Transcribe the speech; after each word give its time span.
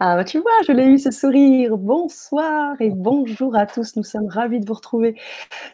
Ah, 0.00 0.14
bah, 0.16 0.24
tu 0.24 0.38
vois, 0.38 0.52
je 0.66 0.72
l'ai 0.72 0.86
eu 0.86 0.98
ce 0.98 1.10
sourire. 1.10 1.76
Bonsoir 1.76 2.80
et 2.80 2.90
bonjour 2.90 3.56
à 3.56 3.66
tous. 3.66 3.96
Nous 3.96 4.04
sommes 4.04 4.28
ravis 4.28 4.60
de 4.60 4.66
vous 4.66 4.74
retrouver 4.74 5.20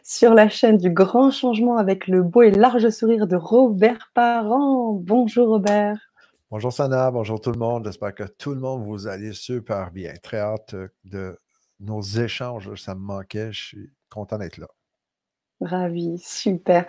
sur 0.02 0.32
la 0.32 0.48
chaîne 0.48 0.78
du 0.78 0.88
Grand 0.88 1.30
Changement 1.30 1.76
avec 1.76 2.08
le 2.08 2.22
beau 2.22 2.40
et 2.40 2.50
large 2.50 2.88
sourire 2.88 3.26
de 3.26 3.36
Robert 3.36 4.10
Parent. 4.14 4.92
Bonjour 4.94 5.48
Robert. 5.48 5.98
Bonjour 6.50 6.72
Sana, 6.72 7.10
bonjour 7.10 7.38
tout 7.38 7.52
le 7.52 7.58
monde. 7.58 7.84
J'espère 7.84 8.14
que 8.14 8.24
tout 8.24 8.54
le 8.54 8.60
monde 8.60 8.82
vous 8.84 9.06
allez 9.06 9.34
super 9.34 9.90
bien. 9.90 10.14
Très 10.22 10.38
hâte 10.38 10.74
de 11.04 11.38
nos 11.80 12.00
échanges. 12.00 12.74
Ça 12.76 12.94
me 12.94 13.00
manquait. 13.00 13.52
Je 13.52 13.62
suis 13.62 13.90
content 14.08 14.38
d'être 14.38 14.56
là. 14.56 14.68
Ravi, 15.60 16.18
super. 16.18 16.86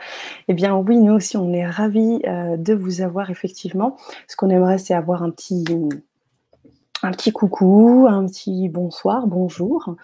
Eh 0.48 0.54
bien 0.54 0.76
oui, 0.76 0.98
nous 0.98 1.14
aussi, 1.14 1.36
on 1.36 1.52
est 1.54 1.66
ravis 1.68 2.22
euh, 2.26 2.56
de 2.58 2.74
vous 2.74 3.02
avoir 3.02 3.30
effectivement. 3.30 3.98
Ce 4.28 4.36
qu'on 4.36 4.50
aimerait, 4.50 4.78
c'est 4.78 4.94
avoir 4.94 5.22
un 5.22 5.32
petit, 5.32 5.66
un 7.06 7.12
petit 7.12 7.32
coucou, 7.32 8.08
un 8.10 8.26
petit 8.26 8.68
bonsoir, 8.68 9.28
bonjour, 9.28 9.96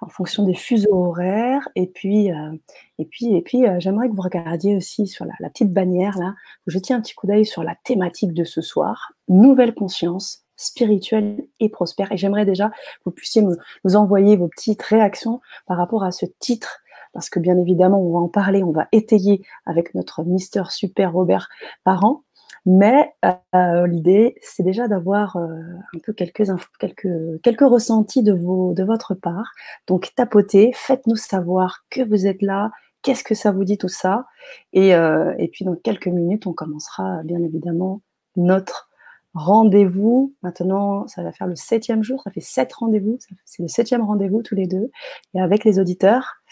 en 0.00 0.08
fonction 0.08 0.44
des 0.44 0.54
fuseaux 0.54 0.92
horaires. 0.92 1.68
Et 1.76 1.86
puis, 1.86 2.32
euh, 2.32 2.52
et 2.98 3.04
puis, 3.04 3.34
et 3.34 3.42
puis, 3.42 3.66
euh, 3.66 3.76
j'aimerais 3.78 4.08
que 4.08 4.14
vous 4.14 4.22
regardiez 4.22 4.76
aussi 4.76 5.06
sur 5.06 5.24
la, 5.24 5.48
petite 5.50 5.72
bannière 5.72 6.18
là, 6.18 6.34
vous 6.66 6.72
jetiez 6.72 6.94
un 6.94 7.00
petit 7.00 7.14
coup 7.14 7.28
d'œil 7.28 7.46
sur 7.46 7.62
la 7.62 7.76
thématique 7.84 8.34
de 8.34 8.44
ce 8.44 8.60
soir, 8.60 9.12
nouvelle 9.28 9.74
conscience 9.74 10.44
spirituelle 10.56 11.46
et 11.60 11.68
prospère. 11.68 12.10
Et 12.10 12.16
j'aimerais 12.16 12.44
déjà 12.44 12.70
que 12.70 13.04
vous 13.04 13.12
puissiez 13.12 13.42
nous 13.42 13.96
envoyer 13.96 14.36
vos 14.36 14.48
petites 14.48 14.82
réactions 14.82 15.40
par 15.66 15.76
rapport 15.76 16.02
à 16.02 16.10
ce 16.10 16.26
titre 16.40 16.80
parce 17.12 17.30
que 17.30 17.40
bien 17.40 17.56
évidemment, 17.58 18.00
on 18.00 18.12
va 18.12 18.18
en 18.18 18.28
parler, 18.28 18.62
on 18.62 18.70
va 18.70 18.86
étayer 18.92 19.42
avec 19.66 19.94
notre 19.94 20.22
Mister 20.24 20.62
Super 20.68 21.12
Robert 21.12 21.48
Parent. 21.82 22.22
Mais 22.66 23.14
euh, 23.54 23.86
l'idée, 23.86 24.36
c'est 24.42 24.62
déjà 24.62 24.88
d'avoir 24.88 25.36
euh, 25.36 25.48
un 25.94 25.98
peu 26.04 26.12
quelques, 26.12 26.44
quelques, 26.78 27.42
quelques 27.42 27.60
ressentis 27.60 28.22
de, 28.22 28.32
vos, 28.32 28.74
de 28.74 28.84
votre 28.84 29.14
part. 29.14 29.52
Donc, 29.86 30.12
tapotez, 30.14 30.72
faites-nous 30.74 31.16
savoir 31.16 31.84
que 31.90 32.02
vous 32.02 32.26
êtes 32.26 32.42
là, 32.42 32.70
qu'est-ce 33.02 33.24
que 33.24 33.34
ça 33.34 33.52
vous 33.52 33.64
dit 33.64 33.78
tout 33.78 33.88
ça. 33.88 34.26
Et, 34.72 34.94
euh, 34.94 35.34
et 35.38 35.48
puis, 35.48 35.64
dans 35.64 35.76
quelques 35.76 36.08
minutes, 36.08 36.46
on 36.46 36.52
commencera 36.52 37.22
bien 37.24 37.42
évidemment 37.42 38.02
notre 38.36 38.88
rendez-vous. 39.34 40.34
Maintenant, 40.42 41.06
ça 41.06 41.22
va 41.22 41.32
faire 41.32 41.46
le 41.46 41.56
septième 41.56 42.02
jour, 42.02 42.22
ça 42.22 42.30
fait 42.30 42.40
sept 42.40 42.72
rendez-vous, 42.72 43.18
c'est 43.44 43.62
le 43.62 43.68
septième 43.68 44.02
rendez-vous 44.02 44.42
tous 44.42 44.54
les 44.54 44.66
deux, 44.66 44.90
et 45.34 45.40
avec 45.40 45.64
les 45.64 45.78
auditeurs. 45.78 46.42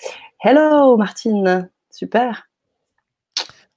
Hello 0.41 0.97
Martine, 0.97 1.69
super. 1.91 2.49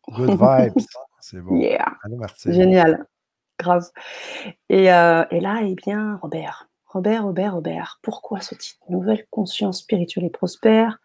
Good 0.10 0.32
vibes. 0.32 0.74
C'est 1.30 1.42
bon. 1.42 1.62
Génial. 2.46 3.06
Grave. 3.60 3.86
Et, 4.70 4.92
euh, 4.92 5.26
et, 5.30 5.40
là, 5.40 5.60
eh 5.62 5.76
bien, 5.76 6.18
Robert. 6.24 6.70
Robert, 6.88 7.24
Robert, 7.24 7.54
Robert. 7.54 8.00
Pourquoi 8.02 8.42
ce 8.42 8.56
titre 8.56 8.80
Nouvelle 8.90 9.28
conscience 9.30 9.80
spirituelle 9.80 10.26
et 10.26 10.30
prospère. 10.32 10.98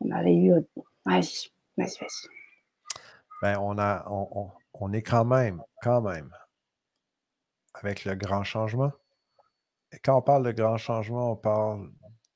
On 0.00 0.12
avait 0.12 0.36
eu. 0.36 0.52
Euh, 0.52 0.60
vas-y, 1.04 1.50
vas-y, 1.76 1.98
vas-y. 1.98 2.28
Ben, 3.42 3.58
on, 3.58 3.78
a, 3.78 4.06
on, 4.08 4.50
on, 4.74 4.92
est 4.92 5.02
quand 5.02 5.24
même, 5.24 5.60
quand 5.82 6.02
même, 6.02 6.30
avec 7.74 8.04
le 8.04 8.14
grand 8.14 8.44
changement. 8.44 8.92
Et 9.90 9.98
quand 9.98 10.18
on 10.18 10.22
parle 10.22 10.44
de 10.44 10.52
grand 10.52 10.76
changement, 10.76 11.32
on 11.32 11.36
parle 11.36 11.90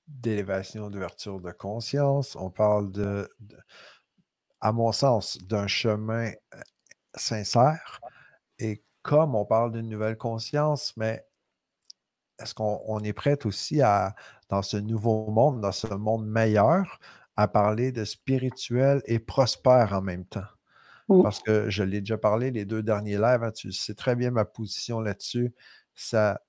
d'élévation, 0.09 0.91
d'ouverture 0.91 1.41
de 1.41 1.53
conscience, 1.53 2.35
on 2.35 2.51
parle 2.51 2.91
de 2.91 3.29
à 4.61 4.73
mon 4.73 4.93
sens, 4.93 5.39
d'un 5.43 5.67
chemin 5.67 6.31
euh, 6.55 6.61
sincère. 7.15 8.01
Et 8.59 8.83
comme 9.03 9.35
on 9.35 9.45
parle 9.45 9.73
d'une 9.73 9.89
nouvelle 9.89 10.17
conscience, 10.17 10.97
mais 10.97 11.27
est-ce 12.41 12.55
qu'on 12.55 13.01
est 13.01 13.13
prêt 13.13 13.39
aussi 13.47 13.83
à, 13.83 14.15
dans 14.49 14.63
ce 14.63 14.77
nouveau 14.77 15.31
monde, 15.31 15.61
dans 15.61 15.73
ce 15.73 15.93
monde 15.95 16.27
meilleur, 16.27 16.99
à 17.37 17.49
parler 17.49 17.93
de 17.93 18.05
spirituel 18.05 19.03
et 19.07 19.19
prospère 19.19 19.93
en 19.93 20.03
même 20.03 20.25
temps? 20.25 20.41
Parce 21.23 21.41
que 21.41 21.69
je 21.69 21.83
l'ai 21.83 22.01
déjà 22.01 22.17
parlé 22.17 22.51
les 22.51 22.65
deux 22.65 22.83
derniers 22.83 23.19
lives, 23.19 23.43
hein, 23.43 23.51
tu 23.51 23.71
sais 23.71 23.95
très 23.95 24.17
bien 24.17 24.31
ma 24.31 24.47
position 24.47 25.01
là-dessus. 25.01 25.53
Ça, 25.95 26.41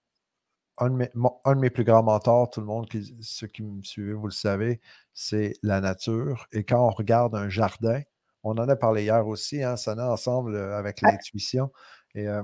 un 0.77 0.89
de, 0.89 1.59
mes, 1.59 1.69
plus 1.69 1.83
grands 1.83 2.03
mentors, 2.03 2.49
tout 2.49 2.61
le 2.61 2.65
monde, 2.65 2.87
qui, 2.89 3.15
ceux 3.21 3.47
qui 3.47 3.63
me 3.63 3.83
suivent, 3.83 4.13
vous 4.13 4.27
le 4.27 4.31
savez, 4.31 4.79
c'est 5.13 5.53
la 5.63 5.81
nature. 5.81 6.47
Et 6.51 6.63
quand 6.63 6.87
on 6.87 6.91
regarde 6.91 7.35
un 7.35 7.49
jardin, 7.49 8.01
on 8.43 8.57
en 8.57 8.69
a 8.69 8.75
parlé 8.75 9.03
hier 9.03 9.27
aussi, 9.27 9.63
hein, 9.63 9.77
ça 9.77 9.95
ensemble 10.11 10.55
euh, 10.55 10.77
avec 10.77 11.01
l'intuition. 11.01 11.71
Et 12.15 12.27
euh, 12.27 12.43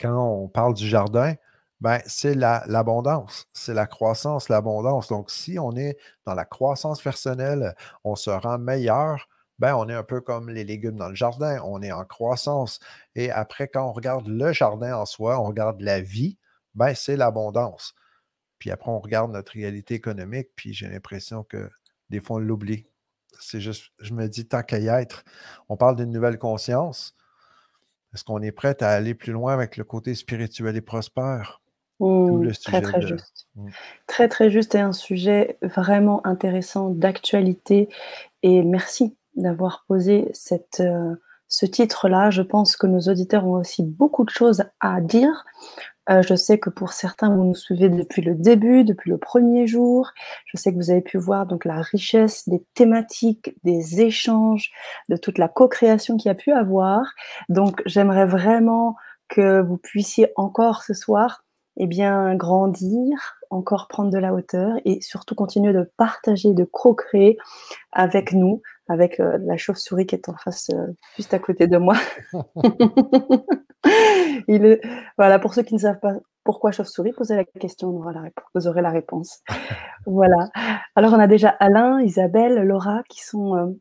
quand 0.00 0.16
on 0.16 0.48
parle 0.48 0.74
du 0.74 0.88
jardin, 0.88 1.34
ben, 1.80 2.00
c'est 2.06 2.34
l'abondance, 2.34 3.48
c'est 3.52 3.74
la 3.74 3.86
croissance, 3.86 4.48
l'abondance. 4.48 5.08
Donc, 5.08 5.30
si 5.30 5.58
on 5.58 5.72
est 5.76 5.98
dans 6.26 6.34
la 6.34 6.44
croissance 6.44 7.02
personnelle, 7.02 7.74
on 8.04 8.14
se 8.14 8.30
rend 8.30 8.58
meilleur, 8.58 9.28
ben, 9.58 9.74
on 9.76 9.88
est 9.88 9.94
un 9.94 10.04
peu 10.04 10.20
comme 10.20 10.50
les 10.50 10.64
légumes 10.64 10.96
dans 10.96 11.08
le 11.08 11.14
jardin, 11.14 11.60
on 11.64 11.82
est 11.82 11.92
en 11.92 12.04
croissance. 12.04 12.80
Et 13.14 13.30
après, 13.30 13.68
quand 13.68 13.88
on 13.88 13.92
regarde 13.92 14.28
le 14.28 14.52
jardin 14.52 14.96
en 14.96 15.06
soi, 15.06 15.40
on 15.40 15.44
regarde 15.44 15.80
la 15.80 16.00
vie, 16.00 16.38
ben, 16.74 16.94
c'est 16.94 17.16
l'abondance. 17.16 17.94
Puis 18.58 18.70
après, 18.70 18.90
on 18.90 19.00
regarde 19.00 19.32
notre 19.32 19.52
réalité 19.52 19.94
économique, 19.94 20.50
puis 20.56 20.72
j'ai 20.74 20.88
l'impression 20.88 21.44
que 21.44 21.70
des 22.10 22.20
fois, 22.20 22.36
on 22.36 22.40
l'oublie. 22.40 22.86
C'est 23.38 23.60
juste, 23.60 23.90
je 23.98 24.14
me 24.14 24.28
dis, 24.28 24.46
tant 24.46 24.62
qu'à 24.62 24.78
y 24.78 24.88
être, 24.88 25.24
on 25.68 25.76
parle 25.76 25.96
d'une 25.96 26.10
nouvelle 26.10 26.38
conscience. 26.38 27.14
Est-ce 28.14 28.24
qu'on 28.24 28.42
est 28.42 28.52
prêt 28.52 28.82
à 28.82 28.90
aller 28.90 29.14
plus 29.14 29.32
loin 29.32 29.54
avec 29.54 29.76
le 29.76 29.84
côté 29.84 30.14
spirituel 30.14 30.76
et 30.76 30.80
prospère? 30.80 31.60
Mmh, 32.00 32.50
très, 32.64 32.82
très 32.82 33.02
juste. 33.02 33.46
Mmh. 33.54 33.68
Très, 34.06 34.28
très 34.28 34.50
juste 34.50 34.74
et 34.74 34.80
un 34.80 34.92
sujet 34.92 35.56
vraiment 35.62 36.26
intéressant 36.26 36.90
d'actualité. 36.90 37.88
Et 38.42 38.62
merci 38.62 39.16
d'avoir 39.36 39.84
posé 39.86 40.28
cette, 40.34 40.80
euh, 40.80 41.14
ce 41.48 41.64
titre-là. 41.64 42.30
Je 42.30 42.42
pense 42.42 42.76
que 42.76 42.86
nos 42.86 43.00
auditeurs 43.00 43.46
ont 43.46 43.54
aussi 43.54 43.82
beaucoup 43.82 44.24
de 44.24 44.30
choses 44.30 44.64
à 44.80 45.00
dire. 45.00 45.44
Euh, 46.10 46.22
je 46.22 46.34
sais 46.34 46.58
que 46.58 46.70
pour 46.70 46.92
certains, 46.92 47.34
vous 47.34 47.44
nous 47.44 47.54
suivez 47.54 47.88
depuis 47.88 48.22
le 48.22 48.34
début, 48.34 48.84
depuis 48.84 49.10
le 49.10 49.18
premier 49.18 49.66
jour. 49.66 50.10
Je 50.46 50.56
sais 50.56 50.72
que 50.72 50.76
vous 50.76 50.90
avez 50.90 51.00
pu 51.00 51.16
voir 51.16 51.46
donc 51.46 51.64
la 51.64 51.80
richesse 51.80 52.48
des 52.48 52.64
thématiques, 52.74 53.54
des 53.62 54.00
échanges, 54.00 54.72
de 55.08 55.16
toute 55.16 55.38
la 55.38 55.48
co-création 55.48 56.16
qu'il 56.16 56.28
y 56.28 56.32
a 56.32 56.34
pu 56.34 56.52
avoir. 56.52 57.04
Donc, 57.48 57.82
j'aimerais 57.86 58.26
vraiment 58.26 58.96
que 59.28 59.62
vous 59.62 59.78
puissiez 59.78 60.32
encore 60.36 60.82
ce 60.82 60.92
soir, 60.92 61.44
eh 61.76 61.86
bien, 61.86 62.34
grandir, 62.34 63.38
encore 63.50 63.86
prendre 63.86 64.10
de 64.10 64.18
la 64.18 64.34
hauteur 64.34 64.74
et 64.84 65.00
surtout 65.00 65.34
continuer 65.34 65.72
de 65.72 65.90
partager, 65.96 66.52
de 66.52 66.64
co-créer 66.64 67.38
avec 67.92 68.32
nous, 68.32 68.60
avec 68.88 69.20
euh, 69.20 69.38
la 69.42 69.56
chauve-souris 69.56 70.06
qui 70.06 70.14
est 70.14 70.28
en 70.28 70.36
face, 70.36 70.70
euh, 70.70 70.92
juste 71.16 71.34
à 71.34 71.38
côté 71.38 71.66
de 71.66 71.78
moi. 71.78 71.96
Il 74.48 74.80
Voilà, 75.18 75.38
pour 75.38 75.54
ceux 75.54 75.62
qui 75.62 75.74
ne 75.74 75.80
savent 75.80 76.00
pas 76.00 76.14
pourquoi 76.44 76.72
chauve-souris, 76.72 77.12
posez 77.12 77.36
la 77.36 77.44
question, 77.44 77.88
on 77.88 78.00
aura 78.00 78.12
la 78.12 78.22
réponse, 78.22 78.44
vous 78.54 78.66
aurez 78.66 78.82
la 78.82 78.90
réponse. 78.90 79.42
voilà. 80.06 80.48
Alors, 80.96 81.12
on 81.12 81.18
a 81.18 81.26
déjà 81.26 81.50
Alain, 81.60 82.00
Isabelle, 82.00 82.64
Laura 82.64 83.02
qui 83.08 83.24
sont 83.24 83.76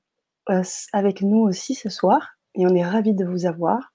euh, 0.49 0.61
avec 0.93 1.21
nous 1.21 1.39
aussi 1.39 1.75
ce 1.75 1.89
soir 1.89 2.35
et 2.55 2.65
on 2.65 2.75
est 2.75 2.85
ravis 2.85 3.15
de 3.15 3.25
vous 3.25 3.45
avoir. 3.45 3.93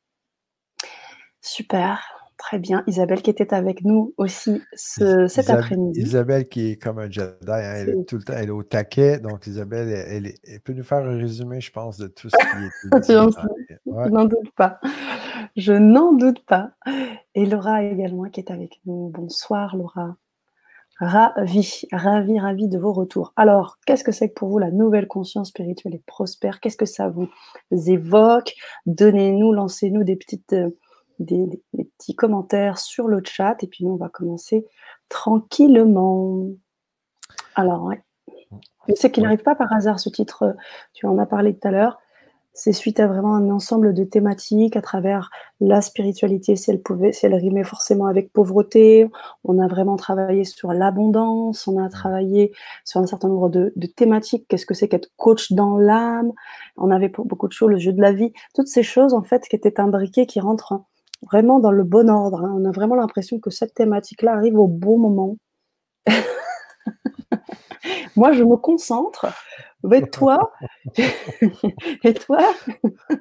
Super. 1.40 2.25
Très 2.38 2.58
bien. 2.58 2.84
Isabelle 2.86 3.22
qui 3.22 3.30
était 3.30 3.54
avec 3.54 3.82
nous 3.82 4.12
aussi 4.18 4.60
cet 4.74 5.48
après-midi. 5.48 6.00
Isabelle 6.00 6.46
qui 6.48 6.72
est 6.72 6.76
comme 6.76 6.98
un 6.98 7.10
Jedi, 7.10 7.34
hein, 7.48 7.56
elle 7.56 7.88
est 7.88 8.04
tout 8.04 8.16
le 8.16 8.22
temps, 8.22 8.34
elle 8.36 8.48
est 8.48 8.50
au 8.50 8.62
taquet. 8.62 9.18
Donc 9.18 9.46
Isabelle, 9.46 9.88
elle, 9.88 10.60
peut 10.60 10.74
nous 10.74 10.84
faire 10.84 10.98
un 10.98 11.16
résumé, 11.16 11.60
je 11.62 11.72
pense, 11.72 11.96
de 11.96 12.08
tout 12.08 12.28
ce 12.28 12.36
qui 12.36 12.64
est 12.64 13.12
Je 14.04 14.10
n'en 14.10 14.26
doute 14.26 14.50
pas. 14.54 14.80
Je 15.56 15.72
n'en 15.72 16.12
doute 16.12 16.44
pas. 16.44 16.72
Et 17.34 17.46
Laura 17.46 17.82
également 17.82 18.24
qui 18.24 18.40
est 18.40 18.50
avec 18.50 18.80
nous. 18.84 19.08
Bonsoir 19.08 19.74
Laura. 19.74 20.16
Ravi, 20.98 21.82
ravi, 21.92 22.38
ravi 22.38 22.68
de 22.68 22.78
vos 22.78 22.92
retours. 22.92 23.32
Alors, 23.36 23.78
qu'est-ce 23.86 24.04
que 24.04 24.12
c'est 24.12 24.30
que 24.30 24.34
pour 24.34 24.48
vous 24.48 24.58
la 24.58 24.70
nouvelle 24.70 25.08
conscience 25.08 25.48
spirituelle 25.48 25.94
et 25.94 26.02
prospère? 26.06 26.60
Qu'est-ce 26.60 26.78
que 26.78 26.86
ça 26.86 27.08
vous 27.08 27.28
évoque? 27.70 28.54
Donnez-nous, 28.86 29.52
lancez-nous 29.52 30.04
des 30.04 30.16
petites 30.16 30.54
euh, 31.20 31.46
des, 31.72 31.84
petits 31.98 32.14
commentaires 32.14 32.78
sur 32.78 33.08
le 33.08 33.22
chat 33.24 33.62
et 33.62 33.66
puis 33.66 33.84
nous, 33.84 33.92
on 33.92 33.96
va 33.96 34.08
commencer 34.08 34.66
tranquillement. 35.08 36.48
Alors, 37.54 37.84
ouais. 37.84 38.02
Je 38.88 38.94
sais 38.94 39.10
qu'il 39.10 39.24
n'arrive 39.24 39.42
pas 39.42 39.56
par 39.56 39.72
hasard 39.72 39.98
ce 39.98 40.08
titre, 40.08 40.56
tu 40.92 41.06
en 41.06 41.18
as 41.18 41.26
parlé 41.26 41.56
tout 41.56 41.66
à 41.66 41.72
l'heure. 41.72 41.98
C'est 42.58 42.72
suite 42.72 43.00
à 43.00 43.06
vraiment 43.06 43.34
un 43.34 43.50
ensemble 43.50 43.92
de 43.92 44.02
thématiques 44.02 44.76
à 44.76 44.80
travers 44.80 45.28
la 45.60 45.82
spiritualité, 45.82 46.56
si 46.56 46.70
elle 46.70 46.80
pouvait, 46.80 47.12
si 47.12 47.26
elle 47.26 47.34
rimait 47.34 47.64
forcément 47.64 48.06
avec 48.06 48.32
pauvreté. 48.32 49.10
On 49.44 49.58
a 49.58 49.68
vraiment 49.68 49.96
travaillé 49.96 50.44
sur 50.44 50.72
l'abondance, 50.72 51.66
on 51.66 51.78
a 51.78 51.90
travaillé 51.90 52.52
sur 52.86 53.00
un 53.00 53.06
certain 53.06 53.28
nombre 53.28 53.50
de, 53.50 53.74
de 53.76 53.86
thématiques. 53.86 54.46
Qu'est-ce 54.48 54.64
que 54.64 54.72
c'est 54.72 54.88
qu'être 54.88 55.10
coach 55.18 55.52
dans 55.52 55.76
l'âme? 55.76 56.32
On 56.78 56.90
avait 56.90 57.10
beaucoup 57.10 57.46
de 57.46 57.52
choses, 57.52 57.68
le 57.68 57.76
jeu 57.76 57.92
de 57.92 58.00
la 58.00 58.12
vie, 58.12 58.32
toutes 58.54 58.68
ces 58.68 58.82
choses 58.82 59.12
en 59.12 59.22
fait 59.22 59.46
qui 59.48 59.56
étaient 59.56 59.78
imbriquées, 59.78 60.24
qui 60.24 60.40
rentrent 60.40 60.80
vraiment 61.22 61.60
dans 61.60 61.72
le 61.72 61.84
bon 61.84 62.08
ordre, 62.10 62.44
hein. 62.44 62.54
On 62.60 62.64
a 62.64 62.70
vraiment 62.72 62.96
l'impression 62.96 63.38
que 63.40 63.50
cette 63.50 63.74
thématique-là 63.74 64.32
arrive 64.34 64.58
au 64.58 64.68
bon 64.68 64.98
moment. 64.98 65.36
Moi, 68.16 68.32
je 68.32 68.44
me 68.44 68.56
concentre. 68.56 69.26
Mais 69.84 70.00
toi? 70.10 70.38
Et 72.04 72.14
toi? 72.14 72.54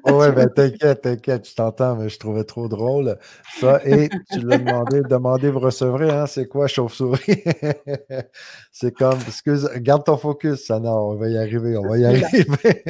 Oh 0.07 0.13
ouais, 0.19 0.31
ben 0.31 0.49
t'inquiète, 0.49 1.01
t'inquiète, 1.01 1.47
je 1.49 1.55
t'entends, 1.55 1.95
mais 1.95 2.09
je 2.09 2.17
trouvais 2.19 2.43
trop 2.43 2.67
drôle 2.67 3.17
ça 3.59 3.79
et 3.85 4.09
tu 4.31 4.39
l'as 4.41 4.57
demandé, 4.57 5.01
demandez, 5.01 5.49
vous 5.49 5.59
recevrez, 5.59 6.09
hein, 6.11 6.25
c'est 6.27 6.47
quoi 6.47 6.67
chauve-souris? 6.67 7.43
C'est 8.71 8.91
comme 8.93 9.17
excuse, 9.27 9.69
garde 9.77 10.03
ton 10.03 10.17
focus, 10.17 10.65
Sana, 10.65 10.93
on 10.93 11.15
va 11.15 11.29
y 11.29 11.37
arriver, 11.37 11.77
on 11.77 11.87
va 11.87 11.97
y 11.97 12.05
arriver. 12.05 12.83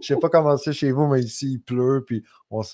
Je 0.00 0.06
sais 0.06 0.16
pas 0.16 0.28
comment 0.28 0.56
c'est 0.56 0.72
chez 0.72 0.92
vous, 0.92 1.06
mais 1.06 1.20
ici, 1.20 1.52
il 1.52 1.58
pleut, 1.60 2.04
puis 2.06 2.22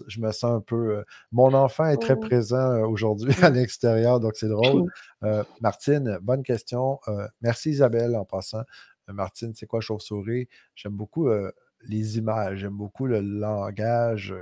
je 0.09 0.21
me 0.21 0.33
sens 0.33 0.53
un 0.57 0.61
peu. 0.61 0.97
Euh, 0.99 1.03
mon 1.31 1.53
enfant 1.55 1.87
est 1.87 1.97
très 1.97 2.15
Oh. 2.15 2.21
présent 2.21 2.57
euh, 2.73 2.87
aujourd'hui 2.87 3.33
à 3.43 3.51
Mmh. 3.51 3.55
l'extérieur, 3.55 4.21
donc 4.21 4.33
c'est 4.37 4.49
drôle. 4.49 4.91
Euh, 5.25 5.45
Martine, 5.61 6.19
bonne 6.23 6.43
question. 6.43 6.99
Euh, 7.09 7.27
merci 7.41 7.71
Isabelle 7.71 8.17
en 8.17 8.25
passant. 8.25 8.63
Euh, 9.09 9.13
Martine, 9.13 9.55
c'est 9.55 9.67
quoi 9.67 9.81
chauve-souris? 9.81 10.49
J'aime 10.75 10.93
beaucoup 10.93 11.29
euh, 11.29 11.51
les 11.83 12.19
images, 12.19 12.61
j'aime 12.61 12.77
beaucoup 12.77 13.07
le 13.07 13.21
langage, 13.21 14.35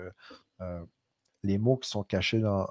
euh, 0.61 0.85
les 1.43 1.59
mots 1.59 1.77
qui 1.77 1.89
sont 1.89 2.03
cachés 2.03 2.41
dans, 2.41 2.69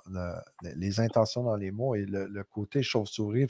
les 0.76 1.00
intentions 1.00 1.44
dans 1.44 1.56
les 1.56 1.72
mots 1.72 1.96
et 1.96 2.06
le, 2.06 2.28
le 2.28 2.44
côté 2.44 2.84
chauve-souris, 2.84 3.48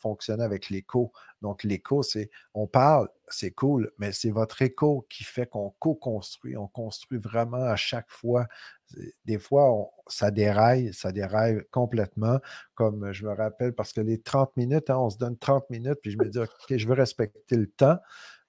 fonctionner 0.00 0.44
avec 0.44 0.70
l'écho. 0.70 1.12
Donc, 1.42 1.64
l'écho, 1.64 2.02
c'est 2.02 2.30
on 2.54 2.66
parle, 2.66 3.08
c'est 3.28 3.52
cool, 3.52 3.90
mais 3.98 4.12
c'est 4.12 4.30
votre 4.30 4.62
écho 4.62 5.06
qui 5.10 5.24
fait 5.24 5.46
qu'on 5.46 5.70
co-construit, 5.78 6.56
on 6.56 6.66
construit 6.68 7.18
vraiment 7.18 7.62
à 7.64 7.76
chaque 7.76 8.10
fois. 8.10 8.46
Des 9.24 9.38
fois, 9.38 9.72
on- 9.72 9.90
ça 10.08 10.30
déraille, 10.32 10.92
ça 10.92 11.12
déraille 11.12 11.62
complètement, 11.70 12.40
comme 12.74 13.12
je 13.12 13.24
me 13.24 13.32
rappelle, 13.32 13.72
parce 13.72 13.92
que 13.92 14.00
les 14.00 14.20
30 14.20 14.56
minutes, 14.56 14.90
hein, 14.90 14.98
on 14.98 15.10
se 15.10 15.18
donne 15.18 15.38
30 15.38 15.68
minutes, 15.70 15.98
puis 16.02 16.10
je 16.10 16.18
me 16.18 16.28
dis, 16.28 16.38
OK, 16.38 16.48
je 16.76 16.88
veux 16.88 16.94
respecter 16.94 17.56
le 17.56 17.68
temps. 17.68 17.98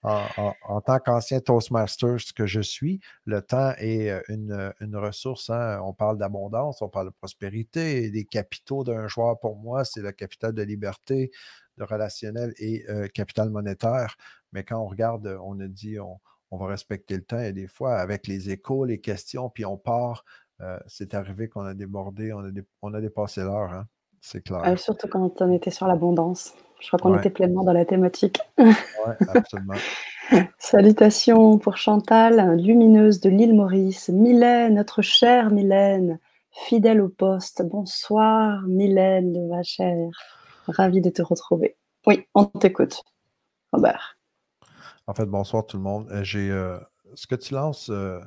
En, 0.03 0.81
tant 0.81 0.97
qu'ancien 0.99 1.41
Toastmaster, 1.41 2.17
que 2.35 2.47
je 2.47 2.61
suis, 2.61 2.99
le 3.25 3.41
temps 3.41 3.73
est 3.77 4.09
euh, 4.09 4.21
une, 4.29 4.51
euh, 4.51 4.71
une 4.79 4.95
ressource. 4.95 5.51
hein. 5.51 5.79
On 5.83 5.93
parle 5.93 6.17
d'abondance, 6.17 6.81
on 6.81 6.89
parle 6.89 7.07
de 7.07 7.13
prospérité. 7.13 8.03
Et 8.03 8.09
les 8.09 8.25
capitaux 8.25 8.83
d'un 8.83 9.07
joueur, 9.07 9.39
pour 9.39 9.57
moi, 9.57 9.85
c'est 9.85 10.01
le 10.01 10.11
capital 10.11 10.53
de 10.53 10.63
liberté, 10.63 11.31
de 11.77 11.83
relationnel 11.83 12.53
et 12.57 12.83
euh, 12.89 13.07
capital 13.09 13.51
monétaire. 13.51 14.15
Mais 14.53 14.63
quand 14.63 14.79
on 14.79 14.87
regarde, 14.87 15.37
on 15.43 15.59
a 15.59 15.67
dit 15.67 15.99
on, 15.99 16.19
va 16.51 16.65
respecter 16.65 17.15
le 17.15 17.23
temps. 17.23 17.39
Et 17.39 17.53
des 17.53 17.67
fois, 17.67 17.97
avec 17.97 18.25
les 18.27 18.49
échos, 18.49 18.85
les 18.85 18.99
questions, 18.99 19.49
puis 19.49 19.65
on 19.65 19.77
part, 19.77 20.25
c'est 20.85 21.15
arrivé 21.15 21.49
qu'on 21.49 21.65
a 21.65 21.73
débordé, 21.73 22.33
on 22.33 22.41
a, 22.41 22.51
on 22.83 22.93
a 22.93 23.01
dépassé 23.01 23.41
l'heure. 23.41 23.73
hein. 23.73 23.87
C'est 24.19 24.41
clair. 24.41 24.77
surtout 24.77 25.07
quand 25.07 25.41
on 25.41 25.51
était 25.51 25.71
sur 25.71 25.87
l'abondance. 25.87 26.53
Je 26.81 26.87
crois 26.87 26.99
qu'on 26.99 27.13
Ouais, 27.13 27.19
était 27.19 27.29
pleinement 27.29 27.63
dans 27.63 27.73
la 27.73 27.85
thématique. 27.85 28.39
ouais, 28.57 29.15
absolument. 29.27 29.75
Salutations 30.59 31.57
pour 31.57 31.77
Chantal, 31.77 32.57
lumineuse 32.59 33.19
de 33.19 33.29
l'île 33.29 33.53
Maurice. 33.53 34.09
Mylène, 34.09 34.75
notre 34.75 35.01
chère 35.01 35.51
Mylène, 35.51 36.19
fidèle 36.51 37.01
au 37.01 37.09
poste. 37.09 37.61
Bonsoir 37.63 38.61
Mylène, 38.67 39.47
ma 39.49 39.63
chère. 39.63 40.09
Ravie 40.67 41.01
de 41.01 41.09
te 41.09 41.21
retrouver. 41.21 41.77
Oui, 42.07 42.25
on 42.33 42.45
t'écoute, 42.45 43.03
Robert. 43.73 44.17
En 45.07 45.13
fait, 45.13 45.25
bonsoir 45.25 45.65
tout 45.65 45.77
le 45.77 45.83
monde. 45.83 46.07
Euh, 46.11 46.23
J'ai 46.23 46.49
euh, 46.49 46.77
ce 47.15 47.27
que 47.27 47.35
tu 47.35 47.53
lances, 47.53 47.89
euh, 47.89 48.19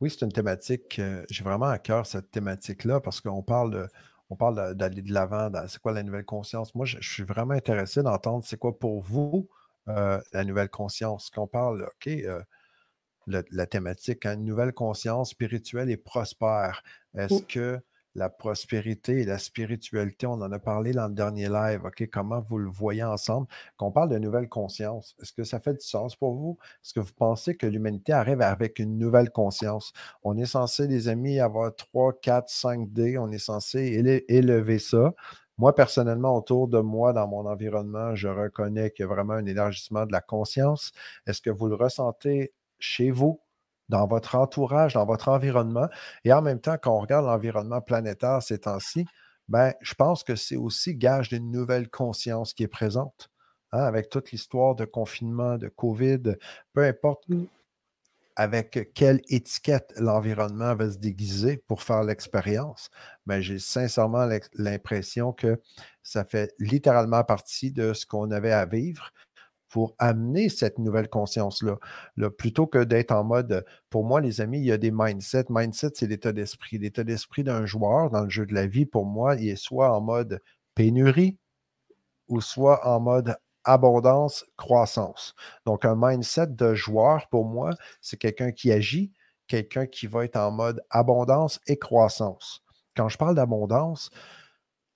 oui, 0.00 0.10
c'est 0.10 0.24
une 0.24 0.32
thématique. 0.32 0.98
euh, 0.98 1.24
J'ai 1.30 1.44
vraiment 1.44 1.66
à 1.66 1.78
cœur 1.78 2.06
cette 2.06 2.30
thématique-là 2.30 3.00
parce 3.00 3.20
qu'on 3.20 3.42
parle 3.42 3.70
de, 3.72 3.88
on 4.30 4.36
parle 4.36 4.74
d'aller 4.76 5.02
de 5.02 5.12
l'avant. 5.12 5.50
C'est 5.68 5.80
quoi 5.80 5.92
la 5.92 6.02
nouvelle 6.02 6.24
conscience? 6.24 6.74
Moi, 6.74 6.86
je, 6.86 6.98
je 7.00 7.10
suis 7.12 7.24
vraiment 7.24 7.54
intéressé 7.54 8.02
d'entendre 8.02 8.44
c'est 8.44 8.58
quoi 8.58 8.78
pour 8.78 9.02
vous 9.02 9.48
euh, 9.88 10.20
la 10.32 10.44
nouvelle 10.44 10.70
conscience? 10.70 11.30
Qu'on 11.30 11.48
parle, 11.48 11.82
OK, 11.84 12.08
euh, 12.08 12.42
le- 13.26 13.44
la 13.50 13.66
thématique, 13.66 14.26
hein, 14.26 14.34
une 14.34 14.44
nouvelle 14.44 14.72
conscience 14.72 15.30
spirituelle 15.30 15.90
et 15.90 15.96
prospère. 15.96 16.82
Est-ce 17.16 17.42
que 17.42 17.80
la 18.14 18.28
prospérité 18.28 19.20
et 19.20 19.24
la 19.24 19.38
spiritualité, 19.38 20.26
on 20.26 20.32
en 20.34 20.52
a 20.52 20.58
parlé 20.58 20.92
dans 20.92 21.08
le 21.08 21.14
dernier 21.14 21.48
live, 21.48 21.82
OK? 21.84 22.08
Comment 22.10 22.40
vous 22.40 22.58
le 22.58 22.68
voyez 22.68 23.04
ensemble? 23.04 23.46
Qu'on 23.76 23.92
parle 23.92 24.10
de 24.10 24.18
nouvelle 24.18 24.48
conscience, 24.48 25.14
est-ce 25.20 25.32
que 25.32 25.44
ça 25.44 25.60
fait 25.60 25.74
du 25.74 25.86
sens 25.86 26.16
pour 26.16 26.34
vous? 26.34 26.58
Est-ce 26.84 26.94
que 26.94 27.00
vous 27.00 27.12
pensez 27.16 27.56
que 27.56 27.66
l'humanité 27.66 28.12
arrive 28.12 28.42
avec 28.42 28.78
une 28.78 28.98
nouvelle 28.98 29.30
conscience? 29.30 29.92
On 30.22 30.36
est 30.36 30.46
censé, 30.46 30.86
les 30.86 31.08
amis, 31.08 31.40
avoir 31.40 31.74
3, 31.74 32.14
4, 32.20 32.48
5 32.48 32.92
D, 32.92 33.18
on 33.18 33.30
est 33.30 33.38
censé 33.38 33.78
éle- 33.78 34.24
élever 34.28 34.78
ça. 34.78 35.12
Moi, 35.58 35.74
personnellement, 35.74 36.36
autour 36.36 36.68
de 36.68 36.78
moi, 36.80 37.12
dans 37.12 37.28
mon 37.28 37.46
environnement, 37.46 38.14
je 38.14 38.28
reconnais 38.28 38.90
qu'il 38.90 39.02
y 39.02 39.08
a 39.08 39.12
vraiment 39.12 39.34
un 39.34 39.44
élargissement 39.44 40.06
de 40.06 40.12
la 40.12 40.22
conscience. 40.22 40.92
Est-ce 41.26 41.42
que 41.42 41.50
vous 41.50 41.68
le 41.68 41.74
ressentez 41.74 42.52
chez 42.78 43.10
vous, 43.10 43.40
dans 43.90 44.06
votre 44.06 44.36
entourage, 44.36 44.94
dans 44.94 45.04
votre 45.06 45.28
environnement? 45.28 45.88
Et 46.24 46.32
en 46.32 46.42
même 46.42 46.60
temps, 46.60 46.76
quand 46.80 46.96
on 46.96 47.00
regarde 47.00 47.26
l'environnement 47.26 47.82
planétaire 47.82 48.42
ces 48.42 48.60
temps-ci, 48.60 49.06
ben, 49.48 49.74
je 49.82 49.94
pense 49.94 50.24
que 50.24 50.36
c'est 50.36 50.56
aussi 50.56 50.94
gage 50.96 51.28
d'une 51.28 51.50
nouvelle 51.50 51.90
conscience 51.90 52.54
qui 52.54 52.62
est 52.64 52.68
présente. 52.68 53.30
hein, 53.72 53.82
avec 53.84 54.08
toute 54.10 54.32
l'histoire 54.32 54.74
de 54.76 54.84
confinement, 54.84 55.56
de 55.58 55.68
COVID, 55.68 56.36
peu 56.74 56.84
importe 56.84 57.24
Mm. 57.28 57.44
avec 58.36 58.92
quelle 58.94 59.20
étiquette 59.28 59.92
l'environnement 59.98 60.74
va 60.74 60.90
se 60.90 60.98
déguiser 60.98 61.58
pour 61.68 61.82
faire 61.82 62.02
l'expérience, 62.04 62.88
mais 63.26 63.42
j'ai 63.42 63.58
sincèrement 63.58 64.26
l'impression 64.54 65.32
que 65.32 65.60
ça 66.02 66.24
fait 66.24 66.54
littéralement 66.58 67.22
partie 67.24 67.70
de 67.72 67.92
ce 67.92 68.06
qu'on 68.06 68.30
avait 68.30 68.52
à 68.52 68.64
vivre 68.66 69.10
pour 69.70 69.94
amener 69.98 70.48
cette 70.48 70.78
nouvelle 70.78 71.08
conscience-là. 71.08 71.76
Là, 72.16 72.30
plutôt 72.30 72.66
que 72.66 72.84
d'être 72.84 73.12
en 73.12 73.24
mode, 73.24 73.64
pour 73.88 74.04
moi, 74.04 74.20
les 74.20 74.40
amis, 74.40 74.58
il 74.58 74.66
y 74.66 74.72
a 74.72 74.78
des 74.78 74.90
mindsets. 74.90 75.46
Mindset, 75.48 75.92
c'est 75.94 76.08
l'état 76.08 76.32
d'esprit. 76.32 76.78
L'état 76.78 77.04
d'esprit 77.04 77.44
d'un 77.44 77.64
joueur 77.64 78.10
dans 78.10 78.24
le 78.24 78.30
jeu 78.30 78.44
de 78.46 78.52
la 78.52 78.66
vie, 78.66 78.84
pour 78.84 79.06
moi, 79.06 79.36
il 79.36 79.48
est 79.48 79.56
soit 79.56 79.96
en 79.96 80.00
mode 80.00 80.42
pénurie 80.74 81.38
ou 82.28 82.40
soit 82.40 82.86
en 82.86 83.00
mode 83.00 83.36
abondance, 83.64 84.44
croissance. 84.56 85.34
Donc, 85.66 85.84
un 85.84 85.94
mindset 85.96 86.48
de 86.48 86.74
joueur, 86.74 87.28
pour 87.28 87.44
moi, 87.44 87.70
c'est 88.00 88.16
quelqu'un 88.16 88.52
qui 88.52 88.72
agit, 88.72 89.12
quelqu'un 89.46 89.86
qui 89.86 90.06
va 90.06 90.24
être 90.24 90.36
en 90.36 90.50
mode 90.50 90.82
abondance 90.90 91.60
et 91.66 91.78
croissance. 91.78 92.62
Quand 92.96 93.08
je 93.08 93.18
parle 93.18 93.34
d'abondance, 93.36 94.10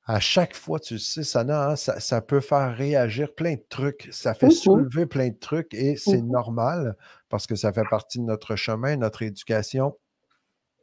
à 0.07 0.21
chaque 0.21 0.55
fois, 0.55 0.81
tu 0.81 0.95
le 0.95 1.01
sais, 1.01 1.23
Sana, 1.25 1.71
hein, 1.71 1.77
ça, 1.77 1.99
ça 2.01 2.21
peut 2.21 2.41
faire 2.41 2.77
réagir 2.77 3.35
plein 3.35 3.55
de 3.55 3.65
trucs. 3.69 4.09
Ça 4.13 4.35
fait 4.35 4.51
Mhm. 4.51 4.51
soulever 4.51 5.07
plein 5.07 5.29
de 5.31 5.39
trucs 5.39 5.73
et 5.75 5.97
c'est 5.97 6.23
Mhm. 6.23 6.31
normal 6.31 6.97
parce 7.31 7.47
que 7.47 7.57
ça 7.57 7.73
fait 7.73 7.85
partie 7.87 8.19
de 8.19 8.25
notre 8.25 8.57
chemin, 8.57 8.97
notre 8.97 9.23
éducation. 9.23 9.97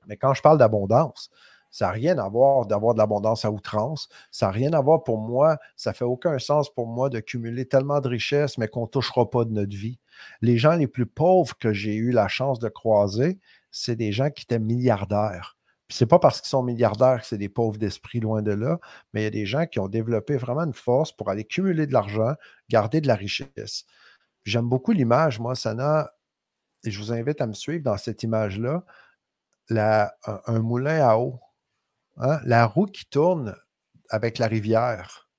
Mais 0.07 0.17
quand 0.17 0.33
je 0.33 0.41
parle 0.41 0.57
d'abondance, 0.57 1.29
ça 1.71 1.87
n'a 1.87 1.91
rien 1.91 2.17
à 2.19 2.27
voir 2.29 2.65
d'avoir 2.65 2.93
de 2.95 2.99
l'abondance 2.99 3.45
à 3.45 3.51
outrance. 3.51 4.09
Ça 4.31 4.47
n'a 4.47 4.51
rien 4.51 4.73
à 4.73 4.81
voir 4.81 5.03
pour 5.03 5.19
moi. 5.19 5.57
Ça 5.77 5.93
fait 5.93 6.05
aucun 6.05 6.37
sens 6.39 6.73
pour 6.73 6.87
moi 6.87 7.09
de 7.09 7.19
cumuler 7.19 7.65
tellement 7.67 8.01
de 8.01 8.09
richesses, 8.09 8.57
mais 8.57 8.67
qu'on 8.67 8.83
ne 8.83 8.87
touchera 8.87 9.29
pas 9.29 9.45
de 9.45 9.51
notre 9.51 9.75
vie. 9.75 9.99
Les 10.41 10.57
gens 10.57 10.73
les 10.75 10.87
plus 10.87 11.05
pauvres 11.05 11.57
que 11.57 11.73
j'ai 11.73 11.95
eu 11.95 12.11
la 12.11 12.27
chance 12.27 12.59
de 12.59 12.69
croiser, 12.69 13.39
c'est 13.71 13.95
des 13.95 14.11
gens 14.11 14.29
qui 14.31 14.43
étaient 14.43 14.59
milliardaires. 14.59 15.57
Puis 15.91 15.97
c'est 15.97 16.05
pas 16.05 16.19
parce 16.19 16.39
qu'ils 16.39 16.47
sont 16.47 16.63
milliardaires 16.63 17.19
que 17.19 17.27
c'est 17.27 17.37
des 17.37 17.49
pauvres 17.49 17.77
d'esprit, 17.77 18.21
loin 18.21 18.41
de 18.41 18.53
là, 18.53 18.79
mais 19.13 19.21
il 19.21 19.23
y 19.25 19.27
a 19.27 19.31
des 19.31 19.45
gens 19.45 19.65
qui 19.65 19.77
ont 19.79 19.89
développé 19.89 20.37
vraiment 20.37 20.61
une 20.63 20.73
force 20.73 21.11
pour 21.11 21.29
aller 21.29 21.43
cumuler 21.43 21.85
de 21.85 21.91
l'argent, 21.91 22.33
garder 22.69 23.01
de 23.01 23.07
la 23.07 23.15
richesse. 23.15 23.83
J'aime 24.45 24.69
beaucoup 24.69 24.93
l'image, 24.93 25.39
moi, 25.39 25.55
Sana, 25.55 26.11
et 26.85 26.91
je 26.91 26.99
vous 26.99 27.13
invite 27.13 27.41
à 27.41 27.47
me 27.47 27.53
suivre 27.53 27.83
dans 27.83 27.97
cette 27.97 28.23
image-là, 28.23 28.85
la- 29.69 30.15
un, 30.27 30.41
un 30.47 30.59
moulin 30.59 31.07
à 31.07 31.17
eau. 31.17 31.39
hein, 32.17 32.39
La 32.45 32.65
roue 32.67 32.87
qui 32.87 33.05
tourne 33.07 33.55
avec 34.09 34.39
la 34.39 34.47
rivière. 34.47 35.30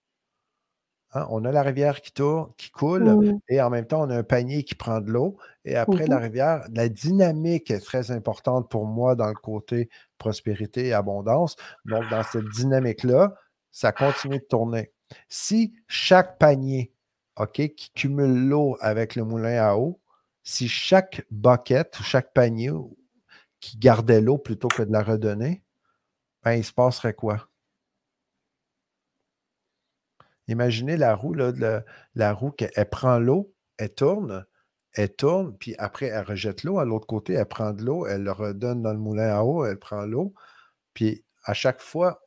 Hein, 1.12 1.26
On 1.31 1.45
a 1.45 1.52
la 1.52 1.62
rivière 1.62 2.00
qui 2.00 2.12
tourne, 2.12 2.52
qui 2.57 2.71
coule, 2.71 3.19
et 3.49 3.61
en 3.61 3.71
même 3.71 3.87
temps, 3.87 4.02
on 4.02 4.11
a 4.11 4.16
un 4.19 4.23
panier 4.23 4.64
qui 4.64 4.75
prend 4.75 5.00
de 5.00 5.11
l'eau. 5.11 5.37
Et 5.64 5.76
après 5.76 6.07
la 6.07 6.19
Mhm. 6.19 6.19
rivière, 6.19 6.64
la 6.73 6.88
dynamique 6.88 7.71
est 7.71 7.81
très 7.81 8.11
importante 8.11 8.71
pour 8.71 8.87
moi 8.87 9.14
dans 9.16 9.28
le 9.28 9.35
côté 9.35 9.90
prospérité 10.19 10.87
et 10.88 10.92
abondance. 10.95 11.57
Donc, 11.85 12.09
dans 12.09 12.23
cette 12.23 12.49
dynamique-là, 12.49 13.35
ça 13.73 13.92
continue 13.92 14.38
de 14.38 14.45
tourner. 14.45 14.92
Si 15.28 15.75
chaque 15.88 16.38
panier, 16.38 16.92
qui 17.76 17.90
cumule 17.95 18.49
l'eau 18.49 18.76
avec 18.81 19.16
le 19.16 19.25
moulin 19.25 19.62
à 19.62 19.75
eau, 19.76 20.00
si 20.45 20.69
chaque 20.69 21.26
bucket 21.31 21.99
ou 22.00 22.02
chaque 22.02 22.33
panier 22.33 22.71
qui 23.61 23.78
gardait 23.78 24.21
l'eau 24.21 24.38
plutôt 24.38 24.71
que 24.71 24.83
de 24.83 24.92
la 24.92 25.02
redonner, 25.02 25.62
ben, 26.45 26.54
il 26.54 26.64
se 26.64 26.73
passerait 26.75 27.14
quoi? 27.14 27.49
Imaginez 30.49 30.96
la 30.96 31.14
roue, 31.14 31.34
là, 31.34 31.52
la 32.14 32.32
roue, 32.32 32.50
qu'elle- 32.50 32.72
elle 32.75 32.88
prend 32.90 33.18
l'eau, 33.18 33.52
elle 33.78 33.94
tourne, 33.94 34.44
elle 34.94 35.14
tourne, 35.14 35.56
puis 35.56 35.75
après, 35.78 36.06
elle 36.06 36.25
rejette 36.25 36.64
l'eau. 36.64 36.78
À 36.78 36.84
l'autre 36.84 37.06
côté, 37.06 37.34
elle 37.34 37.46
prend 37.46 37.72
de 37.72 37.82
l'eau, 37.82 38.06
elle 38.06 38.25
le 38.25 38.32
redonne 38.32 38.82
dans 38.82 38.92
le 38.92 38.99
moulin 38.99 39.34
à 39.34 39.42
eau, 39.42 39.64
elle 39.64 39.78
prend 39.78 40.02
l'eau. 40.02 40.34
Puis 40.94 41.25
à 41.44 41.54
chaque 41.54 41.80
fois, 41.80 42.20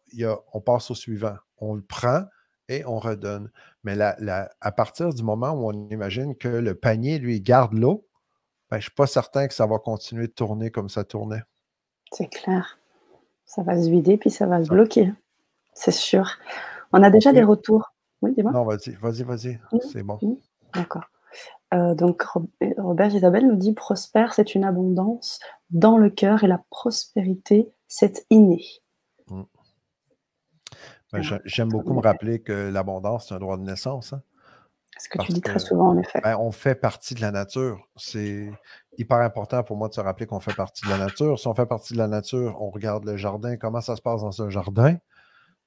on 0.54 0.62
passe 0.62 0.90
au 0.92 0.96
suivant. 0.96 1.36
On 1.58 1.76
le 1.76 1.84
prend 1.84 2.24
et 2.68 2.84
on 2.86 2.98
redonne. 3.00 3.52
Mais 3.84 3.98
à 4.02 4.72
partir 4.72 5.14
du 5.14 5.24
moment 5.24 5.52
où 5.52 5.70
on 5.70 5.90
imagine 5.90 6.36
que 6.36 6.48
le 6.48 6.74
panier, 6.76 7.20
lui, 7.20 7.42
garde 7.42 7.74
l'eau, 7.74 8.08
ben, 8.72 8.78
je 8.78 8.80
ne 8.80 8.82
suis 8.84 8.92
pas 8.92 9.08
certain 9.08 9.48
que 9.48 9.54
ça 9.54 9.68
va 9.68 9.78
continuer 9.78 10.28
de 10.28 10.34
tourner 10.34 10.72
comme 10.72 10.90
ça 10.90 11.04
tournait. 11.04 11.44
C'est 12.12 12.28
clair. 12.28 12.80
Ça 13.46 13.62
va 13.62 13.80
se 13.80 13.90
vider, 13.90 14.18
puis 14.18 14.32
ça 14.32 14.48
va 14.48 14.64
se 14.64 14.70
bloquer. 14.70 15.14
C'est 15.74 15.92
sûr. 15.92 16.40
On 16.92 17.04
a 17.04 17.12
déjà 17.12 17.32
des 17.32 17.44
retours. 17.44 17.94
Oui, 18.26 18.34
dis-moi. 18.36 18.52
Non, 18.52 18.66
vas-y, 18.66 18.96
vas-y, 18.96 19.24
vas-y. 19.24 19.60
C'est 19.92 20.02
bon. 20.02 20.20
D'accord. 20.74 21.04
Euh, 21.74 21.94
donc, 21.94 22.24
Robert 22.78 23.14
Isabelle 23.14 23.48
nous 23.48 23.56
dit 23.56 23.74
prospère, 23.74 24.34
c'est 24.34 24.56
une 24.56 24.64
abondance 24.64 25.40
dans 25.70 25.98
le 25.98 26.10
cœur 26.10 26.44
et 26.44 26.48
la 26.48 26.64
prospérité, 26.72 27.70
c'est 27.88 28.26
inné. 28.32 28.64
Mmh. 29.28 29.44
Ben, 31.14 31.22
j'aime 31.46 31.70
beaucoup 31.70 31.94
me 31.94 32.02
rappeler 32.02 32.42
que 32.42 32.70
l'abondance, 32.70 33.28
c'est 33.28 33.36
un 33.36 33.40
droit 33.40 33.58
de 33.58 33.64
naissance. 33.64 34.14
Hein. 34.14 34.24
Ce 34.98 35.08
que 35.08 35.22
tu 35.22 35.34
dis 35.34 35.42
très 35.42 35.60
souvent, 35.60 35.90
en 35.90 35.98
effet? 35.98 36.20
Ben, 36.24 36.36
on 36.40 36.52
fait 36.52 36.76
partie 36.76 37.14
de 37.14 37.22
la 37.22 37.32
nature. 37.32 37.88
C'est 37.96 38.50
hyper 38.98 39.18
important 39.18 39.64
pour 39.64 39.78
moi 39.78 39.88
de 39.88 39.94
se 39.94 40.02
rappeler 40.02 40.26
qu'on 40.26 40.40
fait 40.40 40.56
partie 40.56 40.84
de 40.86 40.90
la 40.90 40.98
nature. 40.98 41.38
Si 41.38 41.48
on 41.48 41.54
fait 41.54 41.68
partie 41.68 41.94
de 41.94 42.00
la 42.00 42.08
nature, 42.08 42.58
on 42.60 42.72
regarde 42.72 43.06
le 43.06 43.18
jardin, 43.18 43.56
comment 43.56 43.82
ça 43.82 43.96
se 43.96 44.02
passe 44.02 44.22
dans 44.22 44.42
un 44.42 44.50
jardin? 44.50 44.98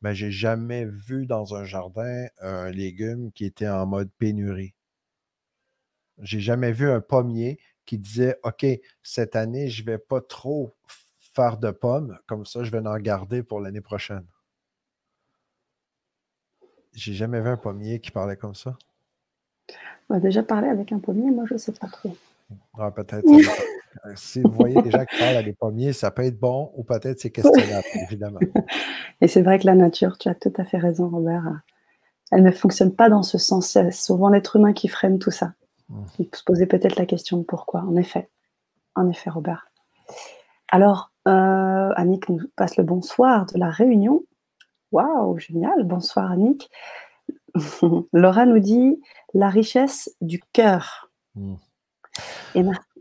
Mais 0.01 0.11
ben, 0.11 0.15
j'ai 0.15 0.31
jamais 0.31 0.85
vu 0.85 1.27
dans 1.27 1.55
un 1.55 1.65
jardin 1.65 2.27
un 2.41 2.71
légume 2.71 3.33
qui 3.33 3.45
était 3.45 3.69
en 3.69 3.85
mode 3.87 4.11
pénurie. 4.19 4.75
J'ai 6.19 6.41
jamais 6.41 6.73
vu 6.73 6.89
un 6.91 7.01
pommier 7.01 7.59
qui 7.85 7.99
disait 7.99 8.39
OK, 8.45 8.67
cette 9.03 9.35
année, 9.35 9.69
je 9.69 9.83
ne 9.83 9.87
vais 9.87 9.99
pas 9.99 10.21
trop 10.21 10.75
faire 11.33 11.57
de 11.57 11.71
pommes, 11.71 12.19
comme 12.27 12.45
ça, 12.45 12.65
je 12.65 12.71
vais 12.71 12.87
en 12.87 12.99
garder 12.99 13.43
pour 13.43 13.61
l'année 13.61 13.81
prochaine. 13.81 14.27
J'ai 16.95 17.15
jamais 17.15 17.41
vu 17.41 17.49
un 17.49 17.57
pommier 17.57 18.01
qui 18.01 18.11
parlait 18.11 18.37
comme 18.37 18.55
ça. 18.55 18.77
On 20.11 20.17
a 20.17 20.21
déjà 20.21 20.43
parlé 20.43 20.69
avec 20.69 20.91
un 20.93 20.99
pommier, 20.99 21.31
moi 21.31 21.45
je 21.47 21.55
ne 21.55 21.59
sais 21.59 21.73
pas 21.73 21.87
trop. 21.89 22.17
Ah, 22.79 22.91
peut-être. 22.91 23.27
Si 24.15 24.41
vous 24.43 24.51
voyez 24.51 24.81
des 24.83 24.91
gens 24.91 25.05
qui 25.05 25.19
parlent 25.19 25.37
à 25.37 25.43
des 25.43 25.53
pommiers, 25.53 25.93
ça 25.93 26.11
peut 26.11 26.25
être 26.25 26.39
bon 26.39 26.71
ou 26.77 26.85
peut-être 26.85 27.21
c'est 27.21 27.31
questionnable, 27.31 27.87
évidemment. 27.95 28.41
Et 29.21 29.29
c'est 29.29 29.43
vrai 29.43 29.59
que 29.59 29.67
la 29.67 29.75
nature, 29.75 30.19
tu 30.19 30.29
as 30.29 30.35
tout 30.35 30.53
à 30.57 30.65
fait 30.65 30.79
raison, 30.79 31.09
Robert. 31.09 31.61
Elle 32.31 32.43
ne 32.43 32.51
fonctionne 32.51 32.95
pas 32.95 33.09
dans 33.09 33.23
ce 33.23 33.39
sens. 33.39 33.69
C'est 33.69 33.91
souvent 33.91 34.29
l'être 34.29 34.57
humain 34.57 34.73
qui 34.73 34.89
freine 34.89 35.19
tout 35.19 35.31
ça. 35.31 35.53
Mmh. 35.89 36.05
Il 36.19 36.29
peut 36.29 36.37
se 36.37 36.45
poser 36.45 36.67
peut-être 36.67 36.97
la 36.97 37.07
question 37.07 37.39
de 37.39 37.43
pourquoi, 37.43 37.81
en 37.83 37.97
effet. 37.97 38.29
En 38.95 39.09
effet, 39.09 39.31
Robert. 39.31 39.71
Alors, 40.71 41.13
euh, 41.27 41.91
Annick 41.97 42.29
nous 42.29 42.41
passe 42.57 42.77
le 42.77 42.85
bonsoir 42.85 43.47
de 43.47 43.59
la 43.59 43.71
réunion. 43.71 44.25
Waouh, 44.93 45.39
génial. 45.39 45.85
Bonsoir, 45.85 46.31
Annick. 46.31 46.71
Laura 48.13 48.47
nous 48.47 48.59
dit 48.59 49.01
la 49.35 49.49
richesse 49.49 50.15
du 50.21 50.41
cœur. 50.53 51.11
Mmh. 51.35 51.55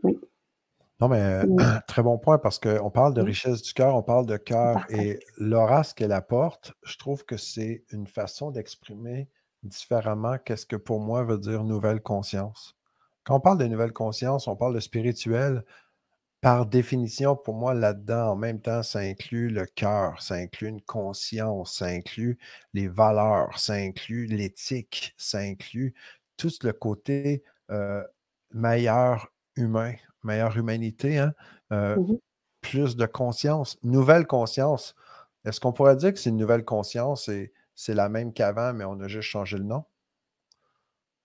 oui. 0.02 0.18
Non, 1.00 1.08
mais 1.08 1.42
très 1.86 2.02
bon 2.02 2.18
point 2.18 2.38
parce 2.38 2.58
qu'on 2.58 2.90
parle 2.90 3.14
de 3.14 3.22
richesse 3.22 3.62
du 3.62 3.72
cœur, 3.72 3.94
on 3.94 4.02
parle 4.02 4.26
de 4.26 4.36
cœur. 4.36 4.84
Et 4.90 5.20
Laura, 5.36 5.84
ce 5.84 5.94
qu'elle 5.94 6.12
apporte, 6.12 6.72
je 6.84 6.96
trouve 6.98 7.24
que 7.24 7.36
c'est 7.36 7.84
une 7.90 8.06
façon 8.06 8.50
d'exprimer 8.50 9.28
différemment 9.62 10.38
qu'est-ce 10.38 10.66
que 10.66 10.76
pour 10.76 11.00
moi 11.00 11.22
veut 11.24 11.38
dire 11.38 11.64
nouvelle 11.64 12.00
conscience. 12.00 12.76
Quand 13.24 13.36
on 13.36 13.40
parle 13.40 13.58
de 13.58 13.66
nouvelle 13.66 13.92
conscience, 13.92 14.48
on 14.48 14.56
parle 14.56 14.74
de 14.74 14.80
spirituel. 14.80 15.64
Par 16.40 16.66
définition, 16.66 17.36
pour 17.36 17.54
moi, 17.54 17.74
là-dedans, 17.74 18.30
en 18.30 18.36
même 18.36 18.60
temps, 18.60 18.84
ça 18.84 19.00
inclut 19.00 19.48
le 19.50 19.66
cœur, 19.66 20.22
ça 20.22 20.36
inclut 20.36 20.68
une 20.68 20.80
conscience, 20.80 21.78
ça 21.78 21.86
inclut 21.86 22.38
les 22.74 22.86
valeurs, 22.86 23.58
ça 23.58 23.74
inclut 23.74 24.26
l'éthique, 24.26 25.14
ça 25.16 25.38
inclut 25.38 25.94
tout 26.36 26.52
le 26.62 26.72
côté 26.72 27.42
meilleur 28.52 29.32
humain, 29.56 29.94
meilleure 30.22 30.56
humanité, 30.56 31.18
hein, 31.18 31.34
mmh 31.70 32.14
plus 32.60 32.96
de 32.96 33.06
conscience, 33.06 33.78
nouvelle 33.82 34.26
conscience. 34.26 34.94
Est-ce 35.44 35.60
qu'on 35.60 35.72
pourrait 35.72 35.96
dire 35.96 36.12
que 36.12 36.18
c'est 36.18 36.30
une 36.30 36.36
nouvelle 36.36 36.64
conscience 36.64 37.28
et 37.28 37.52
c'est 37.74 37.94
la 37.94 38.08
même 38.08 38.32
qu'avant, 38.32 38.72
mais 38.72 38.84
on 38.84 39.00
a 39.00 39.08
juste 39.08 39.28
changé 39.28 39.56
le 39.56 39.64
nom? 39.64 39.84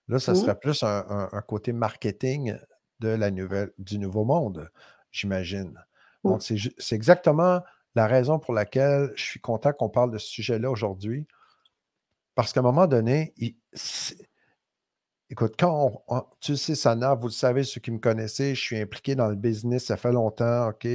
Là, 0.08 0.18
ça 0.18 0.34
serait 0.34 0.58
plus 0.58 0.82
un, 0.82 1.28
côté 1.48 1.72
marketing 1.72 2.56
de 3.00 3.08
la 3.08 3.30
nouvelle, 3.30 3.72
du 3.78 3.98
nouveau 3.98 4.24
monde, 4.24 4.70
j'imagine. 5.10 5.82
Donc, 6.22 6.42
c'est 6.42 6.94
exactement 6.94 7.60
la 7.94 8.06
raison 8.06 8.38
pour 8.38 8.54
laquelle 8.54 9.12
je 9.14 9.22
suis 9.22 9.40
content 9.40 9.72
qu'on 9.72 9.88
parle 9.88 10.10
de 10.10 10.18
ce 10.18 10.26
sujet-là 10.26 10.70
aujourd'hui. 10.70 11.26
Parce 12.34 12.52
qu'à 12.52 12.60
un 12.60 12.64
moment 12.64 12.86
donné, 12.86 13.32
il, 13.36 13.56
Écoute, 15.34 15.54
quand 15.58 16.04
tu 16.38 16.56
sais, 16.56 16.76
Sana, 16.76 17.16
vous 17.16 17.26
le 17.26 17.32
savez, 17.32 17.64
ceux 17.64 17.80
qui 17.80 17.90
me 17.90 17.98
connaissaient, 17.98 18.54
je 18.54 18.60
suis 18.60 18.78
impliqué 18.78 19.16
dans 19.16 19.26
le 19.26 19.34
business, 19.34 19.86
ça 19.86 19.96
fait 19.96 20.12
longtemps, 20.12 20.68
OK? 20.68 20.86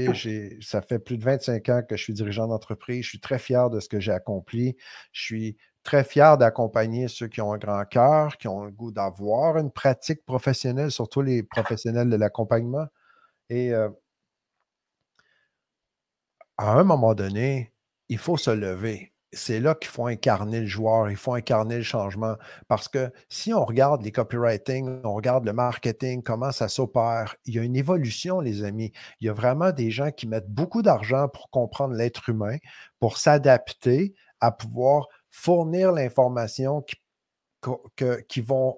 Ça 0.62 0.81
fait 0.81 0.98
plus 0.98 1.17
de 1.17 1.25
25 1.25 1.67
ans 1.67 1.81
que 1.84 1.98
je 1.98 2.03
suis 2.03 2.13
dirigeant 2.13 2.48
d'entreprise. 2.48 3.03
Je 3.03 3.10
suis 3.10 3.19
très 3.19 3.38
fier 3.38 3.69
de 3.69 3.81
ce 3.81 3.89
que 3.89 4.00
j'ai 4.00 4.13
accompli. 4.13 4.77
Je 5.12 5.22
suis 5.22 5.58
très 5.84 6.05
fier 6.05 6.38
d'accompagner 6.38 7.10
ceux 7.10 7.27
qui 7.27 7.41
ont 7.41 7.51
un 7.51 7.58
grand 7.58 7.84
cœur, 7.84 8.38
qui 8.38 8.48
ont 8.48 8.63
le 8.63 8.72
goût 8.72 8.93
d'avoir 8.93 9.58
une 9.58 9.72
pratique 9.72 10.24
professionnelle, 10.24 10.89
surtout 10.89 11.22
les 11.22 11.43
professionnels 11.43 12.10
de 12.10 12.15
l'accompagnement. 12.15 12.88
Et 13.50 13.74
euh, 13.74 13.89
à 16.58 16.79
un 16.79 16.86
moment 16.86 17.13
donné, 17.13 17.74
il 18.08 18.17
faut 18.17 18.38
se 18.38 18.51
lever 18.51 19.09
c'est 19.31 19.59
là 19.59 19.75
qu'il 19.75 19.89
faut 19.89 20.07
incarner 20.07 20.62
le 20.62 20.65
joueur, 20.65 21.09
il 21.09 21.15
faut 21.15 21.33
incarner 21.33 21.77
le 21.77 21.83
changement. 21.83 22.36
Parce 22.67 22.88
que 22.88 23.12
si 23.29 23.53
on 23.53 23.63
regarde 23.63 24.01
les 24.03 24.12
copywriting, 24.12 25.01
on 25.03 25.13
regarde 25.13 25.45
le 25.45 25.53
marketing, 25.53 26.24
comment 26.24 26.51
ça 26.51 26.67
s'opère, 26.67 27.36
il 27.45 27.55
y 27.55 27.59
a 27.59 27.63
une 27.63 27.75
évolution, 27.75 28.39
les 28.39 28.63
amis. 28.63 28.91
Il 29.21 29.27
y 29.27 29.29
a 29.29 29.33
vraiment 29.33 29.71
des 29.71 29.91
gens 29.91 30.12
qui 30.12 30.27
mettent 30.27 30.50
beaucoup 30.50 30.81
d'argent 30.81 31.27
pour 31.27 31.50
comprendre 31.50 31.93
l'être 31.93 32.29
humain, 32.29 32.57
pour 33.00 33.17
s'adapter 33.17 34.13
à 34.39 34.51
pouvoir 34.51 35.07
fournir 35.29 35.91
l'information 35.91 36.81
qui, 36.81 36.95
qui 38.27 38.41
vont 38.41 38.77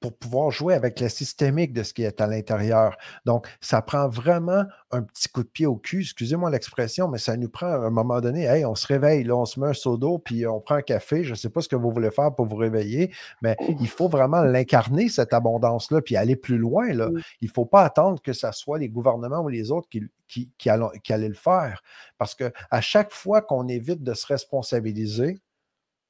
pour 0.00 0.16
pouvoir 0.16 0.50
jouer 0.50 0.74
avec 0.74 0.98
la 1.00 1.10
systémique 1.10 1.74
de 1.74 1.82
ce 1.82 1.92
qui 1.92 2.02
est 2.02 2.20
à 2.20 2.26
l'intérieur. 2.26 2.96
Donc, 3.26 3.46
ça 3.60 3.82
prend 3.82 4.08
vraiment 4.08 4.64
un 4.90 5.02
petit 5.02 5.28
coup 5.28 5.42
de 5.42 5.48
pied 5.48 5.66
au 5.66 5.76
cul, 5.76 6.00
excusez-moi 6.00 6.50
l'expression, 6.50 7.08
mais 7.08 7.18
ça 7.18 7.36
nous 7.36 7.50
prend 7.50 7.66
à 7.66 7.76
un 7.76 7.90
moment 7.90 8.20
donné, 8.20 8.44
hey, 8.44 8.64
on 8.64 8.74
se 8.74 8.86
réveille, 8.86 9.24
là, 9.24 9.36
on 9.36 9.44
se 9.44 9.60
met 9.60 9.68
un 9.68 9.74
seau 9.74 9.98
d'eau, 9.98 10.18
puis 10.18 10.46
on 10.46 10.60
prend 10.60 10.76
un 10.76 10.82
café. 10.82 11.22
Je 11.22 11.32
ne 11.32 11.36
sais 11.36 11.50
pas 11.50 11.60
ce 11.60 11.68
que 11.68 11.76
vous 11.76 11.90
voulez 11.90 12.10
faire 12.10 12.34
pour 12.34 12.46
vous 12.46 12.56
réveiller, 12.56 13.12
mais 13.42 13.56
il 13.68 13.88
faut 13.88 14.08
vraiment 14.08 14.40
l'incarner, 14.40 15.10
cette 15.10 15.34
abondance-là, 15.34 16.00
puis 16.00 16.16
aller 16.16 16.36
plus 16.36 16.58
loin. 16.58 16.92
Là. 16.94 17.10
Il 17.42 17.48
ne 17.48 17.52
faut 17.52 17.66
pas 17.66 17.82
attendre 17.82 18.22
que 18.22 18.32
ce 18.32 18.50
soit 18.52 18.78
les 18.78 18.88
gouvernements 18.88 19.40
ou 19.40 19.48
les 19.48 19.70
autres 19.70 19.88
qui, 19.90 20.02
qui, 20.26 20.50
qui, 20.56 20.70
allaient 20.70 21.28
le 21.28 21.34
faire. 21.34 21.82
Parce 22.16 22.34
qu'à 22.34 22.80
chaque 22.80 23.12
fois 23.12 23.42
qu'on 23.42 23.68
évite 23.68 24.02
de 24.02 24.14
se 24.14 24.26
responsabiliser, 24.26 25.38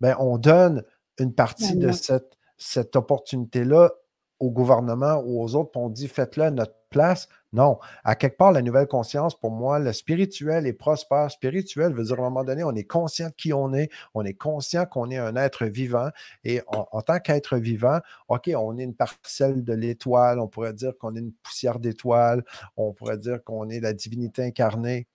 ben, 0.01 0.15
on 0.21 0.39
donne 0.39 0.85
une 1.19 1.35
partie 1.35 1.77
de 1.77 1.91
cette 1.93 2.37
cette 2.61 2.95
opportunité-là 2.95 3.91
au 4.39 4.51
gouvernement 4.51 5.23
ou 5.25 5.43
aux 5.43 5.55
autres, 5.55 5.77
on 5.77 5.89
dit 5.91 6.09
faites-le 6.09 6.45
à 6.45 6.51
notre 6.51 6.75
place. 6.89 7.29
Non. 7.53 7.79
À 8.05 8.15
quelque 8.15 8.37
part, 8.37 8.53
la 8.53 8.63
nouvelle 8.63 8.87
conscience, 8.87 9.39
pour 9.39 9.51
moi, 9.51 9.79
le 9.79 9.93
spirituel 9.93 10.67
est 10.67 10.73
prospère. 10.73 11.31
Spirituel 11.31 11.93
veut 11.93 12.05
dire 12.05 12.17
à 12.19 12.21
un 12.21 12.25
moment 12.25 12.45
donné, 12.45 12.65
on 12.65 12.75
est 12.75 12.85
conscient 12.85 13.29
de 13.29 13.35
qui 13.35 13.53
on 13.53 13.75
est, 13.75 13.91
on 14.15 14.25
est 14.25 14.35
conscient 14.35 14.87
qu'on 14.87 15.11
est 15.11 15.19
un 15.19 15.37
être 15.37 15.67
vivant. 15.67 16.09
Et 16.45 16.63
en 16.69 17.03
tant 17.03 17.19
qu'être 17.19 17.57
vivant, 17.59 18.01
OK, 18.29 18.51
on 18.57 18.79
est 18.79 18.85
une 18.85 18.95
parcelle 18.95 19.63
de 19.65 19.73
l'étoile, 19.75 20.39
on 20.39 20.49
pourrait 20.49 20.75
dire 20.75 20.93
qu'on 20.99 21.15
est 21.17 21.21
une 21.21 21.33
poussière 21.33 21.79
d'étoile, 21.79 22.45
on 22.77 22.93
pourrait 22.93 23.19
dire 23.19 23.43
qu'on 23.45 23.69
est 23.69 23.81
la 23.81 23.93
divinité 23.93 24.43
incarnée. 24.45 25.07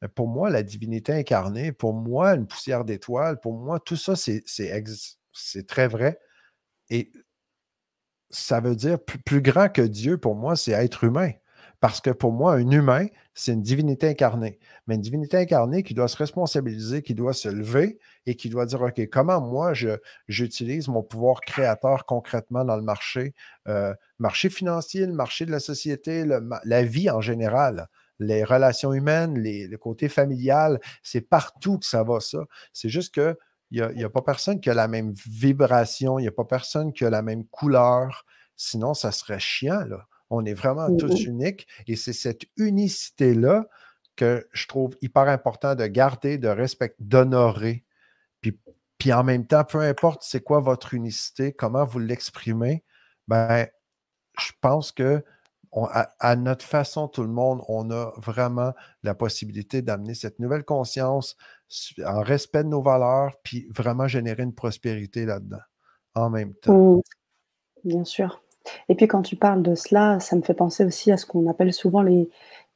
Mais 0.00 0.08
pour 0.08 0.28
moi, 0.28 0.50
la 0.50 0.62
divinité 0.62 1.12
incarnée, 1.12 1.72
pour 1.72 1.92
moi, 1.94 2.34
une 2.34 2.46
poussière 2.46 2.84
d'étoile, 2.84 3.40
pour 3.40 3.52
moi, 3.54 3.80
tout 3.80 3.96
ça, 3.96 4.14
c'est 4.16 5.66
très 5.66 5.88
vrai. 5.88 6.18
Et 6.94 7.10
ça 8.30 8.60
veut 8.60 8.76
dire 8.76 8.98
plus, 9.04 9.42
grand 9.42 9.68
que 9.68 9.82
Dieu, 9.82 10.16
pour 10.16 10.36
moi, 10.36 10.54
c'est 10.54 10.70
être 10.70 11.02
humain. 11.02 11.32
Parce 11.80 12.00
que 12.00 12.10
pour 12.10 12.30
moi, 12.30 12.54
un 12.54 12.70
humain, 12.70 13.08
c'est 13.34 13.52
une 13.52 13.62
divinité 13.62 14.08
incarnée. 14.08 14.60
Mais 14.86 14.94
une 14.94 15.00
divinité 15.00 15.36
incarnée 15.38 15.82
qui 15.82 15.92
doit 15.92 16.06
se 16.06 16.16
responsabiliser, 16.16 17.02
qui 17.02 17.14
doit 17.14 17.32
se 17.32 17.48
lever 17.48 17.98
et 18.26 18.36
qui 18.36 18.48
doit 18.48 18.64
dire, 18.64 18.80
OK, 18.80 19.04
comment 19.10 19.40
moi, 19.40 19.72
j'utilise 20.28 20.86
mon 20.86 21.02
pouvoir 21.02 21.40
créateur 21.40 22.06
concrètement 22.06 22.64
dans 22.64 22.76
le 22.76 22.82
marché, 22.82 23.34
euh, 23.66 23.92
marché 24.20 24.48
financier, 24.48 25.04
le 25.04 25.14
marché 25.14 25.46
de 25.46 25.50
la 25.50 25.60
société, 25.60 26.24
la 26.64 26.82
vie 26.84 27.10
en 27.10 27.20
général 27.20 27.88
les 28.20 28.44
relations 28.44 28.92
humaines, 28.92 29.34
le 29.36 29.76
côté 29.76 30.08
familial, 30.08 30.80
c'est 31.02 31.20
partout 31.20 31.78
que 31.78 31.86
ça 31.86 32.04
va, 32.04 32.20
ça. 32.20 32.44
C'est 32.72 32.88
juste 32.88 33.14
que 33.14 33.36
il 33.74 33.96
n'y 33.96 34.04
a, 34.04 34.10
pas 34.10 34.22
personne 34.22 34.60
qui 34.60 34.70
a 34.70 34.74
la 34.74 34.88
même 34.88 35.12
vibration, 35.26 36.18
il 36.18 36.22
n'y 36.22 36.28
a 36.28 36.32
pas 36.32 36.44
personne 36.44 36.92
qui 36.92 37.04
a 37.04 37.10
la 37.10 37.22
même 37.22 37.44
couleur. 37.46 38.24
Sinon, 38.56 38.94
ça 38.94 39.10
serait 39.10 39.40
chiant. 39.40 39.84
Là. 39.84 40.06
On 40.30 40.44
est 40.44 40.54
vraiment 40.54 40.94
tous 40.96 41.24
uniques 41.24 41.66
et 41.86 41.96
c'est 41.96 42.12
cette 42.12 42.44
unicité-là 42.56 43.66
que 44.16 44.46
je 44.52 44.68
trouve 44.68 44.96
hyper 45.02 45.28
important 45.28 45.74
de 45.74 45.86
garder, 45.86 46.38
de 46.38 46.48
respecter, 46.48 47.02
d'honorer. 47.02 47.84
Puis, 48.40 48.58
puis 48.98 49.12
en 49.12 49.24
même 49.24 49.46
temps, 49.46 49.64
peu 49.64 49.80
importe 49.80 50.22
c'est 50.22 50.42
quoi 50.42 50.60
votre 50.60 50.94
unicité, 50.94 51.52
comment 51.52 51.84
vous 51.84 51.98
l'exprimez, 51.98 52.84
ben, 53.26 53.66
je 54.38 54.52
pense 54.60 54.92
que 54.92 55.24
à, 56.20 56.36
notre 56.36 56.64
façon, 56.64 57.08
tout 57.08 57.22
le 57.22 57.28
monde, 57.28 57.60
on 57.66 57.90
a 57.90 58.12
vraiment 58.16 58.72
la 59.02 59.14
possibilité 59.14 59.82
d'amener 59.82 60.14
cette 60.14 60.38
nouvelle 60.38 60.64
conscience 60.64 61.36
en 62.06 62.22
respect 62.22 62.64
de 62.64 62.68
nos 62.68 62.82
valeurs, 62.82 63.32
puis 63.42 63.66
vraiment 63.74 64.06
générer 64.06 64.42
une 64.42 64.54
prospérité 64.54 65.24
là-dedans 65.24 65.62
en 66.14 66.30
même 66.30 66.54
temps. 66.54 66.96
Mmh. 66.96 67.00
Bien 67.84 68.04
sûr. 68.04 68.42
Et 68.88 68.94
puis 68.94 69.06
quand 69.08 69.22
tu 69.22 69.36
parles 69.36 69.62
de 69.62 69.74
cela, 69.74 70.20
ça 70.20 70.36
me 70.36 70.42
fait 70.42 70.54
penser 70.54 70.84
aussi 70.84 71.12
à 71.12 71.16
ce 71.16 71.26
qu'on 71.26 71.48
appelle 71.50 71.72
souvent 71.72 72.02
les, 72.02 72.30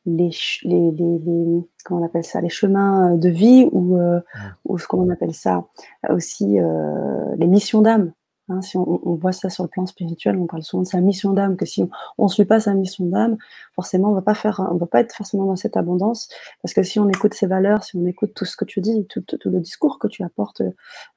les, 0.05 0.31
les, 0.65 0.91
les, 0.91 1.65
comment 1.85 2.03
on 2.03 2.05
appelle 2.05 2.25
ça, 2.25 2.41
les 2.41 2.51
chemins 2.51 3.17
de 3.17 3.29
vie 3.29 3.69
ou, 3.73 3.97
euh, 3.97 4.19
mmh. 4.19 4.39
ou 4.67 4.79
ce 4.79 4.87
qu'on 4.87 5.09
appelle 5.11 5.35
ça 5.35 5.67
aussi 6.11 6.61
euh, 6.61 7.37
les 7.37 7.47
missions 7.47 7.81
d'âme. 7.81 8.13
Hein. 8.49 8.63
si 8.63 8.77
on, 8.77 9.15
voit 9.15 9.33
ça 9.33 9.51
sur 9.51 9.65
le 9.65 9.69
plan 9.69 9.87
spirituel, 9.87 10.37
on 10.37 10.47
parle 10.47 10.63
souvent 10.63 10.83
de 10.83 10.89
sa 10.89 11.01
mission 11.01 11.33
d'âme, 11.33 11.57
que 11.57 11.67
si 11.67 11.83
on 12.17 12.25
ne 12.25 12.29
suit 12.29 12.45
pas 12.45 12.61
sa 12.61 12.75
mission 12.75 13.07
d'âme, 13.07 13.37
forcément 13.75 14.11
on 14.11 14.15
va 14.15 14.23
pas 14.23 14.35
faire, 14.35 14.67
on 14.71 14.77
va 14.77 14.87
pas 14.87 15.01
être 15.01 15.15
forcément 15.15 15.47
dans 15.47 15.57
cette 15.57 15.77
abondance, 15.77 16.29
parce 16.63 16.75
que 16.75 16.83
si 16.83 16.99
on 16.99 17.09
écoute 17.09 17.35
ses 17.35 17.47
valeurs, 17.47 17.85
si 17.85 17.97
on 17.97 18.07
écoute 18.07 18.33
tout 18.35 18.45
ce 18.45 18.57
que 18.57 18.65
tu 18.65 18.81
dis, 18.81 19.07
tout, 19.07 19.23
tout, 19.23 19.51
le 19.51 19.61
discours 19.61 19.99
que 19.99 20.09
tu 20.09 20.23
apportes, 20.23 20.63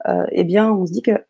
euh, 0.07 0.25
eh 0.31 0.43
bien 0.43 0.71
on 0.71 0.85
se 0.85 0.91
dit 0.91 1.01
que 1.01 1.25